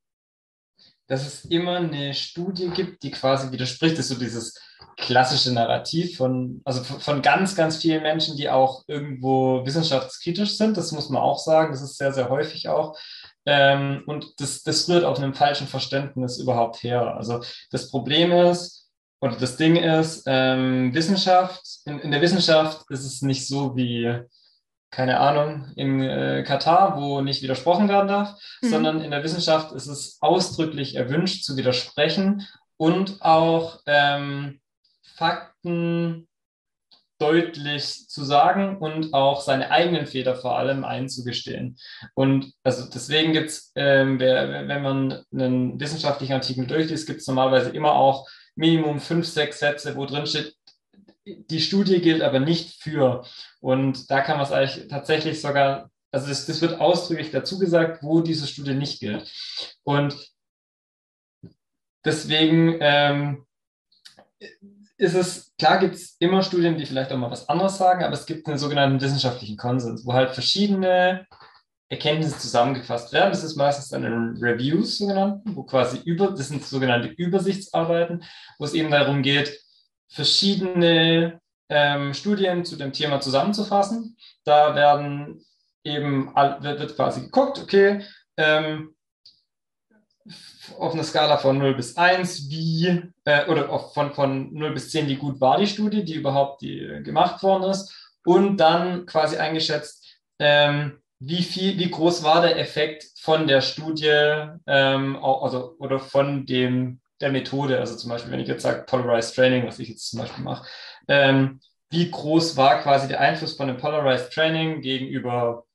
dass 1.09 1.25
es 1.25 1.45
immer 1.45 1.77
eine 1.77 2.13
Studie 2.13 2.69
gibt, 2.69 3.03
die 3.03 3.11
quasi 3.11 3.51
widerspricht. 3.51 3.97
Das 3.97 4.05
ist 4.05 4.09
so 4.09 4.19
dieses 4.19 4.57
klassische 4.95 5.51
Narrativ 5.51 6.17
von, 6.17 6.61
also 6.65 6.83
von 6.83 7.21
ganz, 7.21 7.55
ganz 7.55 7.77
vielen 7.77 8.03
Menschen, 8.03 8.37
die 8.37 8.49
auch 8.49 8.83
irgendwo 8.87 9.65
wissenschaftskritisch 9.65 10.55
sind. 10.55 10.77
Das 10.77 10.91
muss 10.91 11.09
man 11.09 11.21
auch 11.21 11.39
sagen. 11.39 11.71
Das 11.71 11.81
ist 11.81 11.97
sehr, 11.97 12.13
sehr 12.13 12.29
häufig 12.29 12.69
auch. 12.69 12.95
Ähm, 13.45 14.03
und 14.05 14.39
das, 14.39 14.61
das 14.61 14.87
rührt 14.87 15.03
auf 15.03 15.17
einem 15.17 15.33
falschen 15.33 15.67
Verständnis 15.67 16.37
überhaupt 16.37 16.83
her. 16.83 17.15
Also 17.15 17.41
das 17.71 17.89
Problem 17.89 18.31
ist, 18.31 18.87
oder 19.19 19.35
das 19.35 19.57
Ding 19.57 19.77
ist, 19.77 20.23
ähm, 20.27 20.93
Wissenschaft, 20.93 21.61
in, 21.85 21.99
in 21.99 22.11
der 22.11 22.21
Wissenschaft 22.21 22.85
ist 22.89 23.03
es 23.03 23.23
nicht 23.23 23.47
so 23.47 23.75
wie 23.75 24.21
keine 24.91 25.19
Ahnung, 25.19 25.71
in 25.75 26.01
äh, 26.01 26.43
Katar, 26.45 26.99
wo 26.99 27.21
nicht 27.21 27.41
widersprochen 27.41 27.89
werden 27.89 28.07
darf, 28.07 28.35
mhm. 28.61 28.69
sondern 28.69 29.01
in 29.01 29.11
der 29.11 29.23
Wissenschaft 29.23 29.71
ist 29.71 29.87
es 29.87 30.17
ausdrücklich 30.21 30.95
erwünscht 30.95 31.43
zu 31.43 31.57
widersprechen 31.57 32.47
und 32.77 33.21
auch 33.21 33.81
ähm, 33.85 34.61
Fakten 35.03 36.27
deutlich 37.19 38.07
zu 38.07 38.23
sagen 38.23 38.77
und 38.77 39.13
auch 39.13 39.41
seine 39.41 39.71
eigenen 39.71 40.07
Fehler 40.07 40.35
vor 40.35 40.57
allem 40.57 40.85
einzugestehen. 40.85 41.77
Und 42.15 42.53
also 42.63 42.89
deswegen 42.89 43.33
gibt 43.33 43.49
es, 43.49 43.73
ähm, 43.75 44.19
wenn 44.19 44.81
man 44.81 45.23
einen 45.33 45.79
wissenschaftlichen 45.79 46.33
Artikel 46.33 46.65
durchliest, 46.65 47.07
gibt 47.07 47.19
es 47.19 47.27
normalerweise 47.27 47.71
immer 47.71 47.93
auch 47.93 48.27
Minimum 48.55 48.99
fünf, 48.99 49.27
sechs 49.27 49.59
Sätze, 49.59 49.95
wo 49.95 50.05
drin 50.05 50.25
steht, 50.25 50.55
die 51.25 51.61
Studie 51.61 52.01
gilt 52.01 52.21
aber 52.21 52.39
nicht 52.39 52.81
für. 52.81 53.25
Und 53.59 54.09
da 54.09 54.21
kann 54.21 54.37
man 54.37 54.45
es 54.45 54.51
eigentlich 54.51 54.87
tatsächlich 54.87 55.41
sogar, 55.41 55.89
also 56.11 56.27
das, 56.27 56.45
das 56.45 56.61
wird 56.61 56.79
ausdrücklich 56.79 57.31
dazu 57.31 57.59
gesagt, 57.59 58.03
wo 58.03 58.21
diese 58.21 58.47
Studie 58.47 58.73
nicht 58.73 58.99
gilt. 58.99 59.31
Und 59.83 60.15
deswegen 62.05 62.77
ähm, 62.79 63.45
ist 64.97 65.15
es, 65.15 65.53
klar 65.57 65.79
gibt 65.79 65.95
es 65.95 66.15
immer 66.19 66.43
Studien, 66.43 66.77
die 66.77 66.85
vielleicht 66.85 67.11
auch 67.11 67.17
mal 67.17 67.31
was 67.31 67.47
anderes 67.47 67.77
sagen, 67.77 68.03
aber 68.03 68.13
es 68.13 68.25
gibt 68.25 68.47
einen 68.47 68.57
sogenannten 68.57 69.01
wissenschaftlichen 69.01 69.57
Konsens, 69.57 70.05
wo 70.05 70.13
halt 70.13 70.31
verschiedene 70.31 71.25
Erkenntnisse 71.89 72.37
zusammengefasst 72.37 73.11
werden. 73.13 73.31
Das 73.31 73.43
ist 73.43 73.55
meistens 73.55 73.89
dann 73.89 74.03
in 74.03 74.37
Reviews 74.43 74.97
sogenannten, 74.97 75.55
wo 75.55 75.63
quasi 75.63 75.99
über, 76.05 76.31
das 76.31 76.49
sind 76.49 76.63
sogenannte 76.63 77.07
Übersichtsarbeiten, 77.07 78.23
wo 78.59 78.65
es 78.65 78.73
eben 78.73 78.91
darum 78.91 79.23
geht, 79.23 79.59
verschiedene 80.09 81.39
ähm, 81.69 82.13
Studien 82.13 82.65
zu 82.65 82.75
dem 82.75 82.91
Thema 82.91 83.21
zusammenzufassen. 83.21 84.17
Da 84.43 84.75
werden 84.75 85.45
eben, 85.83 86.33
wird 86.35 86.95
quasi 86.95 87.21
geguckt, 87.21 87.59
okay, 87.59 88.03
ähm, 88.37 88.95
auf 90.77 90.93
einer 90.93 91.03
Skala 91.03 91.37
von 91.37 91.57
0 91.57 91.75
bis 91.75 91.97
1, 91.97 92.49
wie, 92.49 93.01
äh, 93.25 93.45
oder 93.47 93.69
auf, 93.69 93.93
von, 93.93 94.13
von 94.13 94.53
0 94.53 94.73
bis 94.73 94.91
10, 94.91 95.07
wie 95.07 95.15
gut 95.15 95.41
war 95.41 95.57
die 95.57 95.67
Studie, 95.67 96.03
die 96.03 96.15
überhaupt 96.15 96.61
die, 96.61 96.79
äh, 96.79 97.01
gemacht 97.01 97.41
worden 97.43 97.69
ist, 97.69 97.93
und 98.25 98.57
dann 98.57 99.05
quasi 99.05 99.37
eingeschätzt, 99.37 100.05
ähm, 100.39 101.01
wie 101.19 101.43
viel, 101.43 101.77
wie 101.79 101.89
groß 101.89 102.23
war 102.23 102.41
der 102.41 102.57
Effekt 102.59 103.05
von 103.19 103.47
der 103.47 103.61
Studie, 103.61 104.47
ähm, 104.67 105.17
also, 105.23 105.75
oder 105.79 105.99
von 105.99 106.45
dem, 106.45 107.01
der 107.21 107.31
Methode, 107.31 107.79
also 107.79 107.95
zum 107.95 108.09
Beispiel, 108.09 108.31
wenn 108.31 108.39
ich 108.39 108.47
jetzt 108.47 108.63
sage 108.63 108.83
Polarized 108.83 109.35
Training, 109.35 109.65
was 109.67 109.79
ich 109.79 109.89
jetzt 109.89 110.09
zum 110.09 110.19
Beispiel 110.19 110.43
mache, 110.43 110.67
ähm, 111.07 111.59
wie 111.89 112.09
groß 112.09 112.55
war 112.55 112.81
quasi 112.81 113.07
der 113.07 113.19
Einfluss 113.19 113.53
von 113.53 113.69
einem 113.69 113.79
Polarized 113.79 114.31
Training 114.31 114.81
gegenüber 114.81 115.65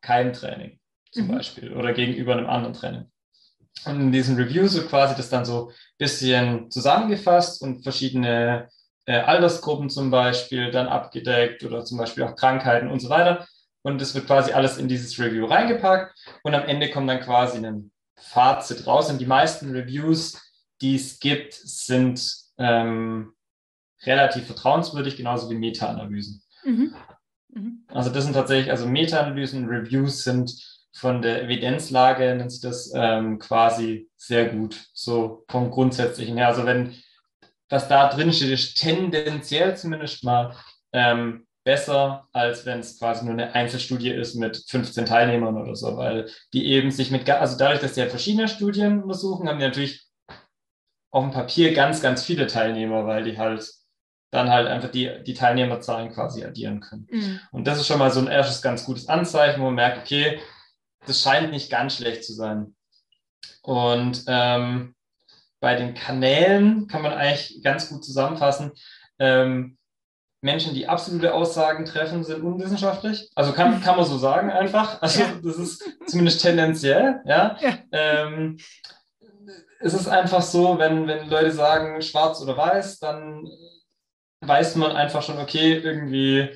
keinem 0.00 0.32
Training 0.32 0.78
zum 1.12 1.28
mhm. 1.28 1.36
Beispiel 1.36 1.72
oder 1.72 1.92
gegenüber 1.92 2.32
einem 2.32 2.48
anderen 2.48 2.74
Training. 2.74 3.10
Und 3.84 4.00
in 4.00 4.12
diesen 4.12 4.36
Reviews 4.36 4.74
wird 4.74 4.88
quasi 4.88 5.14
das 5.16 5.30
dann 5.30 5.44
so 5.44 5.68
ein 5.68 5.74
bisschen 5.98 6.70
zusammengefasst 6.70 7.62
und 7.62 7.82
verschiedene 7.82 8.68
äh, 9.06 9.18
Altersgruppen 9.18 9.90
zum 9.90 10.10
Beispiel 10.10 10.70
dann 10.70 10.86
abgedeckt 10.86 11.64
oder 11.64 11.84
zum 11.84 11.98
Beispiel 11.98 12.24
auch 12.24 12.36
Krankheiten 12.36 12.90
und 12.90 13.00
so 13.00 13.08
weiter. 13.08 13.46
Und 13.82 14.00
das 14.00 14.14
wird 14.14 14.26
quasi 14.26 14.52
alles 14.52 14.78
in 14.78 14.86
dieses 14.86 15.18
Review 15.18 15.46
reingepackt 15.46 16.14
und 16.44 16.54
am 16.54 16.64
Ende 16.64 16.90
kommt 16.90 17.08
dann 17.08 17.20
quasi 17.20 17.58
ein 17.58 17.90
Fazit 18.16 18.86
raus. 18.86 19.10
Und 19.10 19.20
die 19.20 19.26
meisten 19.26 19.72
Reviews, 19.72 20.40
die 20.82 20.96
es 20.96 21.20
gibt, 21.20 21.54
sind 21.54 22.22
ähm, 22.58 23.32
relativ 24.04 24.46
vertrauenswürdig, 24.46 25.16
genauso 25.16 25.48
wie 25.48 25.54
Meta-Analysen. 25.54 26.42
Mhm. 26.64 26.94
Mhm. 27.48 27.84
Also 27.88 28.10
das 28.10 28.24
sind 28.24 28.34
tatsächlich, 28.34 28.70
also 28.70 28.86
Meta-Analysen, 28.86 29.68
Reviews 29.68 30.24
sind 30.24 30.52
von 30.94 31.22
der 31.22 31.44
Evidenzlage, 31.44 32.34
nennt 32.34 32.52
sich 32.52 32.60
das 32.60 32.92
ähm, 32.94 33.38
quasi 33.38 34.10
sehr 34.16 34.50
gut, 34.50 34.88
so 34.92 35.44
vom 35.48 35.70
Grundsätzlichen 35.70 36.36
her. 36.36 36.48
Also 36.48 36.66
wenn 36.66 36.94
was 37.72 37.88
da 37.88 38.08
drin 38.08 38.32
steht, 38.32 38.50
ist 38.50 38.74
tendenziell 38.74 39.74
zumindest 39.78 40.24
mal 40.24 40.54
ähm, 40.92 41.46
besser, 41.64 42.28
als 42.32 42.66
wenn 42.66 42.80
es 42.80 42.98
quasi 42.98 43.24
nur 43.24 43.32
eine 43.32 43.54
Einzelstudie 43.54 44.10
ist 44.10 44.34
mit 44.34 44.62
15 44.68 45.06
Teilnehmern 45.06 45.56
oder 45.56 45.74
so, 45.74 45.96
weil 45.96 46.28
die 46.52 46.66
eben 46.66 46.90
sich 46.90 47.10
mit, 47.10 47.28
also 47.30 47.56
dadurch, 47.56 47.80
dass 47.80 47.94
die 47.94 48.02
halt 48.02 48.10
verschiedene 48.10 48.48
Studien 48.48 49.02
untersuchen, 49.02 49.48
haben 49.48 49.58
die 49.58 49.64
natürlich 49.64 50.04
auf 51.12 51.22
dem 51.22 51.32
Papier 51.32 51.72
ganz, 51.74 52.02
ganz 52.02 52.24
viele 52.24 52.48
Teilnehmer, 52.48 53.06
weil 53.06 53.22
die 53.22 53.38
halt 53.38 53.70
dann 54.32 54.48
halt 54.50 54.66
einfach 54.66 54.90
die, 54.90 55.22
die 55.24 55.34
Teilnehmerzahlen 55.34 56.10
quasi 56.10 56.42
addieren 56.42 56.80
können. 56.80 57.06
Mhm. 57.10 57.40
Und 57.52 57.66
das 57.66 57.78
ist 57.78 57.86
schon 57.86 57.98
mal 57.98 58.10
so 58.10 58.18
ein 58.18 58.28
erstes 58.28 58.62
ganz 58.62 58.84
gutes 58.86 59.08
Anzeichen, 59.08 59.60
wo 59.60 59.66
man 59.66 59.74
merkt, 59.74 59.98
okay, 59.98 60.40
das 61.06 61.20
scheint 61.20 61.50
nicht 61.50 61.70
ganz 61.70 61.96
schlecht 61.96 62.24
zu 62.24 62.32
sein. 62.32 62.74
Und 63.62 64.24
ähm, 64.26 64.94
bei 65.60 65.76
den 65.76 65.92
Kanälen 65.94 66.88
kann 66.88 67.02
man 67.02 67.12
eigentlich 67.12 67.62
ganz 67.62 67.90
gut 67.90 68.04
zusammenfassen. 68.04 68.72
Ähm, 69.18 69.76
Menschen, 70.40 70.74
die 70.74 70.88
absolute 70.88 71.34
Aussagen 71.34 71.84
treffen, 71.84 72.24
sind 72.24 72.42
unwissenschaftlich. 72.42 73.30
Also 73.34 73.52
kann, 73.52 73.80
kann 73.84 73.96
man 73.96 74.06
so 74.06 74.16
sagen 74.16 74.50
einfach. 74.50 75.00
Also 75.02 75.22
das 75.42 75.56
ist 75.56 75.84
zumindest 76.06 76.40
tendenziell. 76.40 77.20
Ja. 77.26 77.58
ja. 77.60 77.78
Ähm, 77.92 78.56
es 79.82 79.94
ist 79.94 80.08
einfach 80.08 80.42
so, 80.42 80.78
wenn, 80.78 81.06
wenn 81.06 81.28
Leute 81.28 81.52
sagen 81.52 82.00
schwarz 82.02 82.40
oder 82.40 82.56
weiß, 82.56 83.00
dann 83.00 83.48
weiß 84.40 84.76
man 84.76 84.92
einfach 84.92 85.22
schon, 85.22 85.38
okay, 85.38 85.74
irgendwie 85.74 86.50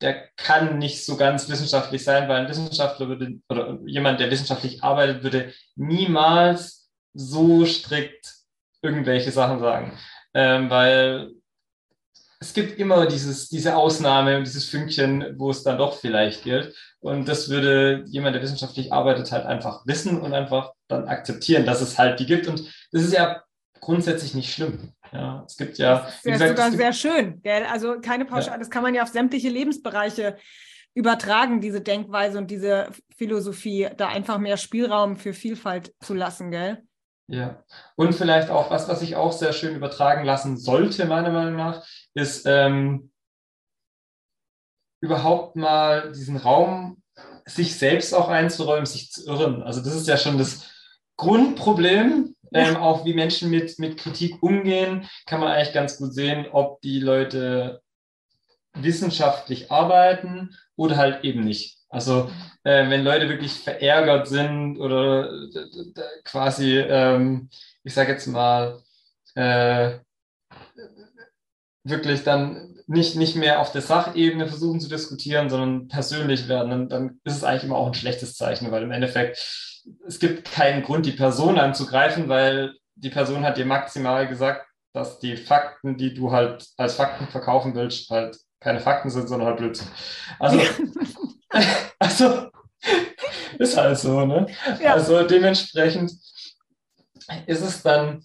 der 0.00 0.28
kann 0.36 0.78
nicht 0.78 1.04
so 1.04 1.16
ganz 1.16 1.48
wissenschaftlich 1.48 2.02
sein, 2.02 2.28
weil 2.28 2.40
ein 2.40 2.48
Wissenschaftler 2.48 3.08
würde, 3.08 3.38
oder 3.48 3.78
jemand, 3.86 4.18
der 4.18 4.30
wissenschaftlich 4.30 4.82
arbeitet, 4.82 5.22
würde 5.22 5.52
niemals 5.76 6.90
so 7.14 7.64
strikt 7.64 8.34
irgendwelche 8.82 9.30
Sachen 9.30 9.60
sagen. 9.60 9.96
Ähm, 10.34 10.68
weil 10.70 11.30
es 12.40 12.52
gibt 12.52 12.80
immer 12.80 13.06
dieses, 13.06 13.48
diese 13.48 13.76
Ausnahme 13.76 14.36
und 14.36 14.44
dieses 14.44 14.68
Fünkchen, 14.68 15.38
wo 15.38 15.50
es 15.50 15.62
dann 15.62 15.78
doch 15.78 15.96
vielleicht 15.96 16.42
gilt. 16.42 16.74
Und 16.98 17.28
das 17.28 17.48
würde 17.48 18.04
jemand, 18.08 18.34
der 18.34 18.42
wissenschaftlich 18.42 18.92
arbeitet, 18.92 19.30
halt 19.30 19.46
einfach 19.46 19.86
wissen 19.86 20.20
und 20.20 20.34
einfach 20.34 20.72
dann 20.92 21.08
akzeptieren, 21.08 21.66
dass 21.66 21.80
es 21.80 21.98
halt 21.98 22.20
die 22.20 22.26
gibt. 22.26 22.46
Und 22.46 22.62
das 22.92 23.02
ist 23.02 23.12
ja 23.12 23.42
grundsätzlich 23.80 24.34
nicht 24.34 24.52
schlimm. 24.52 24.92
Ja, 25.12 25.44
es 25.46 25.56
gibt 25.56 25.78
ja. 25.78 26.00
Das 26.00 26.24
ist 26.24 26.38
sogar 26.38 26.70
gibt, 26.70 26.80
sehr 26.80 26.92
schön. 26.92 27.42
Gell? 27.42 27.64
Also 27.64 28.00
keine 28.00 28.24
Pauschale, 28.24 28.56
ja. 28.56 28.58
das 28.58 28.70
kann 28.70 28.82
man 28.82 28.94
ja 28.94 29.02
auf 29.02 29.08
sämtliche 29.08 29.48
Lebensbereiche 29.48 30.36
übertragen, 30.94 31.60
diese 31.60 31.80
Denkweise 31.80 32.38
und 32.38 32.50
diese 32.50 32.88
Philosophie, 33.16 33.88
da 33.96 34.08
einfach 34.08 34.38
mehr 34.38 34.56
Spielraum 34.56 35.16
für 35.16 35.32
Vielfalt 35.32 35.94
zu 36.00 36.14
lassen, 36.14 36.50
gell? 36.50 36.82
Ja, 37.28 37.62
und 37.96 38.14
vielleicht 38.14 38.50
auch 38.50 38.70
was, 38.70 38.88
was 38.88 39.00
ich 39.00 39.16
auch 39.16 39.32
sehr 39.32 39.52
schön 39.54 39.74
übertragen 39.74 40.24
lassen 40.24 40.58
sollte, 40.58 41.06
meiner 41.06 41.30
Meinung 41.30 41.56
nach, 41.56 41.86
ist 42.14 42.44
ähm, 42.46 43.10
überhaupt 45.00 45.56
mal 45.56 46.12
diesen 46.12 46.36
Raum 46.36 47.02
sich 47.46 47.78
selbst 47.78 48.14
auch 48.14 48.28
einzuräumen, 48.28 48.86
sich 48.86 49.10
zu 49.10 49.26
irren. 49.26 49.62
Also 49.62 49.80
das 49.80 49.94
ist 49.94 50.08
ja 50.08 50.16
schon 50.16 50.36
das 50.36 50.70
Grundproblem 51.16 52.34
ähm, 52.54 52.76
auch 52.76 53.04
wie 53.04 53.14
Menschen 53.14 53.50
mit, 53.50 53.78
mit 53.78 53.96
Kritik 53.96 54.42
umgehen, 54.42 55.08
kann 55.26 55.40
man 55.40 55.48
eigentlich 55.48 55.72
ganz 55.72 55.96
gut 55.96 56.12
sehen, 56.14 56.46
ob 56.52 56.80
die 56.82 57.00
Leute 57.00 57.80
wissenschaftlich 58.74 59.70
arbeiten 59.70 60.54
oder 60.76 60.96
halt 60.96 61.24
eben 61.24 61.40
nicht. 61.40 61.78
Also 61.88 62.30
äh, 62.64 62.88
wenn 62.88 63.04
Leute 63.04 63.28
wirklich 63.28 63.52
verärgert 63.52 64.28
sind 64.28 64.78
oder 64.78 65.30
quasi, 66.24 66.78
ähm, 66.78 67.50
ich 67.84 67.92
sage 67.92 68.12
jetzt 68.12 68.26
mal, 68.26 68.80
äh, 69.34 69.98
wirklich 71.84 72.22
dann 72.22 72.76
nicht, 72.86 73.16
nicht 73.16 73.36
mehr 73.36 73.60
auf 73.60 73.72
der 73.72 73.82
Sachebene 73.82 74.46
versuchen 74.46 74.80
zu 74.80 74.88
diskutieren, 74.88 75.50
sondern 75.50 75.88
persönlich 75.88 76.48
werden, 76.48 76.70
dann, 76.70 76.88
dann 76.88 77.20
ist 77.24 77.36
es 77.36 77.44
eigentlich 77.44 77.64
immer 77.64 77.76
auch 77.76 77.86
ein 77.86 77.94
schlechtes 77.94 78.36
Zeichen, 78.36 78.70
weil 78.70 78.82
im 78.82 78.90
Endeffekt 78.92 79.71
es 80.06 80.18
gibt 80.18 80.50
keinen 80.50 80.82
Grund, 80.82 81.06
die 81.06 81.12
Person 81.12 81.58
anzugreifen, 81.58 82.28
weil 82.28 82.74
die 82.94 83.10
Person 83.10 83.44
hat 83.44 83.56
dir 83.56 83.66
maximal 83.66 84.28
gesagt, 84.28 84.66
dass 84.92 85.18
die 85.18 85.36
Fakten, 85.36 85.96
die 85.96 86.14
du 86.14 86.30
halt 86.30 86.68
als 86.76 86.94
Fakten 86.94 87.26
verkaufen 87.28 87.74
willst, 87.74 88.10
halt 88.10 88.38
keine 88.60 88.80
Fakten 88.80 89.10
sind, 89.10 89.28
sondern 89.28 89.48
halt 89.48 89.58
Blödsinn. 89.58 89.88
Also, 90.38 90.60
also 91.98 92.50
ist 93.58 93.76
halt 93.76 93.98
so, 93.98 94.24
ne? 94.24 94.46
Ja. 94.80 94.94
Also 94.94 95.26
dementsprechend 95.26 96.12
ist 97.46 97.62
es 97.62 97.82
dann 97.82 98.24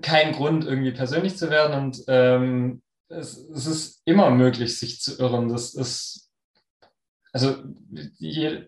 kein 0.00 0.32
Grund, 0.32 0.64
irgendwie 0.64 0.92
persönlich 0.92 1.36
zu 1.36 1.50
werden 1.50 1.86
und 1.86 2.04
ähm, 2.08 2.82
es, 3.08 3.36
es, 3.36 3.66
ist 3.66 4.02
immer 4.04 4.30
möglich, 4.30 4.78
sich 4.78 5.00
zu 5.00 5.18
irren. 5.18 5.48
Das 5.48 5.74
ist 5.74 6.25
also 7.36 7.54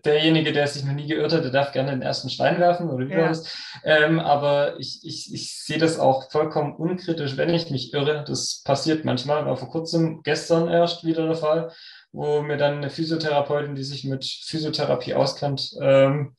derjenige, 0.05 0.53
der 0.53 0.67
sich 0.67 0.83
noch 0.83 0.93
nie 0.93 1.07
geirrt 1.07 1.33
hat, 1.33 1.43
der 1.43 1.49
darf 1.49 1.71
gerne 1.71 1.89
den 1.89 2.03
ersten 2.03 2.29
Stein 2.29 2.59
werfen 2.59 2.87
oder 2.87 3.03
überwas. 3.03 3.51
Ja. 3.83 3.97
Ähm, 3.97 4.19
aber 4.19 4.79
ich, 4.79 4.99
ich, 5.01 5.33
ich 5.33 5.57
sehe 5.57 5.79
das 5.79 5.97
auch 5.97 6.29
vollkommen 6.29 6.75
unkritisch, 6.75 7.35
wenn 7.35 7.51
ich 7.51 7.71
mich 7.71 7.95
irre. 7.95 8.23
Das 8.27 8.61
passiert 8.63 9.05
manchmal, 9.05 9.47
war 9.47 9.57
vor 9.57 9.71
kurzem, 9.71 10.21
gestern 10.21 10.67
erst 10.67 11.03
wieder 11.03 11.25
der 11.25 11.35
Fall, 11.35 11.71
wo 12.11 12.43
mir 12.43 12.57
dann 12.57 12.75
eine 12.75 12.91
Physiotherapeutin, 12.91 13.73
die 13.73 13.83
sich 13.83 14.03
mit 14.03 14.23
Physiotherapie 14.23 15.15
auskennt, 15.15 15.71
ähm, 15.81 16.35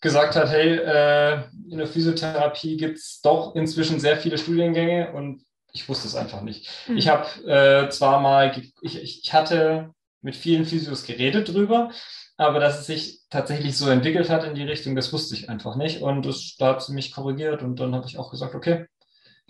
gesagt 0.00 0.36
hat, 0.36 0.48
hey, 0.48 0.76
äh, 0.76 1.42
in 1.68 1.78
der 1.78 1.88
Physiotherapie 1.88 2.76
gibt 2.76 2.98
es 2.98 3.20
doch 3.22 3.56
inzwischen 3.56 3.98
sehr 3.98 4.18
viele 4.18 4.38
Studiengänge 4.38 5.12
und 5.14 5.42
ich 5.72 5.88
wusste 5.88 6.06
es 6.06 6.14
einfach 6.14 6.42
nicht. 6.42 6.70
Mhm. 6.86 6.96
Ich 6.96 7.08
habe 7.08 7.26
äh, 7.44 7.88
zwar 7.88 8.20
mal, 8.20 8.56
ich, 8.82 9.02
ich 9.02 9.32
hatte 9.32 9.90
mit 10.22 10.36
vielen 10.36 10.64
Physios 10.64 11.04
geredet 11.04 11.52
drüber, 11.52 11.90
aber 12.36 12.60
dass 12.60 12.80
es 12.80 12.86
sich 12.86 13.20
tatsächlich 13.30 13.76
so 13.76 13.88
entwickelt 13.88 14.28
hat 14.28 14.44
in 14.44 14.54
die 14.54 14.64
Richtung, 14.64 14.94
das 14.94 15.12
wusste 15.12 15.34
ich 15.34 15.48
einfach 15.48 15.76
nicht. 15.76 16.02
Und 16.02 16.26
das, 16.26 16.56
da 16.58 16.68
hat 16.68 16.82
sie 16.82 16.92
mich 16.92 17.12
korrigiert 17.12 17.62
und 17.62 17.80
dann 17.80 17.94
habe 17.94 18.06
ich 18.06 18.18
auch 18.18 18.30
gesagt, 18.30 18.54
okay, 18.54 18.86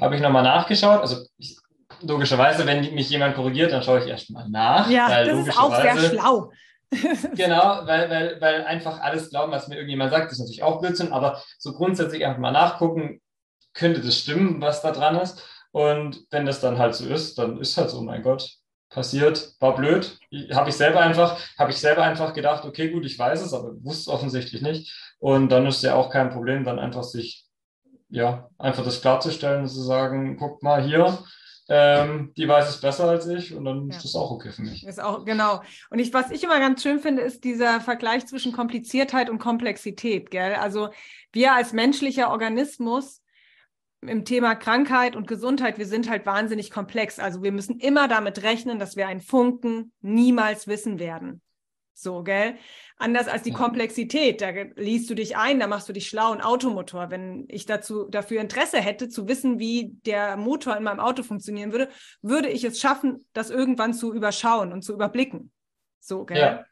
habe 0.01 0.15
ich 0.15 0.23
nochmal 0.23 0.45
nachgeschaut. 0.45 1.01
Also 1.01 1.27
ich, 1.37 1.57
logischerweise, 2.03 2.67
wenn 2.67 2.95
mich 2.95 3.11
jemand 3.11 3.35
korrigiert, 3.35 3.73
dann 3.73 3.83
schaue 3.83 4.01
ich 4.01 4.07
erstmal 4.07 4.49
nach. 4.49 4.89
Ja, 4.89 5.25
das 5.25 5.49
ist 5.49 5.59
auch 5.59 5.75
sehr 5.75 5.99
schlau. 5.99 6.53
genau, 7.35 7.81
weil, 7.85 8.09
weil, 8.11 8.41
weil 8.41 8.65
einfach 8.65 9.01
alles 9.01 9.31
glauben, 9.31 9.51
was 9.51 9.67
mir 9.67 9.75
irgendjemand 9.75 10.13
sagt, 10.13 10.31
ist 10.31 10.39
natürlich 10.39 10.63
auch 10.63 10.81
Blödsinn, 10.81 11.13
aber 11.13 11.43
so 11.59 11.73
grundsätzlich 11.73 12.25
einfach 12.25 12.39
mal 12.39 12.53
nachgucken, 12.53 13.21
könnte 13.75 14.01
das 14.01 14.19
stimmen, 14.19 14.61
was 14.61 14.83
da 14.83 14.93
dran 14.93 15.17
ist. 15.17 15.43
Und 15.73 16.25
wenn 16.31 16.47
das 16.47 16.61
dann 16.61 16.79
halt 16.79 16.95
so 16.95 17.07
ist, 17.07 17.39
dann 17.39 17.59
ist 17.59 17.77
halt 17.77 17.91
so, 17.91 18.01
mein 18.03 18.23
Gott, 18.23 18.57
passiert, 18.91 19.55
war 19.61 19.75
blöd. 19.75 20.19
Habe 20.53 20.71
ich 20.71 20.77
selber 20.77 21.01
einfach, 21.01 21.39
habe 21.59 21.71
ich 21.71 21.79
selber 21.79 22.03
einfach 22.03 22.33
gedacht, 22.35 22.65
okay, 22.65 22.91
gut, 22.91 23.05
ich 23.05 23.19
weiß 23.19 23.43
es, 23.43 23.53
aber 23.53 23.73
wusste 23.83 24.03
es 24.03 24.09
offensichtlich 24.09 24.63
nicht. 24.63 24.93
Und 25.19 25.51
dann 25.51 25.67
ist 25.67 25.83
ja 25.83 25.95
auch 25.95 26.11
kein 26.11 26.31
Problem, 26.31 26.65
dann 26.65 26.79
einfach 26.79 27.03
sich, 27.03 27.47
ja, 28.09 28.49
einfach 28.59 28.85
das 28.85 29.01
klarzustellen 29.01 29.63
und 29.63 29.69
zu 29.69 29.83
sagen, 29.83 30.37
guck 30.37 30.63
mal 30.63 30.83
hier, 30.83 31.19
ähm, 31.69 32.33
die 32.37 32.47
weiß 32.47 32.69
es 32.69 32.81
besser 32.81 33.09
als 33.09 33.27
ich 33.27 33.53
und 33.53 33.65
dann 33.65 33.91
ja. 33.91 33.97
ist 33.97 34.05
das 34.05 34.15
auch 34.15 34.31
okay 34.31 34.53
für 34.53 34.63
mich. 34.63 34.87
Ist 34.87 35.03
auch, 35.03 35.25
genau. 35.25 35.63
Und 35.91 35.99
ich, 35.99 36.15
was 36.15 36.31
ich 36.31 36.45
immer 36.45 36.61
ganz 36.61 36.83
schön 36.83 37.01
finde, 37.01 37.23
ist 37.23 37.43
dieser 37.43 37.81
Vergleich 37.81 38.27
zwischen 38.27 38.53
Kompliziertheit 38.53 39.29
und 39.29 39.39
Komplexität, 39.39 40.31
gell? 40.31 40.55
Also 40.55 40.91
wir 41.33 41.55
als 41.55 41.73
menschlicher 41.73 42.31
Organismus 42.31 43.21
im 44.09 44.25
Thema 44.25 44.55
Krankheit 44.55 45.17
und 45.17 45.27
Gesundheit, 45.29 45.79
wir 45.79 45.87
sind 45.87 46.09
halt 46.09 46.27
wahnsinnig 46.27 46.71
komplex. 46.71 47.19
Also 47.19 47.43
wir 47.43 47.53
müssen 47.53 47.79
immer 47.81 48.09
damit 48.09 48.43
rechnen, 48.43 48.79
dass 48.79 48.97
wir 48.97 49.09
einen 49.09 49.21
Funken 49.21 49.93
niemals 50.01 50.67
wissen 50.67 50.99
werden. 50.99 51.43
So, 51.99 52.23
gell? 52.23 52.57
Anders 52.99 53.27
als 53.27 53.43
die. 53.43 53.53
Komplexität. 53.53 54.43
Da 54.43 54.51
liest 54.77 55.09
du 55.09 55.15
dich 55.15 55.37
ein, 55.37 55.59
da 55.59 55.67
machst 55.67 55.89
du 55.89 55.95
dich 55.95 56.09
schlau, 56.09 56.33
ein 56.33 56.43
Automotor. 56.43 57.11
Wenn 57.11 57.47
ich 57.49 57.65
dazu, 57.65 58.05
dafür 58.05 58.43
Interesse 58.43 58.79
hätte, 58.79 59.09
zu 59.09 59.29
wissen, 59.29 59.59
wie 59.59 59.97
der 60.05 60.37
Motor 60.37 60.77
in 60.77 60.83
meinem 60.83 61.01
Auto 61.01 61.23
funktionieren 61.23 61.73
würde, 61.73 61.89
würde 62.21 62.51
ich 62.51 62.65
es 62.65 62.81
schaffen, 62.81 63.27
das 63.33 63.49
irgendwann 63.49 63.95
zu 63.95 64.13
überschauen 64.13 64.75
und 64.75 64.83
zu 64.83 64.93
überblicken. 64.93 65.51
So, 66.01 66.25
gell? 66.27 66.39
Ja. 66.39 66.65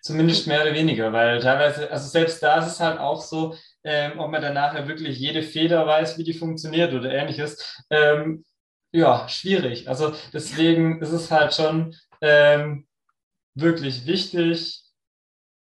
Zumindest 0.00 0.46
mehr 0.46 0.62
oder 0.62 0.74
weniger, 0.74 1.12
weil 1.12 1.40
teilweise, 1.40 1.90
also 1.90 2.08
selbst 2.08 2.40
da 2.40 2.58
ist 2.58 2.72
es 2.72 2.80
halt 2.80 3.00
auch 3.00 3.20
so, 3.20 3.56
ähm, 3.84 4.18
ob 4.18 4.30
man 4.30 4.42
dann 4.42 4.54
nachher 4.54 4.88
wirklich 4.88 5.18
jede 5.18 5.42
Feder 5.42 5.86
weiß, 5.86 6.18
wie 6.18 6.24
die 6.24 6.34
funktioniert 6.34 6.92
oder 6.92 7.12
ähnliches. 7.12 7.84
Ähm, 7.90 8.44
ja, 8.92 9.28
schwierig. 9.28 9.88
Also 9.88 10.14
deswegen 10.32 11.00
ist 11.02 11.12
es 11.12 11.30
halt 11.30 11.54
schon 11.54 11.94
ähm, 12.20 12.86
wirklich 13.54 14.06
wichtig, 14.06 14.82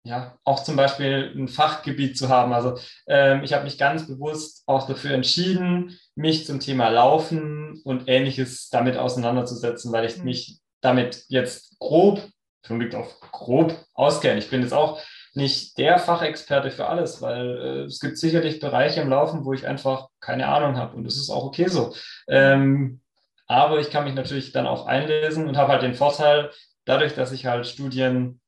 ja, 0.04 0.38
auch 0.44 0.62
zum 0.62 0.76
Beispiel 0.76 1.32
ein 1.36 1.48
Fachgebiet 1.48 2.16
zu 2.16 2.28
haben. 2.28 2.52
Also 2.52 2.78
ähm, 3.08 3.42
ich 3.42 3.52
habe 3.52 3.64
mich 3.64 3.76
ganz 3.76 4.06
bewusst 4.06 4.62
auch 4.66 4.86
dafür 4.86 5.10
entschieden, 5.10 5.98
mich 6.14 6.46
zum 6.46 6.60
Thema 6.60 6.88
Laufen 6.88 7.80
und 7.84 8.08
ähnliches 8.08 8.68
damit 8.70 8.96
auseinanderzusetzen, 8.96 9.92
weil 9.92 10.06
ich 10.06 10.18
mhm. 10.18 10.24
mich 10.24 10.60
damit 10.80 11.24
jetzt 11.28 11.76
grob, 11.80 12.22
schon 12.64 12.80
liegt 12.80 12.94
auf 12.94 13.20
grob 13.32 13.76
auskenne. 13.94 14.38
Ich 14.38 14.48
bin 14.48 14.62
jetzt 14.62 14.74
auch 14.74 15.00
nicht 15.36 15.76
der 15.76 15.98
Fachexperte 15.98 16.70
für 16.70 16.86
alles, 16.86 17.20
weil 17.20 17.58
äh, 17.58 17.82
es 17.84 18.00
gibt 18.00 18.16
sicherlich 18.16 18.58
Bereiche 18.58 19.02
im 19.02 19.10
Laufen, 19.10 19.44
wo 19.44 19.52
ich 19.52 19.66
einfach 19.66 20.08
keine 20.18 20.48
Ahnung 20.48 20.76
habe 20.76 20.96
und 20.96 21.04
das 21.04 21.16
ist 21.16 21.30
auch 21.30 21.44
okay 21.44 21.68
so. 21.68 21.94
Ähm, 22.26 23.00
aber 23.46 23.78
ich 23.78 23.90
kann 23.90 24.04
mich 24.04 24.14
natürlich 24.14 24.52
dann 24.52 24.66
auch 24.66 24.86
einlesen 24.86 25.46
und 25.46 25.56
habe 25.56 25.72
halt 25.72 25.82
den 25.82 25.94
Vorteil, 25.94 26.50
dadurch, 26.84 27.14
dass 27.14 27.32
ich 27.32 27.46
halt 27.46 27.66
Studien 27.66 28.40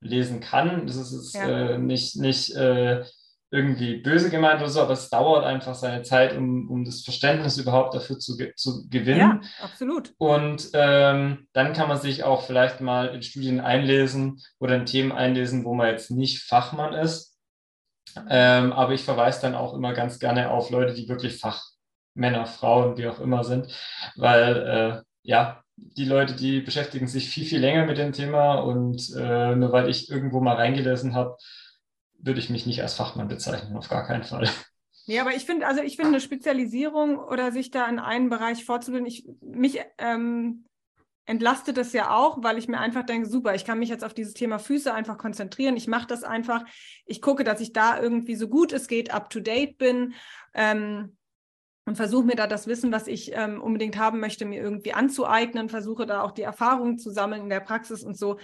lesen 0.00 0.40
kann, 0.40 0.86
das 0.86 0.96
ist 0.96 1.34
ja. 1.34 1.72
äh, 1.72 1.78
nicht, 1.78 2.16
nicht 2.16 2.54
äh, 2.56 3.04
irgendwie 3.52 3.96
böse 3.96 4.30
gemeint 4.30 4.60
oder 4.60 4.70
so, 4.70 4.80
aber 4.80 4.92
es 4.92 5.10
dauert 5.10 5.44
einfach 5.44 5.74
seine 5.74 6.02
Zeit, 6.02 6.36
um, 6.36 6.70
um 6.70 6.84
das 6.84 7.02
Verständnis 7.02 7.58
überhaupt 7.58 7.94
dafür 7.94 8.18
zu, 8.18 8.36
zu 8.54 8.88
gewinnen. 8.88 9.18
Ja, 9.18 9.40
absolut. 9.60 10.12
Und 10.18 10.70
ähm, 10.72 11.48
dann 11.52 11.72
kann 11.72 11.88
man 11.88 11.98
sich 11.98 12.22
auch 12.22 12.42
vielleicht 12.42 12.80
mal 12.80 13.08
in 13.08 13.22
Studien 13.22 13.60
einlesen 13.60 14.40
oder 14.60 14.76
in 14.76 14.86
Themen 14.86 15.10
einlesen, 15.10 15.64
wo 15.64 15.74
man 15.74 15.88
jetzt 15.88 16.12
nicht 16.12 16.44
Fachmann 16.44 16.92
ist. 16.92 17.38
Ähm, 18.28 18.72
aber 18.72 18.92
ich 18.92 19.02
verweise 19.02 19.42
dann 19.42 19.54
auch 19.56 19.74
immer 19.74 19.94
ganz 19.94 20.20
gerne 20.20 20.50
auf 20.50 20.70
Leute, 20.70 20.94
die 20.94 21.08
wirklich 21.08 21.38
Fachmänner, 21.38 22.46
Frauen, 22.46 22.96
wie 22.98 23.08
auch 23.08 23.20
immer 23.20 23.42
sind, 23.42 23.66
weil 24.16 24.56
äh, 24.56 25.02
ja, 25.22 25.62
die 25.76 26.04
Leute, 26.04 26.34
die 26.34 26.60
beschäftigen 26.60 27.08
sich 27.08 27.28
viel, 27.28 27.46
viel 27.46 27.60
länger 27.60 27.86
mit 27.86 27.98
dem 27.98 28.12
Thema 28.12 28.54
und 28.54 29.12
äh, 29.16 29.54
nur 29.56 29.72
weil 29.72 29.88
ich 29.88 30.10
irgendwo 30.10 30.40
mal 30.40 30.56
reingelesen 30.56 31.14
habe, 31.14 31.36
würde 32.22 32.40
ich 32.40 32.50
mich 32.50 32.66
nicht 32.66 32.82
als 32.82 32.94
Fachmann 32.94 33.28
bezeichnen, 33.28 33.76
auf 33.76 33.88
gar 33.88 34.06
keinen 34.06 34.24
Fall. 34.24 34.48
Ja, 35.06 35.22
aber 35.22 35.34
ich 35.34 35.44
finde, 35.44 35.66
also 35.66 35.82
ich 35.82 35.96
finde 35.96 36.10
eine 36.10 36.20
Spezialisierung 36.20 37.18
oder 37.18 37.50
sich 37.50 37.70
da 37.70 37.88
in 37.88 37.98
einen 37.98 38.28
Bereich 38.30 38.64
fortzubilden, 38.64 39.06
ich, 39.06 39.26
mich 39.40 39.80
ähm, 39.98 40.64
entlastet 41.26 41.76
das 41.76 41.92
ja 41.92 42.14
auch, 42.14 42.42
weil 42.42 42.58
ich 42.58 42.68
mir 42.68 42.78
einfach 42.78 43.04
denke, 43.04 43.28
super, 43.28 43.54
ich 43.54 43.64
kann 43.64 43.78
mich 43.78 43.88
jetzt 43.88 44.04
auf 44.04 44.14
dieses 44.14 44.34
Thema 44.34 44.58
Füße 44.58 44.92
einfach 44.92 45.16
konzentrieren. 45.16 45.76
Ich 45.76 45.88
mache 45.88 46.06
das 46.06 46.24
einfach. 46.24 46.64
Ich 47.06 47.22
gucke, 47.22 47.44
dass 47.44 47.60
ich 47.60 47.72
da 47.72 48.00
irgendwie 48.00 48.34
so 48.34 48.48
gut 48.48 48.72
es 48.72 48.88
geht, 48.88 49.12
up 49.12 49.30
to 49.30 49.40
date 49.40 49.78
bin. 49.78 50.14
Ähm, 50.54 51.16
und 51.86 51.96
versuche 51.96 52.24
mir 52.24 52.36
da 52.36 52.46
das 52.46 52.66
Wissen, 52.66 52.92
was 52.92 53.06
ich 53.06 53.32
ähm, 53.34 53.60
unbedingt 53.60 53.98
haben 53.98 54.20
möchte, 54.20 54.44
mir 54.44 54.62
irgendwie 54.62 54.92
anzueignen, 54.92 55.68
versuche 55.68 56.06
da 56.06 56.22
auch 56.22 56.30
die 56.30 56.42
Erfahrungen 56.42 56.98
zu 56.98 57.10
sammeln 57.10 57.42
in 57.42 57.48
der 57.48 57.60
Praxis 57.60 58.04
und 58.04 58.16
so. 58.16 58.38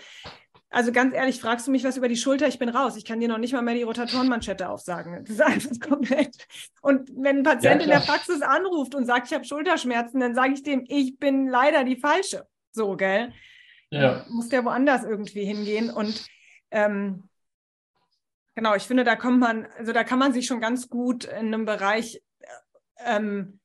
Also 0.68 0.90
ganz 0.90 1.14
ehrlich, 1.14 1.40
fragst 1.40 1.66
du 1.66 1.70
mich 1.70 1.84
was 1.84 1.96
über 1.96 2.08
die 2.08 2.16
Schulter, 2.16 2.48
ich 2.48 2.58
bin 2.58 2.68
raus. 2.68 2.96
Ich 2.96 3.04
kann 3.04 3.20
dir 3.20 3.28
noch 3.28 3.38
nicht 3.38 3.52
mal 3.52 3.62
mehr 3.62 3.74
die 3.74 3.84
Rotatorenmanschette 3.84 4.68
aufsagen. 4.68 5.24
Das 5.24 5.30
ist 5.30 5.40
einfach 5.40 5.80
komplett. 5.88 6.36
Und 6.82 7.10
wenn 7.16 7.38
ein 7.38 7.42
Patient 7.44 7.80
ja, 7.80 7.84
in 7.84 7.88
der 7.88 8.00
Praxis 8.00 8.42
anruft 8.42 8.94
und 8.94 9.06
sagt, 9.06 9.28
ich 9.28 9.34
habe 9.34 9.44
Schulterschmerzen, 9.44 10.20
dann 10.20 10.34
sage 10.34 10.54
ich 10.54 10.62
dem, 10.62 10.84
ich 10.88 11.18
bin 11.18 11.48
leider 11.48 11.84
die 11.84 11.96
falsche. 11.96 12.46
So, 12.72 12.96
gell? 12.96 13.32
Ja. 13.90 14.24
Muss 14.28 14.48
der 14.48 14.64
woanders 14.64 15.04
irgendwie 15.04 15.44
hingehen. 15.44 15.90
Und 15.90 16.26
ähm, 16.72 17.28
genau, 18.56 18.74
ich 18.74 18.82
finde, 18.82 19.04
da 19.04 19.14
kommt 19.14 19.38
man, 19.38 19.66
also 19.78 19.92
da 19.92 20.02
kann 20.02 20.18
man 20.18 20.32
sich 20.32 20.46
schon 20.46 20.60
ganz 20.60 20.88
gut 20.88 21.24
in 21.24 21.54
einem 21.54 21.64
Bereich 21.64 22.22
ähm, 22.98 23.60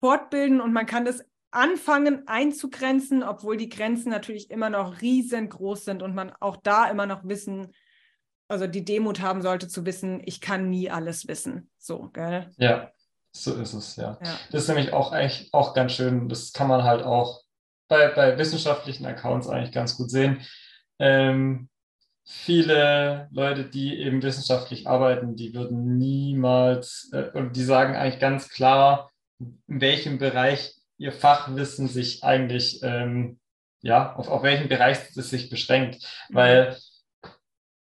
fortbilden 0.00 0.60
und 0.60 0.72
man 0.72 0.86
kann 0.86 1.04
das 1.04 1.24
anfangen 1.50 2.26
einzugrenzen, 2.28 3.22
obwohl 3.22 3.56
die 3.56 3.68
Grenzen 3.68 4.10
natürlich 4.10 4.50
immer 4.50 4.70
noch 4.70 5.00
riesengroß 5.00 5.84
sind 5.84 6.02
und 6.02 6.14
man 6.14 6.32
auch 6.40 6.56
da 6.56 6.88
immer 6.88 7.06
noch 7.06 7.24
wissen, 7.24 7.72
also 8.48 8.66
die 8.66 8.84
Demut 8.84 9.20
haben 9.20 9.42
sollte 9.42 9.68
zu 9.68 9.86
wissen, 9.86 10.20
ich 10.24 10.40
kann 10.40 10.70
nie 10.70 10.90
alles 10.90 11.28
wissen. 11.28 11.70
So, 11.78 12.10
gell? 12.12 12.50
Ja, 12.56 12.90
so 13.32 13.54
ist 13.54 13.74
es, 13.74 13.96
ja. 13.96 14.18
ja. 14.24 14.38
Das 14.50 14.62
ist 14.62 14.68
nämlich 14.68 14.92
auch 14.92 15.12
eigentlich 15.12 15.48
auch 15.52 15.74
ganz 15.74 15.92
schön, 15.92 16.28
das 16.28 16.52
kann 16.52 16.68
man 16.68 16.82
halt 16.82 17.04
auch 17.04 17.42
bei, 17.88 18.08
bei 18.08 18.38
wissenschaftlichen 18.38 19.06
Accounts 19.06 19.48
eigentlich 19.48 19.72
ganz 19.72 19.96
gut 19.96 20.10
sehen. 20.10 20.40
Ähm, 20.98 21.68
viele 22.24 23.28
Leute, 23.32 23.64
die 23.64 23.98
eben 23.98 24.22
wissenschaftlich 24.22 24.86
arbeiten, 24.86 25.36
die 25.36 25.54
würden 25.54 25.98
niemals, 25.98 27.10
äh, 27.12 27.30
und 27.34 27.56
die 27.56 27.64
sagen 27.64 27.94
eigentlich 27.94 28.20
ganz 28.20 28.48
klar, 28.48 29.10
in 29.38 29.80
welchem 29.80 30.18
Bereich 30.18 30.79
ihr 31.00 31.12
Fachwissen 31.12 31.88
sich 31.88 32.22
eigentlich, 32.22 32.80
ähm, 32.82 33.40
ja, 33.80 34.14
auf, 34.14 34.28
auf 34.28 34.42
welchen 34.42 34.68
Bereich 34.68 34.98
es 35.16 35.30
sich 35.30 35.48
beschränkt. 35.48 36.06
Mhm. 36.28 36.34
Weil 36.34 36.76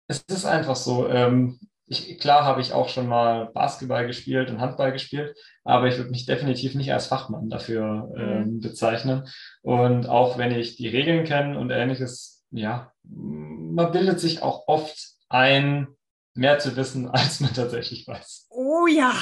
es 0.07 0.21
ist 0.27 0.45
einfach 0.45 0.77
so, 0.77 1.09
ähm, 1.09 1.59
ich, 1.87 2.19
klar 2.19 2.45
habe 2.45 2.61
ich 2.61 2.71
auch 2.71 2.87
schon 2.87 3.07
mal 3.07 3.47
Basketball 3.53 4.07
gespielt 4.07 4.49
und 4.49 4.61
Handball 4.61 4.93
gespielt, 4.93 5.35
aber 5.65 5.87
ich 5.87 5.97
würde 5.97 6.09
mich 6.09 6.25
definitiv 6.25 6.73
nicht 6.73 6.93
als 6.93 7.07
Fachmann 7.07 7.49
dafür 7.49 8.13
ähm, 8.15 8.43
mhm. 8.43 8.59
bezeichnen. 8.61 9.27
Und 9.61 10.07
auch 10.07 10.37
wenn 10.37 10.51
ich 10.51 10.77
die 10.77 10.87
Regeln 10.87 11.25
kenne 11.25 11.59
und 11.59 11.69
ähnliches, 11.69 12.45
ja, 12.51 12.93
man 13.03 13.91
bildet 13.91 14.21
sich 14.21 14.41
auch 14.41 14.67
oft 14.67 15.15
ein, 15.27 15.87
mehr 16.33 16.59
zu 16.59 16.77
wissen, 16.77 17.09
als 17.11 17.41
man 17.41 17.53
tatsächlich 17.53 18.07
weiß. 18.07 18.47
Oh 18.51 18.87
ja. 18.87 19.13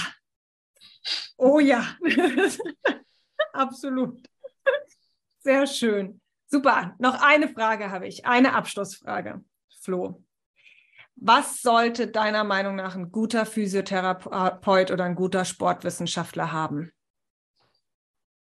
Oh 1.38 1.60
ja. 1.60 1.84
Absolut. 3.54 4.28
Sehr 5.40 5.68
schön. 5.68 6.22
Super. 6.48 6.96
Noch 7.00 7.22
eine 7.22 7.48
Frage 7.48 7.92
habe 7.92 8.08
ich, 8.08 8.26
eine 8.26 8.54
Abschlussfrage, 8.56 9.44
Flo. 9.82 10.24
Was 11.16 11.62
sollte 11.62 12.08
deiner 12.08 12.44
Meinung 12.44 12.76
nach 12.76 12.96
ein 12.96 13.12
guter 13.12 13.46
Physiotherapeut 13.46 14.92
oder 14.92 15.04
ein 15.04 15.16
guter 15.16 15.46
Sportwissenschaftler 15.46 16.52
haben? 16.52 16.92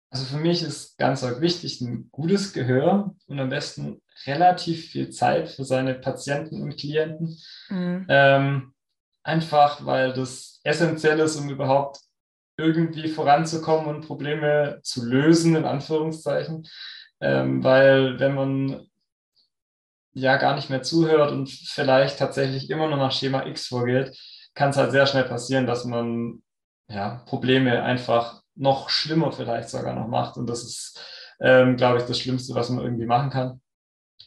Also 0.10 0.26
für 0.26 0.38
mich 0.38 0.64
ist 0.64 0.97
ganz 0.97 1.22
wichtig 1.24 1.82
ein 1.82 2.10
gutes 2.12 2.53
Gehör 2.53 3.16
und 3.26 3.39
am 3.39 3.49
besten 3.49 4.01
relativ 4.26 4.86
viel 4.91 5.10
Zeit 5.10 5.49
für 5.49 5.66
seine 5.66 5.95
Patienten 5.95 6.62
und 6.62 6.78
Klienten. 6.78 7.38
Mhm. 7.70 8.05
Ähm, 8.08 8.74
einfach 9.24 9.86
weil 9.86 10.14
das 10.14 10.62
essentiell 10.64 11.20
ist, 11.20 11.36
um 11.36 11.49
überhaupt 11.49 11.99
irgendwie 12.58 13.08
voranzukommen 13.08 13.88
und 13.88 14.08
Probleme 14.08 14.80
zu 14.84 15.05
lösen, 15.05 15.55
in 15.55 15.66
Anführungszeichen. 15.66 16.68
Ähm, 17.22 17.64
weil 17.64 18.20
wenn 18.20 18.36
man 18.36 18.88
ja 20.14 20.38
gar 20.38 20.55
nicht 20.55 20.70
mehr 20.70 20.82
zuhört 20.82 21.32
und 21.32 21.49
vielleicht 21.49 22.18
tatsächlich 22.18 22.70
immer 22.70 22.88
nur 22.88 22.97
nach 22.97 23.12
Schema 23.12 23.45
X 23.45 23.68
vorgeht, 23.68 24.18
kann 24.55 24.72
es 24.72 24.78
halt 24.78 24.91
sehr 24.91 25.05
schnell 25.05 25.26
passieren, 25.26 25.68
dass 25.68 25.86
man 25.86 26.41
ja, 26.89 27.24
Probleme 27.28 27.84
einfach 27.84 28.41
noch 28.55 28.89
schlimmer 28.89 29.32
vielleicht 29.32 29.70
sogar 29.70 29.93
noch 29.93 30.08
macht. 30.08 30.38
Und 30.38 30.47
das 30.47 30.64
ist, 30.64 30.99
ähm, 31.39 31.78
glaube 31.78 31.99
ich, 31.99 32.05
das 32.05 32.20
Schlimmste, 32.20 32.55
was 32.55 32.70
man 32.70 32.84
irgendwie 32.84 33.05
machen 33.05 33.30
kann. 33.30 33.62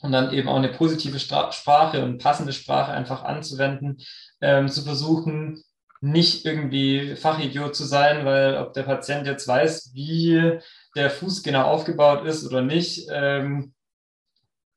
Und 0.03 0.12
dann 0.12 0.33
eben 0.33 0.49
auch 0.49 0.57
eine 0.57 0.68
positive 0.68 1.18
Sprache 1.18 2.05
und 2.05 2.22
passende 2.22 2.53
Sprache 2.53 2.93
einfach 2.93 3.24
anzuwenden, 3.24 3.99
ähm, 4.41 4.68
zu 4.68 4.83
versuchen, 4.83 5.62
nicht 6.01 6.46
irgendwie 6.46 7.14
Fachidiot 7.16 7.76
zu 7.76 7.84
sein, 7.84 8.24
weil 8.24 8.57
ob 8.57 8.72
der 8.72 8.84
Patient 8.84 9.26
jetzt 9.26 9.46
weiß, 9.46 9.90
wie 9.92 10.59
der 10.96 11.11
Fuß 11.11 11.42
genau 11.42 11.64
aufgebaut 11.64 12.24
ist 12.24 12.46
oder 12.46 12.62
nicht, 12.62 13.09
ähm, 13.12 13.74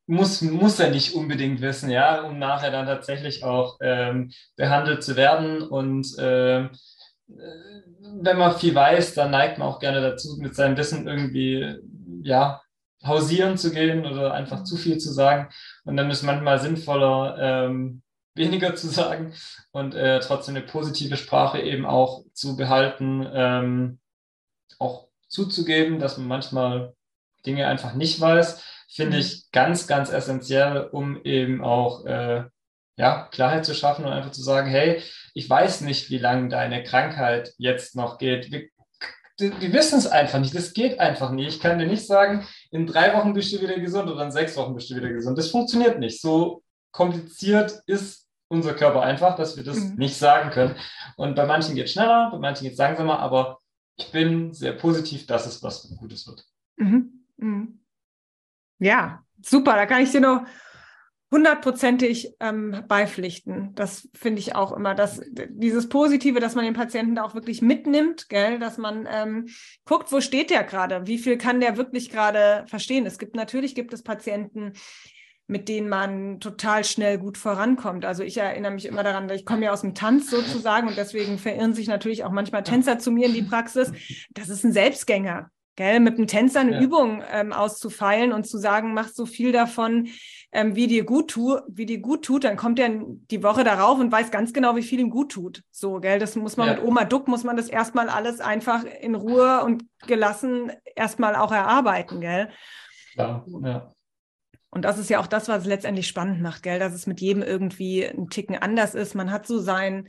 muss, 0.06 0.42
muss 0.42 0.78
er 0.78 0.90
nicht 0.90 1.14
unbedingt 1.14 1.60
wissen, 1.60 1.90
ja, 1.90 2.22
um 2.22 2.38
nachher 2.38 2.70
dann 2.70 2.86
tatsächlich 2.86 3.42
auch 3.42 3.78
ähm, 3.80 4.32
behandelt 4.56 5.02
zu 5.02 5.16
werden. 5.16 5.62
Und 5.62 6.06
ähm, 6.18 6.70
äh, 7.28 7.42
wenn 8.20 8.38
man 8.38 8.56
viel 8.56 8.74
weiß, 8.74 9.14
dann 9.14 9.30
neigt 9.30 9.58
man 9.58 9.68
auch 9.68 9.80
gerne 9.80 10.02
dazu, 10.02 10.36
mit 10.38 10.54
seinem 10.54 10.76
Wissen 10.76 11.08
irgendwie, 11.08 11.76
ja, 12.22 12.60
hausieren 13.02 13.56
zu 13.56 13.70
gehen 13.72 14.06
oder 14.06 14.34
einfach 14.34 14.64
zu 14.64 14.76
viel 14.76 14.98
zu 14.98 15.12
sagen. 15.12 15.48
Und 15.84 15.96
dann 15.96 16.10
ist 16.10 16.22
manchmal 16.22 16.60
sinnvoller, 16.60 17.36
ähm, 17.38 18.02
weniger 18.34 18.74
zu 18.74 18.88
sagen 18.88 19.32
und 19.72 19.94
äh, 19.94 20.20
trotzdem 20.20 20.56
eine 20.56 20.64
positive 20.64 21.16
Sprache 21.16 21.60
eben 21.60 21.86
auch 21.86 22.24
zu 22.32 22.56
behalten, 22.56 23.26
ähm, 23.32 23.98
auch 24.78 25.08
zuzugeben, 25.28 25.98
dass 25.98 26.18
man 26.18 26.26
manchmal 26.26 26.94
Dinge 27.46 27.66
einfach 27.66 27.94
nicht 27.94 28.20
weiß, 28.20 28.62
finde 28.88 29.16
mhm. 29.16 29.20
ich 29.20 29.50
ganz, 29.50 29.86
ganz 29.86 30.10
essentiell, 30.10 30.88
um 30.92 31.22
eben 31.24 31.62
auch 31.62 32.04
äh, 32.06 32.44
ja, 32.96 33.28
Klarheit 33.32 33.64
zu 33.64 33.74
schaffen 33.74 34.04
und 34.04 34.12
einfach 34.12 34.30
zu 34.30 34.42
sagen, 34.42 34.68
hey, 34.68 35.02
ich 35.34 35.50
weiß 35.50 35.80
nicht, 35.82 36.10
wie 36.10 36.18
lange 36.18 36.48
deine 36.48 36.82
Krankheit 36.84 37.52
jetzt 37.58 37.96
noch 37.96 38.18
geht. 38.18 38.52
Wir, 38.52 38.68
wir 39.38 39.72
wissen 39.72 39.98
es 39.98 40.06
einfach 40.06 40.38
nicht. 40.38 40.54
Das 40.54 40.72
geht 40.72 41.00
einfach 41.00 41.32
nicht. 41.32 41.48
Ich 41.48 41.60
kann 41.60 41.78
dir 41.78 41.86
nicht 41.86 42.06
sagen, 42.06 42.46
in 42.70 42.86
drei 42.86 43.14
Wochen 43.14 43.32
bist 43.32 43.52
du 43.52 43.60
wieder 43.60 43.78
gesund 43.80 44.08
oder 44.08 44.24
in 44.24 44.30
sechs 44.30 44.56
Wochen 44.56 44.74
bist 44.74 44.90
du 44.90 44.96
wieder 44.96 45.10
gesund. 45.10 45.36
Das 45.36 45.50
funktioniert 45.50 45.98
nicht. 45.98 46.20
So 46.20 46.62
kompliziert 46.92 47.82
ist 47.86 48.23
unser 48.54 48.74
Körper 48.74 49.02
einfach, 49.02 49.36
dass 49.36 49.56
wir 49.56 49.64
das 49.64 49.78
mhm. 49.78 49.96
nicht 49.96 50.16
sagen 50.16 50.50
können. 50.50 50.76
Und 51.16 51.36
bei 51.36 51.46
manchen 51.46 51.74
geht 51.74 51.86
es 51.86 51.92
schneller, 51.92 52.30
bei 52.32 52.38
manchen 52.38 52.64
geht 52.64 52.72
es 52.72 52.78
langsamer, 52.78 53.18
aber 53.18 53.60
ich 53.96 54.10
bin 54.10 54.52
sehr 54.52 54.72
positiv, 54.72 55.26
dass 55.26 55.46
es 55.46 55.62
was 55.62 55.94
Gutes 55.98 56.26
wird. 56.26 56.44
Mhm. 56.76 57.26
Mhm. 57.36 57.80
Ja, 58.78 59.24
super. 59.42 59.74
Da 59.74 59.86
kann 59.86 60.02
ich 60.02 60.10
dir 60.10 60.20
nur 60.20 60.46
hundertprozentig 61.30 62.36
ähm, 62.38 62.84
beipflichten. 62.86 63.74
Das 63.74 64.08
finde 64.14 64.38
ich 64.38 64.54
auch 64.54 64.70
immer, 64.70 64.94
dass 64.94 65.20
dieses 65.48 65.88
Positive, 65.88 66.38
dass 66.38 66.54
man 66.54 66.64
den 66.64 66.74
Patienten 66.74 67.16
da 67.16 67.24
auch 67.24 67.34
wirklich 67.34 67.60
mitnimmt, 67.60 68.28
gell, 68.28 68.60
dass 68.60 68.78
man 68.78 69.08
ähm, 69.10 69.48
guckt, 69.84 70.12
wo 70.12 70.20
steht 70.20 70.50
der 70.50 70.62
gerade, 70.62 71.08
wie 71.08 71.18
viel 71.18 71.36
kann 71.36 71.60
der 71.60 71.76
wirklich 71.76 72.10
gerade 72.10 72.64
verstehen. 72.68 73.04
Es 73.04 73.18
gibt 73.18 73.34
natürlich 73.34 73.74
gibt 73.74 73.92
es 73.92 74.04
Patienten, 74.04 74.74
mit 75.46 75.68
denen 75.68 75.88
man 75.88 76.40
total 76.40 76.84
schnell 76.84 77.18
gut 77.18 77.36
vorankommt. 77.36 78.04
Also 78.04 78.22
ich 78.22 78.38
erinnere 78.38 78.72
mich 78.72 78.86
immer 78.86 79.02
daran, 79.02 79.28
ich 79.30 79.44
komme 79.44 79.66
ja 79.66 79.72
aus 79.72 79.82
dem 79.82 79.94
Tanz 79.94 80.30
sozusagen 80.30 80.88
und 80.88 80.96
deswegen 80.96 81.38
verirren 81.38 81.74
sich 81.74 81.86
natürlich 81.86 82.24
auch 82.24 82.30
manchmal 82.30 82.62
Tänzer 82.62 82.98
zu 82.98 83.10
mir 83.10 83.26
in 83.26 83.34
die 83.34 83.42
Praxis. 83.42 83.92
Das 84.30 84.48
ist 84.48 84.64
ein 84.64 84.72
Selbstgänger. 84.72 85.50
Gell, 85.76 85.98
mit 85.98 86.18
einem 86.18 86.28
Tänzer 86.28 86.60
eine 86.60 86.74
ja. 86.74 86.80
Übung 86.80 87.22
ähm, 87.32 87.52
auszufeilen 87.52 88.32
und 88.32 88.46
zu 88.46 88.58
sagen, 88.58 88.94
mach 88.94 89.08
so 89.08 89.26
viel 89.26 89.50
davon, 89.50 90.06
ähm, 90.52 90.76
wie 90.76 90.86
dir 90.86 91.04
gut 91.04 91.32
tut, 91.32 91.62
wie 91.66 91.84
dir 91.84 91.98
gut 91.98 92.24
tut, 92.24 92.44
dann 92.44 92.56
kommt 92.56 92.78
er 92.78 92.90
die 92.92 93.42
Woche 93.42 93.64
darauf 93.64 93.98
und 93.98 94.12
weiß 94.12 94.30
ganz 94.30 94.52
genau, 94.52 94.76
wie 94.76 94.84
viel 94.84 95.00
ihm 95.00 95.10
gut 95.10 95.32
tut. 95.32 95.62
So, 95.72 95.98
gell, 95.98 96.20
das 96.20 96.36
muss 96.36 96.56
man 96.56 96.68
ja. 96.68 96.74
mit 96.74 96.84
Oma 96.84 97.04
Duck, 97.04 97.26
muss 97.26 97.42
man 97.42 97.56
das 97.56 97.68
erstmal 97.68 98.08
alles 98.08 98.40
einfach 98.40 98.84
in 98.84 99.16
Ruhe 99.16 99.64
und 99.64 99.84
gelassen 100.06 100.70
erstmal 100.94 101.34
auch 101.34 101.50
erarbeiten, 101.50 102.20
gell? 102.20 102.50
Klar, 103.14 103.44
ja. 103.64 103.93
Und 104.74 104.82
das 104.82 104.98
ist 104.98 105.08
ja 105.08 105.20
auch 105.20 105.28
das, 105.28 105.46
was 105.46 105.62
es 105.62 105.68
letztendlich 105.68 106.08
spannend 106.08 106.42
macht, 106.42 106.64
gell? 106.64 106.80
dass 106.80 106.92
es 106.92 107.06
mit 107.06 107.20
jedem 107.20 107.44
irgendwie 107.44 108.04
ein 108.04 108.28
Ticken 108.28 108.56
anders 108.56 108.96
ist. 108.96 109.14
Man 109.14 109.30
hat 109.30 109.46
so 109.46 109.60
sein, 109.60 110.08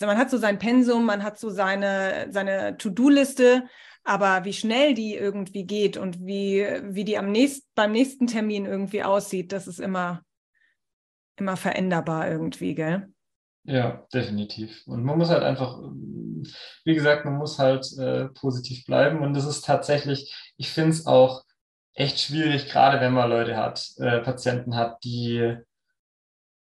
man 0.00 0.16
hat 0.16 0.30
so 0.30 0.38
sein 0.38 0.60
Pensum, 0.60 1.04
man 1.04 1.24
hat 1.24 1.36
so 1.36 1.50
seine, 1.50 2.28
seine 2.30 2.76
To-Do-Liste, 2.76 3.64
aber 4.04 4.44
wie 4.44 4.52
schnell 4.52 4.94
die 4.94 5.16
irgendwie 5.16 5.64
geht 5.64 5.96
und 5.96 6.24
wie, 6.24 6.64
wie 6.90 7.04
die 7.04 7.18
am 7.18 7.32
nächsten, 7.32 7.66
beim 7.74 7.90
nächsten 7.90 8.28
Termin 8.28 8.66
irgendwie 8.66 9.02
aussieht, 9.02 9.50
das 9.50 9.66
ist 9.66 9.80
immer, 9.80 10.22
immer 11.36 11.56
veränderbar 11.56 12.30
irgendwie, 12.30 12.76
gell? 12.76 13.12
Ja, 13.64 14.06
definitiv. 14.14 14.86
Und 14.86 15.02
man 15.02 15.18
muss 15.18 15.28
halt 15.28 15.42
einfach, 15.42 15.80
wie 16.84 16.94
gesagt, 16.94 17.24
man 17.24 17.36
muss 17.36 17.58
halt 17.58 17.86
äh, 17.98 18.28
positiv 18.28 18.84
bleiben. 18.86 19.22
Und 19.22 19.34
das 19.34 19.46
ist 19.46 19.64
tatsächlich, 19.64 20.32
ich 20.56 20.70
finde 20.70 20.90
es 20.90 21.06
auch 21.06 21.42
echt 21.94 22.20
schwierig, 22.20 22.68
gerade 22.68 23.00
wenn 23.00 23.12
man 23.12 23.30
Leute 23.30 23.56
hat, 23.56 23.90
äh, 23.98 24.20
Patienten 24.20 24.76
hat, 24.76 25.02
die 25.04 25.56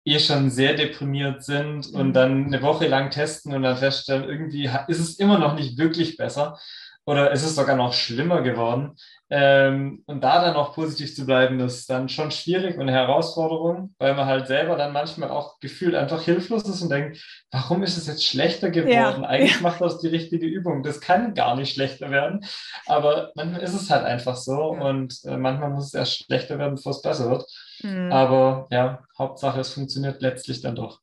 eh 0.06 0.20
schon 0.20 0.52
sehr 0.52 0.76
deprimiert 0.76 1.44
sind 1.44 1.88
und 1.88 2.10
mhm. 2.10 2.14
dann 2.14 2.46
eine 2.46 2.62
Woche 2.62 2.88
lang 2.88 3.10
testen 3.10 3.54
und 3.54 3.64
dann 3.64 3.78
feststellen, 3.78 4.30
irgendwie 4.30 4.70
ist 4.88 5.00
es 5.00 5.20
immer 5.20 5.40
noch 5.40 5.56
nicht 5.56 5.78
wirklich 5.78 6.16
besser 6.16 6.60
oder 7.06 7.32
ist 7.32 7.44
es 7.44 7.56
sogar 7.56 7.76
noch 7.76 7.94
schlimmer 7.94 8.42
geworden. 8.42 8.96
Ähm, 9.30 10.04
und 10.06 10.24
da 10.24 10.42
dann 10.42 10.56
auch 10.56 10.74
positiv 10.74 11.16
zu 11.16 11.26
bleiben, 11.26 11.58
das 11.58 11.76
ist 11.76 11.90
dann 11.90 12.10
schon 12.10 12.32
schwierig 12.32 12.76
und 12.76 12.84
eine 12.84 12.92
Herausforderung, 12.92 13.96
weil 13.98 14.14
man 14.14 14.26
halt 14.26 14.48
selber 14.48 14.76
dann 14.76 14.94
manchmal 14.94 15.30
auch 15.30 15.60
gefühlt 15.60 15.96
einfach 15.96 16.22
hilflos 16.22 16.64
ist 16.64 16.82
und 16.82 16.90
denkt, 16.90 17.24
warum 17.52 17.84
ist 17.84 17.98
es 17.98 18.08
jetzt 18.08 18.26
schlechter 18.26 18.70
geworden? 18.70 19.22
Ja. 19.24 19.28
Eigentlich 19.28 19.56
ja. 19.56 19.62
macht 19.62 19.82
das 19.82 20.00
die 20.00 20.08
richtige 20.08 20.46
Übung. 20.46 20.84
Das 20.84 21.02
kann 21.02 21.34
gar 21.34 21.56
nicht 21.56 21.74
schlechter 21.74 22.12
werden. 22.12 22.46
Aber 22.86 23.32
manchmal 23.36 23.62
ist 23.62 23.74
es 23.74 23.90
halt 23.90 24.06
einfach 24.06 24.36
so 24.36 24.76
ja. 24.76 24.82
und 24.82 25.20
äh, 25.26 25.38
manchmal 25.38 25.70
muss 25.70 25.88
es 25.88 25.94
erst 25.94 26.26
schlechter 26.26 26.58
werden, 26.60 26.76
bevor 26.76 26.92
es 26.92 27.02
besser 27.02 27.30
wird. 27.30 27.46
Mhm. 27.82 28.12
Aber 28.12 28.68
ja, 28.72 29.04
Hauptsache, 29.18 29.60
es 29.60 29.74
funktioniert 29.74 30.22
letztlich 30.22 30.62
dann 30.62 30.76
doch. 30.76 31.00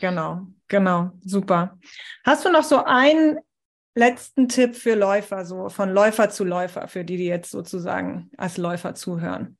Genau, 0.00 0.42
genau, 0.66 1.10
super. 1.24 1.78
Hast 2.24 2.44
du 2.44 2.50
noch 2.50 2.64
so 2.64 2.82
ein 2.84 3.38
letzten 3.94 4.48
Tipp 4.48 4.76
für 4.76 4.94
Läufer, 4.94 5.44
so 5.44 5.68
von 5.68 5.90
Läufer 5.90 6.30
zu 6.30 6.44
Läufer, 6.44 6.88
für 6.88 7.04
die, 7.04 7.16
die 7.16 7.26
jetzt 7.26 7.50
sozusagen 7.50 8.30
als 8.36 8.56
Läufer 8.56 8.94
zuhören? 8.94 9.56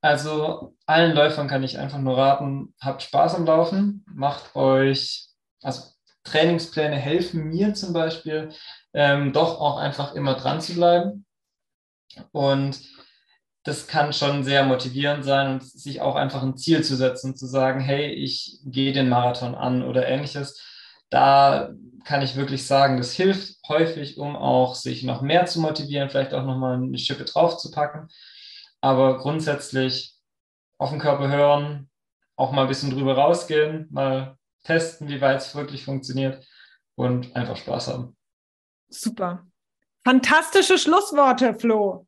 Also 0.00 0.74
allen 0.86 1.14
Läufern 1.14 1.46
kann 1.46 1.62
ich 1.62 1.78
einfach 1.78 1.98
nur 1.98 2.18
raten, 2.18 2.74
habt 2.80 3.02
Spaß 3.02 3.36
am 3.36 3.46
Laufen, 3.46 4.04
macht 4.12 4.56
euch, 4.56 5.28
also 5.62 5.82
Trainingspläne 6.24 6.96
helfen 6.96 7.44
mir 7.44 7.74
zum 7.74 7.92
Beispiel, 7.92 8.50
ähm, 8.94 9.32
doch 9.32 9.60
auch 9.60 9.78
einfach 9.78 10.14
immer 10.14 10.34
dran 10.34 10.60
zu 10.60 10.74
bleiben. 10.74 11.24
Und 12.32 12.80
das 13.64 13.86
kann 13.86 14.12
schon 14.12 14.42
sehr 14.42 14.64
motivierend 14.64 15.24
sein 15.24 15.60
sich 15.60 16.00
auch 16.00 16.16
einfach 16.16 16.42
ein 16.42 16.56
Ziel 16.56 16.82
zu 16.82 16.96
setzen, 16.96 17.36
zu 17.36 17.46
sagen, 17.46 17.80
hey, 17.80 18.10
ich 18.10 18.58
gehe 18.64 18.92
den 18.92 19.08
Marathon 19.08 19.54
an 19.54 19.84
oder 19.84 20.08
ähnliches. 20.08 20.60
Da 21.10 21.70
kann 22.04 22.22
ich 22.22 22.36
wirklich 22.36 22.66
sagen, 22.66 22.96
das 22.96 23.12
hilft 23.12 23.56
häufig, 23.68 24.18
um 24.18 24.36
auch 24.36 24.74
sich 24.74 25.02
noch 25.02 25.22
mehr 25.22 25.46
zu 25.46 25.60
motivieren, 25.60 26.10
vielleicht 26.10 26.34
auch 26.34 26.44
nochmal 26.44 26.74
eine 26.74 26.98
Schippe 26.98 27.24
drauf 27.24 27.58
zu 27.58 27.70
packen. 27.70 28.08
Aber 28.80 29.18
grundsätzlich 29.18 30.14
auf 30.78 30.90
den 30.90 30.98
Körper 30.98 31.28
hören, 31.28 31.90
auch 32.36 32.52
mal 32.52 32.62
ein 32.62 32.68
bisschen 32.68 32.90
drüber 32.90 33.14
rausgehen, 33.14 33.86
mal 33.90 34.36
testen, 34.64 35.08
wie 35.08 35.20
weit 35.20 35.40
es 35.40 35.54
wirklich 35.54 35.84
funktioniert 35.84 36.44
und 36.94 37.34
einfach 37.36 37.56
Spaß 37.56 37.88
haben. 37.88 38.16
Super. 38.88 39.46
Fantastische 40.04 40.78
Schlussworte, 40.78 41.54
Flo. 41.54 42.06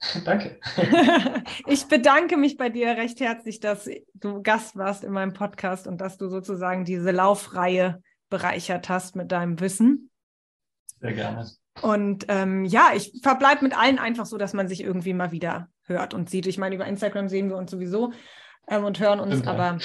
Danke. 0.24 0.60
ich 1.66 1.86
bedanke 1.86 2.36
mich 2.36 2.56
bei 2.56 2.68
dir 2.68 2.88
recht 2.88 3.20
herzlich, 3.20 3.60
dass 3.60 3.88
du 4.14 4.42
Gast 4.42 4.76
warst 4.76 5.04
in 5.04 5.12
meinem 5.12 5.32
Podcast 5.32 5.86
und 5.86 6.00
dass 6.00 6.18
du 6.18 6.28
sozusagen 6.28 6.84
diese 6.84 7.12
Laufreihe 7.12 8.02
bereichert 8.32 8.88
hast 8.88 9.14
mit 9.14 9.30
deinem 9.30 9.60
Wissen. 9.60 10.10
Sehr 11.00 11.12
gerne. 11.12 11.48
Und 11.80 12.26
ähm, 12.28 12.64
ja, 12.64 12.90
ich 12.94 13.20
verbleibe 13.22 13.62
mit 13.62 13.78
allen 13.78 13.98
einfach 13.98 14.26
so, 14.26 14.36
dass 14.38 14.54
man 14.54 14.66
sich 14.66 14.82
irgendwie 14.82 15.12
mal 15.12 15.30
wieder 15.30 15.68
hört 15.84 16.14
und 16.14 16.28
sieht. 16.28 16.46
Ich 16.46 16.58
meine, 16.58 16.74
über 16.74 16.86
Instagram 16.86 17.28
sehen 17.28 17.48
wir 17.48 17.56
uns 17.56 17.70
sowieso 17.70 18.12
ähm, 18.68 18.84
und 18.84 18.98
hören 18.98 19.20
uns, 19.20 19.34
Stimmt, 19.34 19.48
aber 19.48 19.78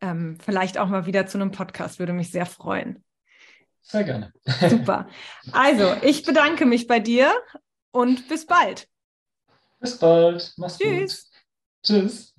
ähm, 0.00 0.38
vielleicht 0.42 0.78
auch 0.78 0.88
mal 0.88 1.06
wieder 1.06 1.26
zu 1.26 1.38
einem 1.38 1.50
Podcast, 1.50 1.98
würde 1.98 2.12
mich 2.12 2.30
sehr 2.30 2.46
freuen. 2.46 3.04
Sehr 3.82 4.04
gerne. 4.04 4.32
Super. 4.68 5.08
Also, 5.52 5.94
ich 6.02 6.22
bedanke 6.24 6.66
mich 6.66 6.86
bei 6.86 7.00
dir 7.00 7.32
und 7.90 8.28
bis 8.28 8.46
bald. 8.46 8.88
Bis 9.80 9.98
bald. 9.98 10.52
Mach's 10.56 10.78
Tschüss. 10.78 11.30
gut. 11.30 11.40
Tschüss. 11.84 12.31